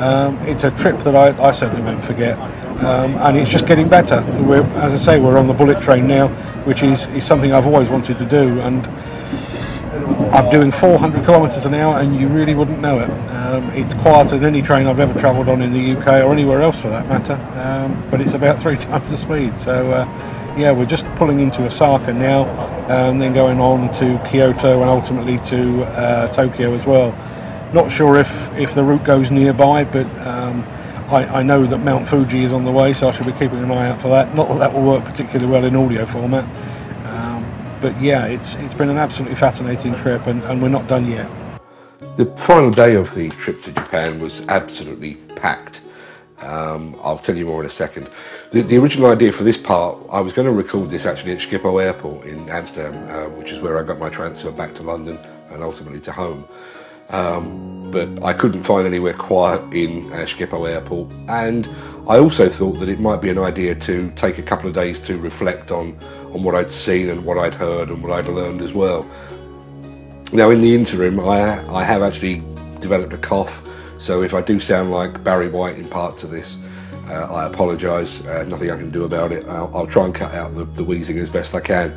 Um, 0.01 0.37
it's 0.43 0.65
a 0.65 0.71
trip 0.73 1.01
that 1.01 1.15
I, 1.15 1.29
I 1.43 1.53
certainly 1.53 1.83
won't 1.83 2.05
forget, 2.05 2.39
um, 2.85 3.15
and 3.17 3.37
it's 3.37 3.51
just 3.51 3.67
getting 3.67 3.89
better. 3.89 4.23
We're, 4.43 4.63
as 4.79 4.93
I 4.93 4.97
say, 4.97 5.19
we're 5.19 5.39
on 5.39 5.47
the 5.49 5.55
bullet 5.55 5.83
train 5.83 6.07
now, 6.07 6.29
which 6.65 6.83
is, 6.83 7.07
is 7.09 7.25
something 7.25 7.53
I've 7.53 7.67
always 7.67 7.89
wanted 7.89 8.19
to 8.19 8.27
do, 8.27 8.61
and 8.61 8.87
I'm 10.35 10.51
doing 10.51 10.71
400 10.71 11.25
kilometres 11.25 11.65
an 11.65 11.75
hour, 11.75 11.99
and 11.99 12.19
you 12.19 12.29
really 12.29 12.55
wouldn't 12.55 12.81
know 12.81 13.01
it. 13.01 13.11
Um, 13.31 13.71
it's 13.71 13.95
quieter 13.95 14.39
than 14.39 14.45
any 14.45 14.63
train 14.63 14.87
I've 14.87 15.01
ever 15.01 15.19
travelled 15.19 15.49
on 15.49 15.63
in 15.63 15.73
the 15.73 15.99
UK 15.99 16.25
or 16.25 16.33
anywhere 16.33 16.61
else 16.61 16.79
for 16.79 16.91
that 16.91 17.09
matter, 17.09 17.35
um, 17.59 18.09
but 18.11 18.21
it's 18.21 18.35
about 18.35 18.61
three 18.61 18.77
times 18.79 19.11
the 19.11 19.17
speed. 19.17 19.59
So, 19.59 19.91
uh, 19.91 20.36
yeah, 20.57 20.73
we're 20.73 20.87
just 20.87 21.05
pulling 21.17 21.41
into 21.41 21.65
Osaka 21.65 22.13
now, 22.13 22.45
and 22.89 23.21
then 23.21 23.35
going 23.35 23.61
on 23.61 23.93
to 23.99 24.19
Kyoto 24.29 24.81
and 24.81 24.91
ultimately 24.91 25.39
to 25.51 25.85
uh, 25.85 26.29
Tokyo 26.29 26.75
as 26.75 26.87
well. 26.87 27.13
Not 27.73 27.91
sure 27.91 28.17
if, 28.17 28.31
if 28.55 28.75
the 28.75 28.83
route 28.83 29.05
goes 29.05 29.31
nearby, 29.31 29.85
but 29.85 30.07
um, 30.27 30.65
I, 31.11 31.27
I, 31.39 31.43
know 31.43 31.67
that 31.67 31.79
Mount 31.79 32.09
Fuji 32.09 32.43
is 32.43 32.53
on 32.53 32.65
the 32.65 32.71
way, 32.71 32.93
so 32.93 33.09
I 33.09 33.13
should 33.13 33.27
be 33.27 33.33
keeping 33.33 33.59
an 33.59 33.71
eye 33.71 33.89
out 33.89 34.01
for 34.01 34.09
that. 34.09 34.35
Not 34.35 34.49
that 34.49 34.59
that 34.59 34.73
will 34.73 34.85
work 34.85 35.05
particularly 35.05 35.51
well 35.51 35.65
in 35.65 35.77
audio 35.77 36.07
format, 36.07 36.45
um, 37.07 37.79
but 37.81 38.01
yeah, 38.01 38.27
it's 38.27 38.55
it's 38.55 38.75
been 38.75 38.89
an 38.89 38.99
absolutely 38.99 39.37
fascinating 39.37 39.95
trip, 39.97 40.27
and, 40.27 40.43
and 40.45 40.63
we're 40.63 40.69
not 40.69 40.89
done 40.89 41.11
yet. 41.11 41.31
The 42.17 42.27
final 42.37 42.71
day 42.71 42.95
of 42.95 43.15
the 43.15 43.29
trip 43.31 43.63
to 43.65 43.73
Japan 43.73 44.21
was 44.21 44.41
absolutely 44.49 45.17
packed. 45.35 45.83
Um, 46.41 47.01
I'll 47.03 47.19
tell 47.19 47.37
you 47.37 47.47
more 47.47 47.61
in 47.61 47.67
a 47.67 47.71
second. 47.71 48.09
The, 48.51 48.61
the, 48.61 48.77
original 48.77 49.11
idea 49.11 49.33
for 49.33 49.43
this 49.43 49.57
part, 49.57 49.99
I 50.11 50.21
was 50.21 50.35
going 50.35 50.47
to 50.47 50.53
record 50.53 50.91
this 50.91 51.07
actually 51.07 51.33
at 51.33 51.39
Schiphol 51.39 51.83
Airport 51.83 52.27
in 52.27 52.49
Amsterdam, 52.51 53.09
uh, 53.09 53.29
which 53.39 53.53
is 53.53 53.61
where 53.63 53.79
I 53.79 53.83
got 53.83 53.99
my 53.99 54.11
transfer 54.11 54.51
back 54.51 54.75
to 54.75 54.83
London 54.83 55.19
and 55.51 55.63
ultimately 55.63 56.01
to 56.01 56.13
home. 56.13 56.47
Um, 57.09 57.91
but 57.91 58.23
I 58.23 58.33
couldn't 58.33 58.65
find 58.65 58.87
anywhere 58.87 59.15
quiet 59.15 59.61
in 59.73 60.13
uh, 60.13 60.27
Schiphol 60.27 60.69
Airport, 60.69 61.11
and 61.29 61.69
I 62.09 62.19
also 62.19 62.49
thought 62.49 62.81
that 62.81 62.89
it 62.89 62.99
might 62.99 63.21
be 63.21 63.31
an 63.31 63.39
idea 63.39 63.77
to 63.77 64.11
take 64.17 64.39
a 64.39 64.43
couple 64.43 64.69
of 64.69 64.75
days 64.75 64.99
to 65.01 65.17
reflect 65.17 65.71
on 65.71 65.97
on 66.35 66.43
what 66.43 66.57
I'd 66.57 66.71
seen 66.71 67.09
and 67.09 67.25
what 67.25 67.39
I'd 67.39 67.55
heard 67.55 67.89
and 67.91 68.03
what 68.03 68.13
I'd 68.13 68.27
learned 68.27 68.61
as 68.61 68.73
well. 68.73 69.09
Now, 70.33 70.51
in 70.51 70.61
the 70.61 70.75
interim, 70.75 71.21
I 71.21 71.65
I 71.73 71.85
have 71.85 72.03
actually 72.03 72.43
developed 72.81 73.13
a 73.13 73.19
cough, 73.19 73.66
so 73.99 74.23
if 74.23 74.35
I 74.35 74.41
do 74.41 74.61
sound 74.61 74.91
like 74.91 75.23
Barry 75.25 75.49
White 75.49 75.79
in 75.79 75.89
parts 75.89 76.23
of 76.23 76.31
this, 76.31 76.59
uh, 77.09 77.33
I 77.33 77.47
apologise. 77.47 78.25
Uh, 78.25 78.45
nothing 78.45 78.71
I 78.71 78.77
can 78.77 78.91
do 78.91 79.05
about 79.05 79.33
it. 79.33 79.47
I'll, 79.47 79.71
I'll 79.75 79.87
try 79.87 80.05
and 80.05 80.15
cut 80.15 80.35
out 80.35 80.55
the, 80.55 80.65
the 80.65 80.85
wheezing 80.85 81.19
as 81.19 81.31
best 81.31 81.55
I 81.55 81.61
can. 81.61 81.97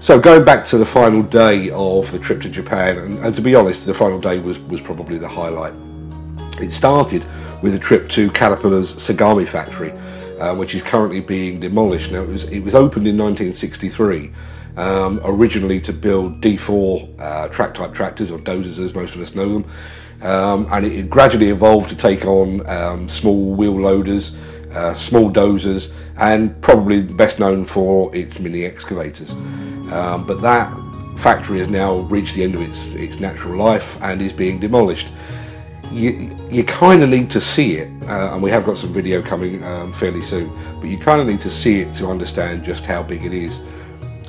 So 0.00 0.20
going 0.20 0.44
back 0.44 0.64
to 0.66 0.78
the 0.78 0.84
final 0.84 1.22
day 1.22 1.70
of 1.70 2.10
the 2.10 2.18
trip 2.18 2.42
to 2.42 2.48
Japan, 2.48 2.98
and, 2.98 3.18
and, 3.20 3.34
to 3.36 3.40
be 3.40 3.54
honest, 3.54 3.86
the 3.86 3.94
final 3.94 4.18
day 4.18 4.40
was, 4.40 4.58
was 4.58 4.80
probably 4.80 5.16
the 5.16 5.28
highlight. 5.28 5.74
It 6.60 6.72
started 6.72 7.24
with 7.62 7.74
a 7.74 7.78
trip 7.78 8.08
to 8.10 8.28
Caterpillar's 8.30 8.94
Sagami 8.94 9.46
factory, 9.46 9.92
uh, 10.40 10.54
which 10.54 10.74
is 10.74 10.82
currently 10.82 11.20
being 11.20 11.60
demolished. 11.60 12.10
Now 12.10 12.22
it 12.22 12.28
was 12.28 12.44
it 12.44 12.60
was 12.60 12.74
opened 12.74 13.06
in 13.06 13.16
1963, 13.16 14.32
um, 14.76 15.20
originally 15.24 15.80
to 15.82 15.92
build 15.92 16.40
D4 16.40 17.20
uh, 17.20 17.48
track 17.48 17.74
type 17.74 17.94
tractors 17.94 18.30
or 18.30 18.38
dozers, 18.38 18.84
as 18.84 18.94
most 18.94 19.14
of 19.14 19.20
us 19.20 19.34
know 19.34 19.52
them, 19.52 19.70
um, 20.22 20.68
and 20.70 20.86
it, 20.86 21.10
gradually 21.10 21.48
evolved 21.48 21.90
to 21.90 21.96
take 21.96 22.24
on 22.24 22.66
um, 22.68 23.08
small 23.08 23.54
wheel 23.54 23.80
loaders, 23.80 24.36
uh, 24.72 24.94
small 24.94 25.30
dozers, 25.30 25.92
and 26.16 26.60
probably 26.62 27.02
best 27.02 27.38
known 27.38 27.64
for 27.64 28.14
its 28.14 28.38
mini 28.38 28.64
excavators. 28.64 29.30
Um, 29.30 30.24
but 30.26 30.40
that 30.42 30.72
factory 31.18 31.58
has 31.58 31.68
now 31.68 31.98
reached 31.98 32.34
the 32.34 32.44
end 32.44 32.54
of 32.54 32.62
its, 32.62 32.86
its 32.88 33.20
natural 33.20 33.56
life 33.56 33.96
and 34.00 34.22
is 34.22 34.32
being 34.32 34.58
demolished. 34.58 35.08
You, 35.90 36.36
you 36.50 36.64
kind 36.64 37.02
of 37.02 37.10
need 37.10 37.30
to 37.32 37.40
see 37.40 37.76
it, 37.76 37.88
uh, 38.04 38.32
and 38.32 38.42
we 38.42 38.50
have 38.50 38.64
got 38.64 38.78
some 38.78 38.92
video 38.92 39.20
coming 39.22 39.62
um, 39.62 39.92
fairly 39.92 40.22
soon, 40.22 40.50
but 40.80 40.88
you 40.88 40.96
kind 40.96 41.20
of 41.20 41.26
need 41.26 41.40
to 41.42 41.50
see 41.50 41.80
it 41.80 41.94
to 41.96 42.06
understand 42.06 42.64
just 42.64 42.84
how 42.84 43.02
big 43.02 43.24
it 43.24 43.34
is. 43.34 43.58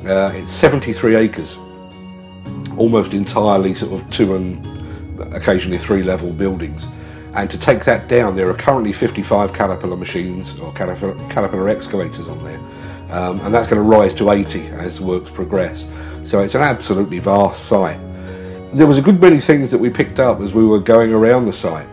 Uh, 0.05 0.33
it's 0.35 0.51
73 0.51 1.15
acres, 1.15 1.57
almost 2.77 3.13
entirely 3.13 3.73
sort 3.75 4.01
of 4.01 4.11
two 4.11 4.35
and 4.35 4.72
occasionally 5.31 5.77
three 5.77 6.03
level 6.03 6.31
buildings. 6.31 6.85
And 7.33 7.49
to 7.49 7.57
take 7.57 7.83
that 7.85 8.07
down, 8.07 8.35
there 8.35 8.49
are 8.49 8.53
currently 8.53 8.93
55 8.93 9.53
Caterpillar 9.53 9.97
machines 9.97 10.59
or 10.59 10.71
Caterpillar, 10.73 11.15
Caterpillar 11.29 11.69
excavators 11.69 12.27
on 12.27 12.43
there 12.43 12.59
um, 13.13 13.39
and 13.41 13.53
that's 13.53 13.67
going 13.67 13.77
to 13.77 13.87
rise 13.87 14.13
to 14.15 14.31
80 14.31 14.69
as 14.69 14.99
works 14.99 15.29
progress. 15.29 15.85
So 16.25 16.41
it's 16.41 16.55
an 16.55 16.61
absolutely 16.61 17.19
vast 17.19 17.65
site. 17.65 17.99
There 18.73 18.87
was 18.87 18.97
a 18.97 19.03
good 19.03 19.21
many 19.21 19.39
things 19.39 19.69
that 19.69 19.77
we 19.77 19.91
picked 19.91 20.19
up 20.19 20.41
as 20.41 20.51
we 20.51 20.65
were 20.65 20.79
going 20.79 21.13
around 21.13 21.45
the 21.45 21.53
site. 21.53 21.87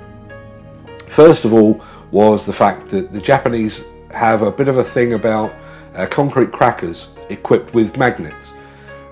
First 1.07 1.45
of 1.45 1.53
all 1.53 1.85
was 2.11 2.47
the 2.47 2.55
fact 2.55 2.89
that 2.89 3.13
the 3.13 3.21
Japanese 3.21 3.85
have 4.15 4.41
a 4.41 4.51
bit 4.51 4.67
of 4.67 4.79
a 4.79 4.85
thing 4.85 5.13
about 5.13 5.53
uh, 5.95 6.07
concrete 6.07 6.53
crackers 6.53 7.09
equipped 7.29 7.75
with 7.75 7.99
magnets. 7.99 8.53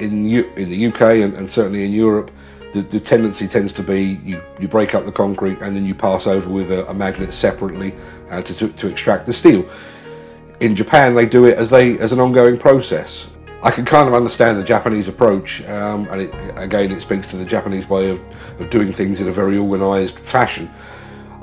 In, 0.01 0.27
U- 0.27 0.51
in 0.57 0.71
the 0.71 0.87
UK 0.87 1.03
and, 1.25 1.35
and 1.35 1.51
certainly 1.51 1.85
in 1.85 1.93
Europe, 1.93 2.31
the, 2.83 2.99
the, 2.99 3.01
tendency 3.01 3.47
tends 3.49 3.73
to 3.75 3.83
be 3.83 4.21
you, 4.25 4.43
you 4.61 4.69
break 4.69 4.95
up 4.95 5.05
the 5.05 5.13
concrete 5.13 5.59
and 5.61 5.77
then 5.77 5.85
you 5.85 5.95
pass 5.95 6.27
over 6.27 6.49
with 6.49 6.71
a, 6.71 6.89
a 6.89 6.95
magnet 6.95 7.33
separately 7.33 7.95
uh, 8.31 8.43
to, 8.43 8.55
to, 8.55 8.69
to 8.69 8.89
extract 8.89 9.27
the 9.27 9.33
steel 9.33 9.69
in 10.61 10.75
Japan 10.75 11.15
they 11.15 11.27
do 11.27 11.45
it 11.45 11.57
as 11.57 11.71
they 11.71 11.99
as 11.99 12.13
an 12.13 12.21
ongoing 12.21 12.59
process. 12.59 13.29
I 13.63 13.71
can 13.73 13.85
kind 13.85 14.07
of 14.07 14.15
understand 14.15 14.57
the 14.59 14.63
Japanese 14.65 15.09
approach, 15.09 15.63
um, 15.65 16.07
and 16.11 16.23
it, 16.23 16.35
again, 16.57 16.93
it 16.93 17.01
speaks 17.03 17.27
to 17.29 17.37
the 17.37 17.45
Japanese 17.45 17.89
way 17.89 18.11
of, 18.11 18.21
of 18.61 18.71
doing 18.71 18.93
things 18.93 19.21
in 19.21 19.27
a 19.27 19.33
very 19.33 19.59
organised 19.59 20.17
fashion. 20.21 20.71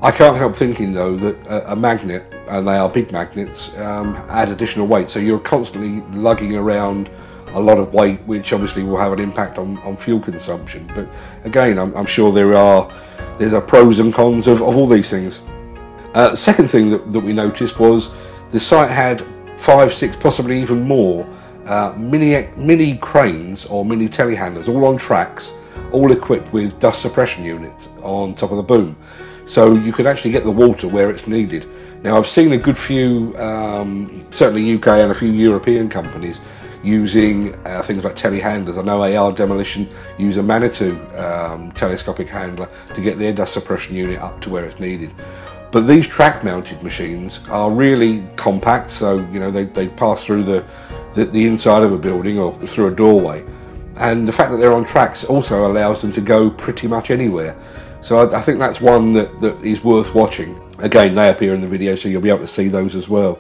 I 0.02 0.12
can't 0.12 0.38
help 0.38 0.56
thinking 0.56 0.94
though 0.94 1.18
that 1.18 1.36
a, 1.48 1.74
a 1.74 1.76
magnet, 1.76 2.34
and 2.48 2.66
they 2.68 2.78
are 2.78 2.90
big 2.90 3.12
magnets, 3.12 3.76
um, 3.78 4.16
add 4.30 4.50
additional 4.50 4.88
weight, 4.88 5.10
so 5.10 5.20
you're 5.20 5.40
constantly 5.40 6.02
lugging 6.18 6.56
around 6.56 7.10
a 7.56 7.60
lot 7.60 7.78
of 7.78 7.94
weight, 7.94 8.20
which 8.22 8.54
obviously 8.54 8.84
will 8.84 9.00
have 9.00 9.14
an 9.14 9.20
impact 9.20 9.58
on, 9.58 9.78
on 9.80 9.96
fuel 9.98 10.20
consumption. 10.20 10.86
But 10.94 11.08
again, 11.46 11.80
I'm, 11.80 11.96
I'm 11.96 12.06
sure 12.06 12.32
there 12.32 12.54
are 12.54 12.90
there's 13.40 13.54
a 13.54 13.62
pros 13.62 14.00
and 14.00 14.14
cons 14.14 14.48
of, 14.48 14.62
of 14.62 14.76
all 14.76 14.88
these 14.88 15.10
things. 15.10 15.42
Uh, 16.14 16.36
second 16.36 16.70
thing 16.70 16.90
that, 16.90 17.12
that 17.12 17.20
we 17.20 17.34
noticed 17.34 17.80
was 17.80 18.12
the 18.52 18.60
site 18.60 18.92
had 18.92 19.26
five, 19.58 19.94
six, 19.94 20.16
possibly 20.18 20.62
even 20.62 20.84
more 20.84 21.28
uh, 21.66 21.94
mini 21.98 22.48
mini 22.58 22.98
cranes 22.98 23.66
or 23.66 23.84
mini 23.84 24.08
telehandlers, 24.08 24.68
all 24.68 24.86
on 24.86 24.98
tracks, 24.98 25.52
all 25.92 26.12
equipped 26.12 26.52
with 26.54 26.80
dust 26.80 27.02
suppression 27.02 27.44
units 27.44 27.88
on 28.04 28.36
top 28.36 28.52
of 28.52 28.58
the 28.58 28.64
boom, 28.64 28.96
so 29.46 29.74
you 29.74 29.92
could 29.92 30.06
actually 30.06 30.32
get 30.32 30.44
the 30.44 30.52
water 30.52 30.88
where 30.88 31.10
it's 31.10 31.26
needed. 31.26 31.68
Now 32.04 32.18
I've 32.18 32.28
seen 32.28 32.52
a 32.54 32.58
good 32.58 32.78
few, 32.78 33.36
um, 33.38 34.28
certainly 34.30 34.76
UK 34.76 34.88
and 34.88 35.12
a 35.12 35.16
few 35.16 35.32
European 35.32 35.90
companies 35.90 36.40
using 36.86 37.56
uh, 37.66 37.82
things 37.82 38.04
like 38.04 38.16
telehandlers. 38.16 38.78
I 38.78 38.84
know 38.84 39.02
AR 39.04 39.32
Demolition 39.32 39.90
use 40.18 40.38
a 40.38 40.44
Manitou 40.44 40.96
um, 41.18 41.72
telescopic 41.72 42.30
handler 42.30 42.70
to 42.94 43.02
get 43.02 43.18
their 43.18 43.34
dust 43.34 43.54
suppression 43.54 43.96
unit 43.96 44.20
up 44.20 44.40
to 44.42 44.50
where 44.50 44.66
it's 44.66 44.80
needed. 44.80 45.12
But 45.72 45.88
these 45.88 46.08
track 46.08 46.44
mounted 46.44 46.84
machines 46.84 47.42
are 47.50 47.70
really 47.70 48.24
compact, 48.36 48.92
so 48.92 49.18
you 49.18 49.40
know 49.40 49.52
they, 49.52 49.66
they 49.66 49.90
pass 49.90 50.24
through 50.24 50.44
the, 50.44 50.64
the, 51.16 51.26
the 51.26 51.48
inside 51.48 51.84
of 51.84 51.92
a 51.92 51.98
building 51.98 52.38
or 52.38 52.56
through 52.68 52.88
a 52.88 52.96
doorway. 52.96 53.44
And 53.98 54.28
the 54.28 54.32
fact 54.32 54.52
that 54.52 54.58
they're 54.58 54.74
on 54.74 54.86
tracks 54.86 55.24
also 55.24 55.66
allows 55.66 56.02
them 56.02 56.14
to 56.14 56.22
go 56.22 56.50
pretty 56.50 56.88
much 56.88 57.10
anywhere. 57.10 57.58
So 58.02 58.18
I, 58.18 58.40
I 58.40 58.42
think 58.42 58.60
that's 58.60 58.80
one 58.80 59.14
that, 59.14 59.42
that 59.42 59.62
is 59.64 59.84
worth 59.84 60.14
watching. 60.14 60.62
Again, 60.80 61.16
they 61.16 61.30
appear 61.30 61.54
in 61.54 61.62
the 61.62 61.68
video, 61.68 61.96
so 61.96 62.10
you'll 62.10 62.22
be 62.22 62.30
able 62.30 62.40
to 62.40 62.48
see 62.48 62.68
those 62.68 62.96
as 62.96 63.10
well. 63.10 63.40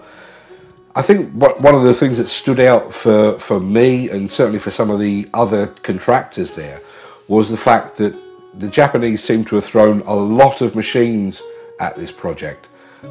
I 0.97 1.01
think 1.01 1.33
one 1.33 1.75
of 1.75 1.83
the 1.83 1.93
things 1.93 2.19
that 2.19 2.29
stood 2.29 2.57
out 2.57 2.93
for, 2.93 3.37
for 3.37 3.59
me 3.59 4.09
and 4.09 4.31
certainly 4.31 4.59
for 4.59 4.71
some 4.71 4.89
of 4.89 4.97
the 4.97 5.27
other 5.33 5.67
contractors 5.83 6.53
there 6.53 6.79
was 7.27 7.49
the 7.49 7.57
fact 7.57 7.97
that 7.97 8.15
the 8.57 8.69
Japanese 8.69 9.21
seem 9.21 9.43
to 9.45 9.55
have 9.55 9.65
thrown 9.65 9.99
a 10.03 10.13
lot 10.13 10.61
of 10.61 10.73
machines 10.73 11.41
at 11.81 11.97
this 11.97 12.13
project, 12.13 12.67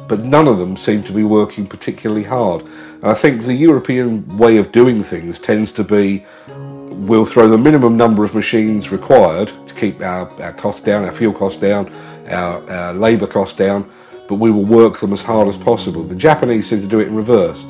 but 0.07 0.21
none 0.21 0.47
of 0.47 0.57
them 0.57 0.75
seem 0.75 1.03
to 1.03 1.13
be 1.13 1.23
working 1.23 1.67
particularly 1.67 2.23
hard. 2.23 2.63
And 2.63 3.05
I 3.05 3.13
think 3.13 3.43
the 3.43 3.53
European 3.53 4.35
way 4.35 4.57
of 4.57 4.71
doing 4.71 5.03
things 5.03 5.37
tends 5.37 5.71
to 5.73 5.83
be 5.83 6.25
we'll 6.47 7.27
throw 7.27 7.47
the 7.47 7.57
minimum 7.57 7.97
number 7.97 8.23
of 8.23 8.33
machines 8.33 8.91
required 8.91 9.51
to 9.67 9.75
keep 9.75 10.01
our, 10.01 10.27
our 10.41 10.53
costs 10.53 10.81
down, 10.81 11.05
our 11.05 11.11
fuel 11.11 11.33
costs 11.33 11.59
down, 11.59 11.93
our, 12.29 12.67
our 12.67 12.93
labour 12.93 13.27
costs 13.27 13.55
down, 13.55 13.87
but 14.27 14.35
we 14.35 14.49
will 14.49 14.65
work 14.65 14.99
them 14.99 15.13
as 15.13 15.21
hard 15.21 15.47
as 15.47 15.57
possible. 15.57 16.03
The 16.03 16.15
Japanese 16.15 16.67
seem 16.67 16.81
to 16.81 16.87
do 16.87 16.99
it 16.99 17.07
in 17.07 17.15
reverse, 17.15 17.63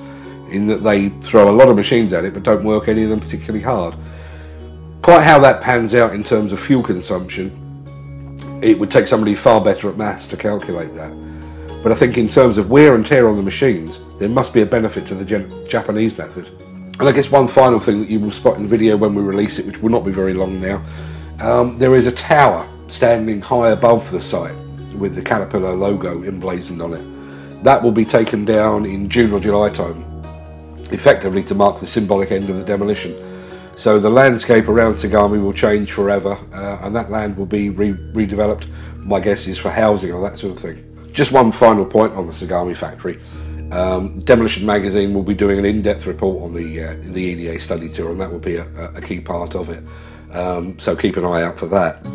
in 0.50 0.68
that 0.68 0.84
they 0.84 1.10
throw 1.10 1.50
a 1.50 1.56
lot 1.56 1.70
of 1.70 1.76
machines 1.76 2.14
at 2.14 2.26
it 2.26 2.34
but 2.34 2.44
don't 2.44 2.64
work 2.64 2.88
any 2.88 3.04
of 3.04 3.10
them 3.10 3.20
particularly 3.20 3.64
hard. 3.64 3.96
Quite 5.02 5.24
how 5.24 5.40
that 5.40 5.62
pans 5.62 5.94
out 5.94 6.14
in 6.14 6.24
terms 6.24 6.52
of 6.52 6.60
fuel 6.60 6.84
consumption 6.84 7.62
it 8.62 8.80
would 8.80 8.90
take 8.90 9.08
somebody 9.08 9.36
far 9.36 9.62
better 9.62 9.90
at 9.90 9.98
maths 9.98 10.26
to 10.28 10.38
calculate 10.38 10.96
that. 10.96 11.12
But 11.84 11.92
I 11.92 11.96
think 11.96 12.18
in 12.18 12.28
terms 12.28 12.58
of 12.58 12.72
wear 12.72 12.96
and 12.96 13.06
tear 13.06 13.30
on 13.30 13.38
the 13.38 13.44
machines, 13.44 14.00
there 14.20 14.30
must 14.30 14.54
be 14.54 14.62
a 14.62 14.66
benefit 14.66 15.08
to 15.08 15.16
the 15.16 15.68
Japanese 15.68 16.18
method. 16.18 16.48
And 17.00 17.08
I 17.08 17.12
guess 17.12 17.30
one 17.30 17.48
final 17.48 17.80
thing 17.80 18.00
that 18.00 18.10
you 18.10 18.20
will 18.20 18.32
spot 18.32 18.58
in 18.58 18.64
the 18.64 18.70
video 18.70 18.98
when 18.98 19.14
we 19.14 19.22
release 19.22 19.60
it, 19.60 19.66
which 19.68 19.78
will 19.80 19.92
not 19.92 20.06
be 20.06 20.12
very 20.12 20.34
long 20.34 20.60
now, 20.60 20.84
um, 21.40 21.78
there 21.78 21.96
is 21.96 22.08
a 22.08 22.12
tower 22.12 22.68
standing 22.88 23.42
high 23.42 23.70
above 23.70 24.10
the 24.12 24.22
site, 24.22 24.56
with 24.96 25.14
the 25.14 25.22
Caterpillar 25.22 25.76
logo 25.76 26.24
emblazoned 26.24 26.82
on 26.82 26.94
it. 26.94 27.64
That 27.64 27.84
will 27.84 27.92
be 27.92 28.06
taken 28.06 28.46
down 28.46 28.86
in 28.86 29.10
June 29.10 29.34
or 29.34 29.40
July 29.40 29.70
time, 29.70 30.15
effectively 30.92 31.44
to 31.44 31.56
mark 31.56 31.80
the 31.80 31.88
symbolic 31.88 32.32
end 32.32 32.50
of 32.50 32.58
the 32.58 32.64
demolition. 32.64 33.16
So 33.78 34.00
the 34.00 34.10
landscape 34.10 34.68
around 34.70 34.94
Sagami 34.96 35.42
will 35.42 35.54
change 35.54 35.92
forever, 35.92 36.38
uh, 36.54 36.80
and 36.82 36.96
that 36.96 37.12
land 37.12 37.38
will 37.38 37.46
be 37.46 37.70
re- 37.70 37.92
redeveloped. 37.92 38.68
My 39.00 39.20
guess 39.20 39.48
is 39.48 39.58
for 39.58 39.70
housing 39.70 40.12
or 40.12 40.28
that 40.30 40.40
sort 40.40 40.56
of 40.56 40.62
thing. 40.62 41.12
Just 41.12 41.32
one 41.32 41.52
final 41.52 41.86
point 41.86 42.14
on 42.14 42.28
the 42.28 42.34
Sagami 42.34 42.76
factory. 42.76 43.20
Um, 43.72 44.20
Demolition 44.22 44.66
Magazine 44.66 45.14
will 45.14 45.24
be 45.24 45.34
doing 45.34 45.60
an 45.60 45.66
in-depth 45.66 46.06
report 46.06 46.44
on 46.44 46.54
the 46.54 46.84
uh, 46.84 46.96
the 47.04 47.20
EDA 47.20 47.60
study 47.60 47.90
tour, 47.90 48.12
and 48.12 48.22
that 48.22 48.32
will 48.32 48.40
be 48.40 48.56
a, 48.56 48.66
a 48.96 49.02
key 49.02 49.20
part 49.20 49.56
of 49.56 49.70
it. 49.70 49.84
Um, 50.32 50.78
so 50.80 50.96
keep 50.96 51.18
an 51.18 51.26
eye 51.26 51.44
out 51.44 51.58
for 51.58 51.68
that. 51.68 52.06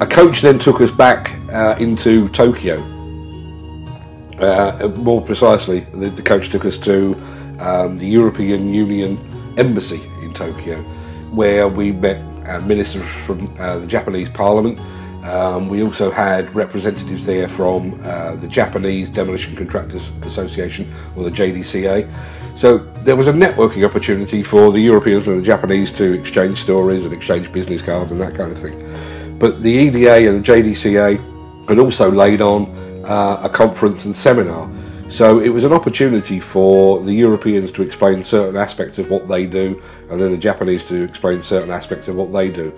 A 0.00 0.06
coach 0.06 0.40
then 0.40 0.58
took 0.58 0.80
us 0.80 0.90
back 0.90 1.30
uh, 1.52 1.76
into 1.78 2.28
Tokyo. 2.30 2.80
Uh, 4.38 4.90
more 4.96 5.20
precisely, 5.20 5.80
the, 5.94 6.08
the, 6.08 6.22
coach 6.22 6.48
took 6.48 6.64
us 6.64 6.78
to 6.78 7.14
um, 7.60 7.98
the 7.98 8.06
European 8.06 8.72
Union 8.72 9.18
Embassy 9.56 10.02
in 10.22 10.32
Tokyo, 10.34 10.82
where 11.32 11.68
we 11.68 11.92
met 11.92 12.20
uh, 12.48 12.60
ministers 12.60 13.08
from 13.26 13.54
uh, 13.58 13.78
the 13.78 13.86
Japanese 13.86 14.28
Parliament. 14.28 14.80
Um, 15.24 15.68
we 15.68 15.82
also 15.82 16.10
had 16.10 16.54
representatives 16.54 17.26
there 17.26 17.48
from 17.48 18.00
uh, 18.04 18.36
the 18.36 18.48
Japanese 18.48 19.10
Demolition 19.10 19.54
Contractors 19.54 20.10
Association, 20.22 20.92
or 21.14 21.24
the 21.24 21.30
JDCA. 21.30 22.10
So 22.56 22.78
there 23.04 23.16
was 23.16 23.28
a 23.28 23.32
networking 23.32 23.86
opportunity 23.86 24.42
for 24.42 24.72
the 24.72 24.80
Europeans 24.80 25.28
and 25.28 25.40
the 25.40 25.44
Japanese 25.44 25.92
to 25.92 26.12
exchange 26.12 26.62
stories 26.62 27.04
and 27.04 27.14
exchange 27.14 27.52
business 27.52 27.82
cards 27.82 28.10
and 28.10 28.20
that 28.20 28.34
kind 28.34 28.50
of 28.50 28.58
thing. 28.58 29.38
But 29.38 29.62
the 29.62 29.70
EDA 29.70 30.28
and 30.28 30.44
the 30.44 30.52
JDCA 30.52 31.68
had 31.68 31.78
also 31.78 32.10
laid 32.10 32.40
on 32.40 32.66
uh, 33.04 33.40
a 33.42 33.48
conference 33.48 34.04
and 34.04 34.14
seminar. 34.14 34.70
So 35.10 35.40
it 35.40 35.48
was 35.48 35.64
an 35.64 35.72
opportunity 35.72 36.38
for 36.38 37.02
the 37.02 37.12
Europeans 37.12 37.72
to 37.72 37.82
explain 37.82 38.22
certain 38.22 38.56
aspects 38.56 38.96
of 38.96 39.10
what 39.10 39.26
they 39.26 39.44
do, 39.44 39.82
and 40.08 40.20
then 40.20 40.30
the 40.30 40.38
Japanese 40.38 40.84
to 40.84 41.02
explain 41.02 41.42
certain 41.42 41.70
aspects 41.70 42.06
of 42.06 42.14
what 42.14 42.32
they 42.32 42.48
do. 42.48 42.72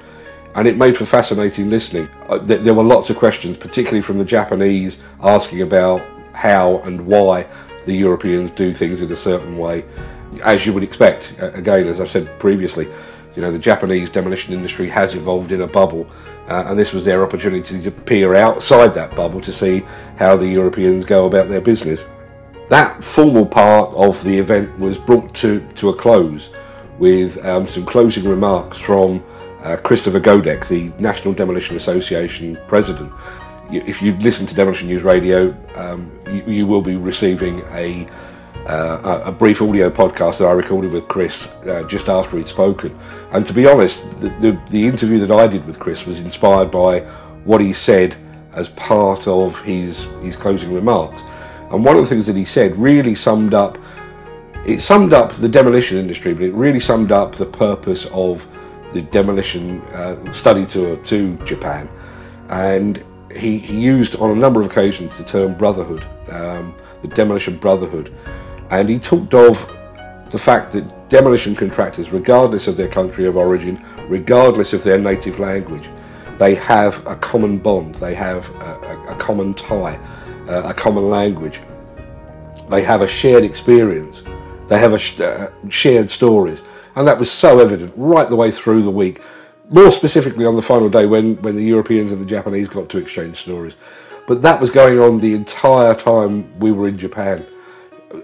And 0.54 0.66
it 0.66 0.78
made 0.78 0.96
for 0.96 1.04
fascinating 1.04 1.68
listening. 1.68 2.08
Uh, 2.28 2.38
there 2.38 2.72
were 2.72 2.82
lots 2.82 3.10
of 3.10 3.16
questions, 3.16 3.58
particularly 3.58 4.00
from 4.00 4.18
the 4.18 4.24
Japanese, 4.24 4.96
asking 5.22 5.60
about 5.60 6.02
how 6.32 6.78
and 6.78 7.06
why 7.06 7.46
the 7.84 7.92
Europeans 7.92 8.50
do 8.50 8.72
things 8.72 9.02
in 9.02 9.12
a 9.12 9.16
certain 9.16 9.58
way, 9.58 9.84
as 10.42 10.64
you 10.64 10.72
would 10.72 10.82
expect. 10.82 11.34
Again, 11.38 11.86
as 11.86 12.00
I've 12.00 12.10
said 12.10 12.38
previously, 12.38 12.88
you 13.36 13.42
know, 13.42 13.52
the 13.52 13.58
Japanese 13.58 14.08
demolition 14.08 14.54
industry 14.54 14.88
has 14.88 15.14
evolved 15.14 15.52
in 15.52 15.60
a 15.60 15.66
bubble, 15.66 16.06
uh, 16.48 16.64
and 16.66 16.78
this 16.78 16.92
was 16.92 17.04
their 17.04 17.22
opportunity 17.22 17.82
to 17.82 17.90
peer 17.90 18.34
outside 18.34 18.94
that 18.94 19.14
bubble 19.14 19.42
to 19.42 19.52
see 19.52 19.80
how 20.16 20.34
the 20.34 20.48
Europeans 20.48 21.04
go 21.04 21.26
about 21.26 21.50
their 21.50 21.60
business. 21.60 22.04
That 22.72 23.04
formal 23.04 23.44
part 23.44 23.92
of 23.92 24.24
the 24.24 24.38
event 24.38 24.78
was 24.78 24.96
brought 24.96 25.34
to, 25.34 25.60
to 25.74 25.90
a 25.90 25.94
close 25.94 26.48
with 26.98 27.36
um, 27.44 27.68
some 27.68 27.84
closing 27.84 28.24
remarks 28.26 28.78
from 28.78 29.22
uh, 29.62 29.76
Christopher 29.76 30.20
Godek, 30.20 30.68
the 30.68 30.90
National 30.98 31.34
Demolition 31.34 31.76
Association 31.76 32.56
president, 32.68 33.12
if 33.70 34.00
you 34.00 34.14
listen 34.14 34.46
to 34.46 34.54
Demolition 34.54 34.88
News 34.88 35.02
Radio, 35.02 35.54
um, 35.76 36.10
you, 36.28 36.44
you, 36.44 36.66
will 36.66 36.80
be 36.80 36.96
receiving 36.96 37.60
a, 37.72 38.08
uh, 38.66 39.20
a 39.26 39.30
brief 39.30 39.60
audio 39.60 39.90
podcast 39.90 40.38
that 40.38 40.46
I 40.46 40.52
recorded 40.52 40.92
with 40.92 41.06
Chris 41.08 41.48
uh, 41.66 41.86
just 41.86 42.08
after 42.08 42.38
he'd 42.38 42.46
spoken. 42.46 42.98
And 43.32 43.46
to 43.46 43.52
be 43.52 43.66
honest, 43.66 44.02
the, 44.18 44.30
the, 44.40 44.58
the, 44.70 44.86
interview 44.86 45.18
that 45.18 45.30
I 45.30 45.46
did 45.46 45.66
with 45.66 45.78
Chris 45.78 46.06
was 46.06 46.20
inspired 46.20 46.70
by 46.70 47.00
what 47.44 47.60
he 47.60 47.74
said 47.74 48.16
as 48.54 48.70
part 48.70 49.28
of 49.28 49.60
his, 49.60 50.04
his 50.22 50.36
closing 50.36 50.72
remarks. 50.72 51.20
And 51.72 51.84
one 51.84 51.96
of 51.96 52.02
the 52.02 52.08
things 52.08 52.26
that 52.26 52.36
he 52.36 52.44
said 52.44 52.76
really 52.76 53.14
summed 53.14 53.54
up 53.54 53.78
it 54.64 54.80
summed 54.80 55.12
up 55.12 55.34
the 55.34 55.48
demolition 55.48 55.98
industry, 55.98 56.34
but 56.34 56.44
it 56.44 56.54
really 56.54 56.78
summed 56.78 57.10
up 57.10 57.34
the 57.34 57.46
purpose 57.46 58.06
of 58.12 58.46
the 58.92 59.02
demolition 59.02 59.80
uh, 59.92 60.32
study 60.32 60.66
tour 60.66 60.96
to 60.96 61.36
Japan. 61.38 61.88
And 62.48 63.04
he, 63.34 63.58
he, 63.58 63.80
used 63.80 64.14
on 64.16 64.30
a 64.30 64.34
number 64.36 64.60
of 64.60 64.70
occasions 64.70 65.16
the 65.16 65.24
term 65.24 65.54
brotherhood, 65.54 66.06
um, 66.30 66.74
the 67.00 67.08
demolition 67.08 67.56
brotherhood, 67.56 68.14
and 68.70 68.88
he 68.88 68.98
talked 68.98 69.34
of 69.34 69.58
the 70.30 70.38
fact 70.38 70.72
that 70.72 71.10
demolition 71.10 71.56
contractors, 71.56 72.10
regardless 72.10 72.68
of 72.68 72.76
their 72.76 72.88
country 72.88 73.26
of 73.26 73.36
origin, 73.36 73.84
regardless 74.08 74.72
of 74.72 74.84
their 74.84 74.98
native 74.98 75.38
language, 75.38 75.88
they 76.38 76.54
have 76.54 77.04
a 77.06 77.16
common 77.16 77.58
bond, 77.58 77.96
they 77.96 78.14
have 78.14 78.48
a, 78.56 79.08
a, 79.08 79.14
a 79.14 79.16
common 79.16 79.54
tie, 79.54 79.98
uh, 80.48 80.62
a 80.64 80.74
common 80.74 81.08
language, 81.08 81.60
they 82.70 82.82
have 82.82 83.02
a 83.02 83.06
shared 83.06 83.44
experience, 83.44 84.22
they 84.68 84.78
have 84.78 84.92
a 84.92 84.98
sh- 84.98 85.20
uh, 85.20 85.50
shared 85.68 86.10
stories, 86.10 86.62
and 86.96 87.06
that 87.06 87.18
was 87.18 87.30
so 87.30 87.58
evident 87.58 87.92
right 87.96 88.28
the 88.28 88.36
way 88.36 88.50
through 88.50 88.82
the 88.82 88.90
week 88.90 89.20
more 89.72 89.90
specifically 89.90 90.44
on 90.44 90.54
the 90.54 90.62
final 90.62 90.88
day 90.88 91.06
when, 91.06 91.36
when 91.42 91.56
the 91.56 91.64
Europeans 91.64 92.12
and 92.12 92.20
the 92.20 92.26
Japanese 92.26 92.68
got 92.68 92.88
to 92.90 92.98
exchange 92.98 93.40
stories. 93.40 93.74
But 94.28 94.42
that 94.42 94.60
was 94.60 94.70
going 94.70 95.00
on 95.00 95.18
the 95.18 95.34
entire 95.34 95.94
time 95.94 96.58
we 96.60 96.70
were 96.70 96.86
in 96.86 96.98
Japan. 96.98 97.44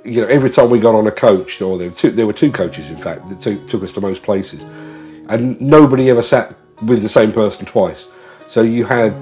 You 0.05 0.21
know, 0.21 0.27
every 0.29 0.51
time 0.51 0.69
we 0.71 0.79
got 0.79 0.95
on 0.95 1.07
a 1.07 1.11
coach, 1.11 1.61
or 1.63 1.79
there 1.79 1.89
were 1.89 1.95
two, 1.95 2.11
there 2.11 2.27
were 2.27 2.35
two 2.35 2.53
coaches, 2.53 2.89
in 2.89 2.99
fact, 2.99 3.29
that 3.31 3.41
took, 3.41 3.69
took 3.69 3.83
us 3.83 3.93
to 3.93 4.01
most 4.01 4.23
places, 4.23 4.61
and 5.29 5.59
nobody 5.61 6.11
ever 6.11 6.23
sat 6.23 6.55
with 6.83 7.03
the 7.03 7.09
same 7.09 7.33
person 7.33 7.65
twice. 7.65 8.07
So 8.49 8.63
you 8.63 8.85
had 8.85 9.15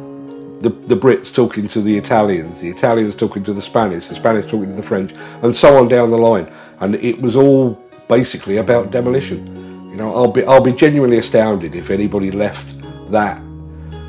the, 0.60 0.70
the 0.70 0.96
Brits 0.96 1.32
talking 1.34 1.68
to 1.68 1.80
the 1.80 1.96
Italians, 1.98 2.60
the 2.60 2.70
Italians 2.70 3.14
talking 3.14 3.44
to 3.44 3.52
the 3.52 3.62
Spanish, 3.62 4.08
the 4.08 4.14
Spanish 4.14 4.50
talking 4.50 4.70
to 4.70 4.76
the 4.76 4.82
French, 4.82 5.12
and 5.42 5.54
so 5.54 5.76
on 5.76 5.88
down 5.88 6.10
the 6.10 6.18
line. 6.18 6.50
And 6.80 6.94
it 6.96 7.20
was 7.20 7.36
all 7.36 7.74
basically 8.08 8.56
about 8.56 8.90
demolition. 8.90 9.46
You 9.90 9.96
know, 9.96 10.14
I'll 10.14 10.32
be 10.32 10.44
I'll 10.44 10.60
be 10.60 10.72
genuinely 10.72 11.18
astounded 11.18 11.74
if 11.74 11.90
anybody 11.90 12.30
left 12.30 12.66
that 13.10 13.42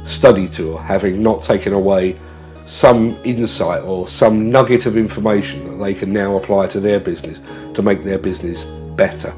study 0.06 0.48
tour 0.48 0.80
having 0.80 1.22
not 1.22 1.44
taken 1.44 1.74
away 1.74 2.18
some 2.66 3.18
insight 3.24 3.84
or 3.84 4.08
some 4.08 4.50
nugget 4.50 4.86
of 4.86 4.98
information 4.98 5.68
that 5.68 5.84
they 5.84 5.94
can 5.94 6.12
now 6.12 6.36
apply 6.36 6.68
to 6.68 6.80
their 6.80 7.00
business 7.00 7.40
to 7.74 7.82
make 7.82 8.04
their 8.04 8.18
business 8.18 8.64
better, 8.96 9.34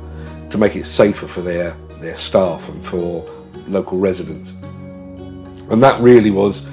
to 0.50 0.58
make 0.58 0.76
it 0.76 0.86
safer 0.86 1.28
for 1.28 1.42
their 1.42 1.76
their 2.02 2.16
staff 2.16 2.68
and 2.70 2.86
for 2.86 3.28
local 3.68 3.98
residents. 3.98 4.52
And 5.70 5.84
that 5.84 6.02
really 6.02 6.32
was 6.32 6.66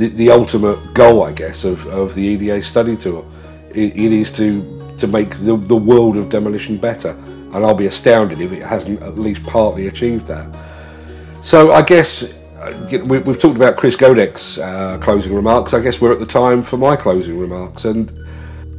the, 0.00 0.08
the 0.08 0.30
ultimate 0.30 0.94
goal, 0.94 1.22
I 1.22 1.32
guess, 1.32 1.64
of, 1.64 1.86
of 1.86 2.14
the 2.14 2.22
EDA 2.22 2.62
study 2.62 2.96
tour. 2.96 3.24
it, 3.70 3.96
it 3.96 4.12
is 4.12 4.32
to 4.32 4.78
to 4.98 5.06
make 5.06 5.30
the, 5.38 5.56
the 5.56 5.76
world 5.76 6.16
of 6.18 6.28
demolition 6.28 6.76
better 6.76 7.16
and 7.52 7.64
I'll 7.64 7.74
be 7.74 7.86
astounded 7.86 8.40
if 8.40 8.52
it 8.52 8.62
hasn't 8.62 9.02
at 9.02 9.18
least 9.18 9.42
partly 9.44 9.88
achieved 9.88 10.26
that. 10.26 10.54
So 11.42 11.72
I 11.72 11.82
guess 11.82 12.22
uh, 12.22 13.00
we've 13.04 13.40
talked 13.40 13.56
about 13.56 13.76
Chris 13.76 13.96
Godek's 13.96 14.58
uh, 14.58 14.98
closing 15.02 15.34
remarks. 15.34 15.74
I 15.74 15.80
guess 15.80 16.00
we're 16.00 16.12
at 16.12 16.20
the 16.20 16.26
time 16.26 16.62
for 16.62 16.76
my 16.76 16.96
closing 16.96 17.38
remarks, 17.38 17.86
and 17.86 18.12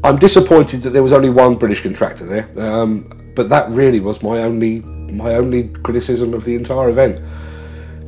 I'm 0.04 0.18
disappointed 0.18 0.84
that 0.84 0.92
there 0.92 1.04
was 1.04 1.12
only 1.12 1.30
one 1.30 1.56
British 1.56 1.82
contractor 1.82 2.26
there. 2.26 2.50
Um, 2.58 3.34
but 3.36 3.50
that 3.50 3.70
really 3.72 4.00
was 4.00 4.22
my 4.24 4.40
only 4.40 4.80
my 4.80 5.34
only 5.34 5.70
criticism 5.84 6.34
of 6.34 6.46
the 6.46 6.56
entire 6.56 6.90
event. 6.90 7.22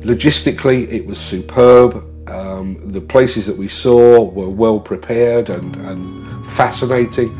Logistically, 0.00 0.90
it 0.90 1.06
was 1.06 1.18
superb. 1.18 2.04
Um, 2.26 2.80
the 2.92 3.00
places 3.00 3.46
that 3.46 3.56
we 3.56 3.68
saw 3.68 4.22
were 4.22 4.48
well 4.48 4.80
prepared 4.80 5.50
and, 5.50 5.76
and 5.76 6.46
fascinating. 6.48 7.30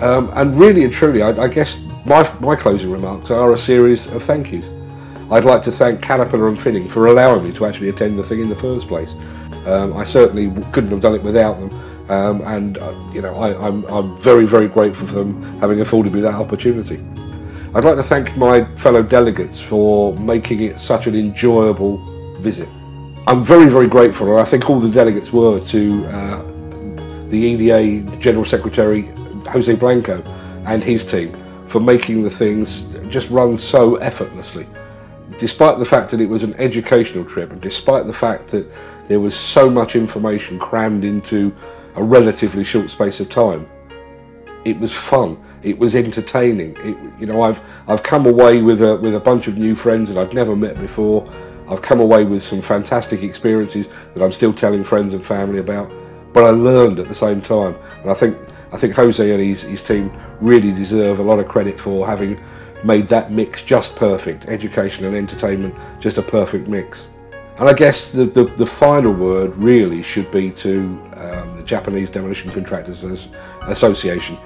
Um, 0.00 0.30
and 0.34 0.58
really 0.58 0.84
and 0.84 0.92
truly, 0.92 1.22
I, 1.22 1.30
I 1.30 1.48
guess 1.48 1.80
my, 2.04 2.30
my 2.40 2.56
closing 2.56 2.90
remarks 2.90 3.30
are 3.30 3.52
a 3.52 3.58
series 3.58 4.06
of 4.08 4.22
thank 4.22 4.52
yous. 4.52 4.64
I'd 5.30 5.44
like 5.44 5.62
to 5.62 5.72
thank 5.72 6.00
Caterpillar 6.00 6.48
and 6.48 6.58
Finning 6.58 6.88
for 6.90 7.06
allowing 7.06 7.44
me 7.44 7.52
to 7.52 7.66
actually 7.66 7.90
attend 7.90 8.18
the 8.18 8.22
thing 8.22 8.40
in 8.40 8.48
the 8.48 8.56
first 8.56 8.88
place. 8.88 9.10
Um, 9.66 9.94
I 9.96 10.04
certainly 10.04 10.48
couldn't 10.72 10.90
have 10.90 11.00
done 11.00 11.14
it 11.14 11.22
without 11.22 11.60
them, 11.60 12.10
um, 12.10 12.40
and 12.42 12.78
uh, 12.78 12.94
you 13.12 13.20
know 13.20 13.34
I, 13.34 13.66
I'm, 13.66 13.84
I'm 13.86 14.18
very 14.22 14.46
very 14.46 14.68
grateful 14.68 15.06
for 15.06 15.12
them 15.12 15.42
having 15.60 15.80
afforded 15.82 16.14
me 16.14 16.22
that 16.22 16.34
opportunity. 16.34 17.04
I'd 17.74 17.84
like 17.84 17.96
to 17.96 18.02
thank 18.02 18.34
my 18.38 18.64
fellow 18.76 19.02
delegates 19.02 19.60
for 19.60 20.16
making 20.16 20.62
it 20.62 20.80
such 20.80 21.06
an 21.06 21.14
enjoyable 21.14 21.98
visit. 22.40 22.68
I'm 23.28 23.44
very 23.44 23.68
very 23.68 23.88
grateful, 23.88 24.30
and 24.30 24.40
I 24.40 24.44
think 24.46 24.70
all 24.70 24.80
the 24.80 24.88
delegates 24.88 25.30
were 25.34 25.60
to 25.60 26.06
uh, 26.06 26.42
the 27.28 27.36
EDA 27.36 28.16
General 28.16 28.46
Secretary 28.46 29.02
Jose 29.50 29.74
Blanco 29.74 30.22
and 30.64 30.82
his 30.82 31.04
team 31.04 31.36
for 31.68 31.78
making 31.78 32.22
the 32.22 32.30
things 32.30 32.84
just 33.10 33.28
run 33.28 33.58
so 33.58 33.96
effortlessly. 33.96 34.66
Despite 35.38 35.78
the 35.78 35.84
fact 35.84 36.10
that 36.12 36.22
it 36.22 36.26
was 36.30 36.42
an 36.42 36.54
educational 36.54 37.22
trip, 37.22 37.52
and 37.52 37.60
despite 37.60 38.06
the 38.06 38.14
fact 38.14 38.48
that 38.48 38.66
there 39.08 39.20
was 39.20 39.34
so 39.36 39.68
much 39.68 39.94
information 39.94 40.58
crammed 40.58 41.04
into 41.04 41.54
a 41.96 42.02
relatively 42.02 42.64
short 42.64 42.90
space 42.90 43.20
of 43.20 43.28
time, 43.28 43.68
it 44.64 44.80
was 44.80 44.90
fun. 44.90 45.36
It 45.62 45.78
was 45.78 45.94
entertaining. 45.94 46.78
It, 46.78 47.20
you 47.20 47.26
know, 47.26 47.42
I've 47.42 47.60
I've 47.88 48.02
come 48.02 48.24
away 48.24 48.62
with 48.62 48.80
a 48.80 48.96
with 48.96 49.14
a 49.14 49.20
bunch 49.20 49.48
of 49.48 49.58
new 49.58 49.74
friends 49.74 50.08
that 50.08 50.18
I've 50.18 50.32
never 50.32 50.56
met 50.56 50.80
before. 50.80 51.30
I've 51.68 51.82
come 51.82 52.00
away 52.00 52.24
with 52.24 52.42
some 52.42 52.62
fantastic 52.62 53.22
experiences 53.22 53.88
that 54.14 54.22
I'm 54.24 54.32
still 54.32 54.52
telling 54.52 54.84
friends 54.84 55.14
and 55.14 55.24
family 55.24 55.58
about. 55.58 55.92
but 56.32 56.44
I 56.44 56.50
learned 56.50 57.00
at 57.00 57.08
the 57.08 57.14
same 57.14 57.40
time. 57.40 57.76
And 58.02 58.10
I 58.10 58.14
think 58.14 58.36
I 58.70 58.76
think 58.76 58.94
Jose 58.94 59.30
and 59.32 59.42
his, 59.42 59.62
his 59.62 59.82
team 59.82 60.12
really 60.40 60.72
deserve 60.72 61.18
a 61.18 61.22
lot 61.22 61.38
of 61.38 61.48
credit 61.48 61.80
for 61.80 62.06
having 62.06 62.38
made 62.84 63.08
that 63.08 63.32
mix 63.32 63.62
just 63.62 63.96
perfect. 63.96 64.44
Education 64.44 65.04
and 65.04 65.16
entertainment, 65.16 65.74
just 66.00 66.18
a 66.18 66.22
perfect 66.22 66.68
mix. 66.68 67.06
And 67.58 67.68
I 67.68 67.72
guess 67.72 68.12
the, 68.12 68.24
the, 68.26 68.44
the 68.44 68.66
final 68.66 69.12
word 69.12 69.56
really 69.56 70.02
should 70.02 70.30
be 70.30 70.50
to 70.52 71.00
um, 71.16 71.56
the 71.56 71.64
Japanese 71.64 72.08
Demolition 72.10 72.50
Contractors 72.52 73.02
Association 73.62 74.38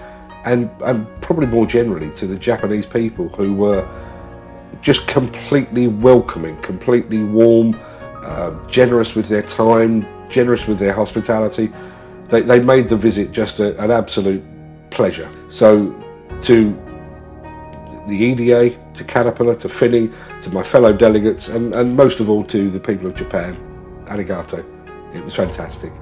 and, 0.44 0.70
and 0.82 1.06
probably 1.20 1.46
more 1.46 1.66
generally 1.66 2.10
to 2.16 2.26
the 2.26 2.36
Japanese 2.36 2.86
people 2.86 3.28
who 3.30 3.52
were 3.52 3.86
just 4.80 5.06
completely 5.06 5.88
welcoming, 5.88 6.56
completely 6.58 7.22
warm, 7.22 7.78
uh, 8.22 8.50
generous 8.68 9.14
with 9.14 9.28
their 9.28 9.42
time, 9.42 10.06
generous 10.30 10.66
with 10.66 10.78
their 10.78 10.92
hospitality. 10.92 11.72
They, 12.28 12.42
they 12.42 12.58
made 12.60 12.88
the 12.88 12.96
visit 12.96 13.32
just 13.32 13.58
a, 13.60 13.78
an 13.82 13.90
absolute 13.90 14.42
pleasure. 14.90 15.30
So 15.48 15.94
to 16.42 16.72
the 18.08 18.16
EDA, 18.16 18.76
to 18.94 19.04
Caterpillar, 19.04 19.54
to 19.56 19.68
Finning, 19.68 20.12
to 20.42 20.50
my 20.50 20.62
fellow 20.62 20.92
delegates, 20.92 21.48
and, 21.48 21.74
and 21.74 21.96
most 21.96 22.20
of 22.20 22.28
all 22.28 22.44
to 22.44 22.70
the 22.70 22.80
people 22.80 23.06
of 23.06 23.14
Japan. 23.14 23.56
Arigato. 24.06 24.64
It 25.14 25.24
was 25.24 25.34
fantastic. 25.34 25.92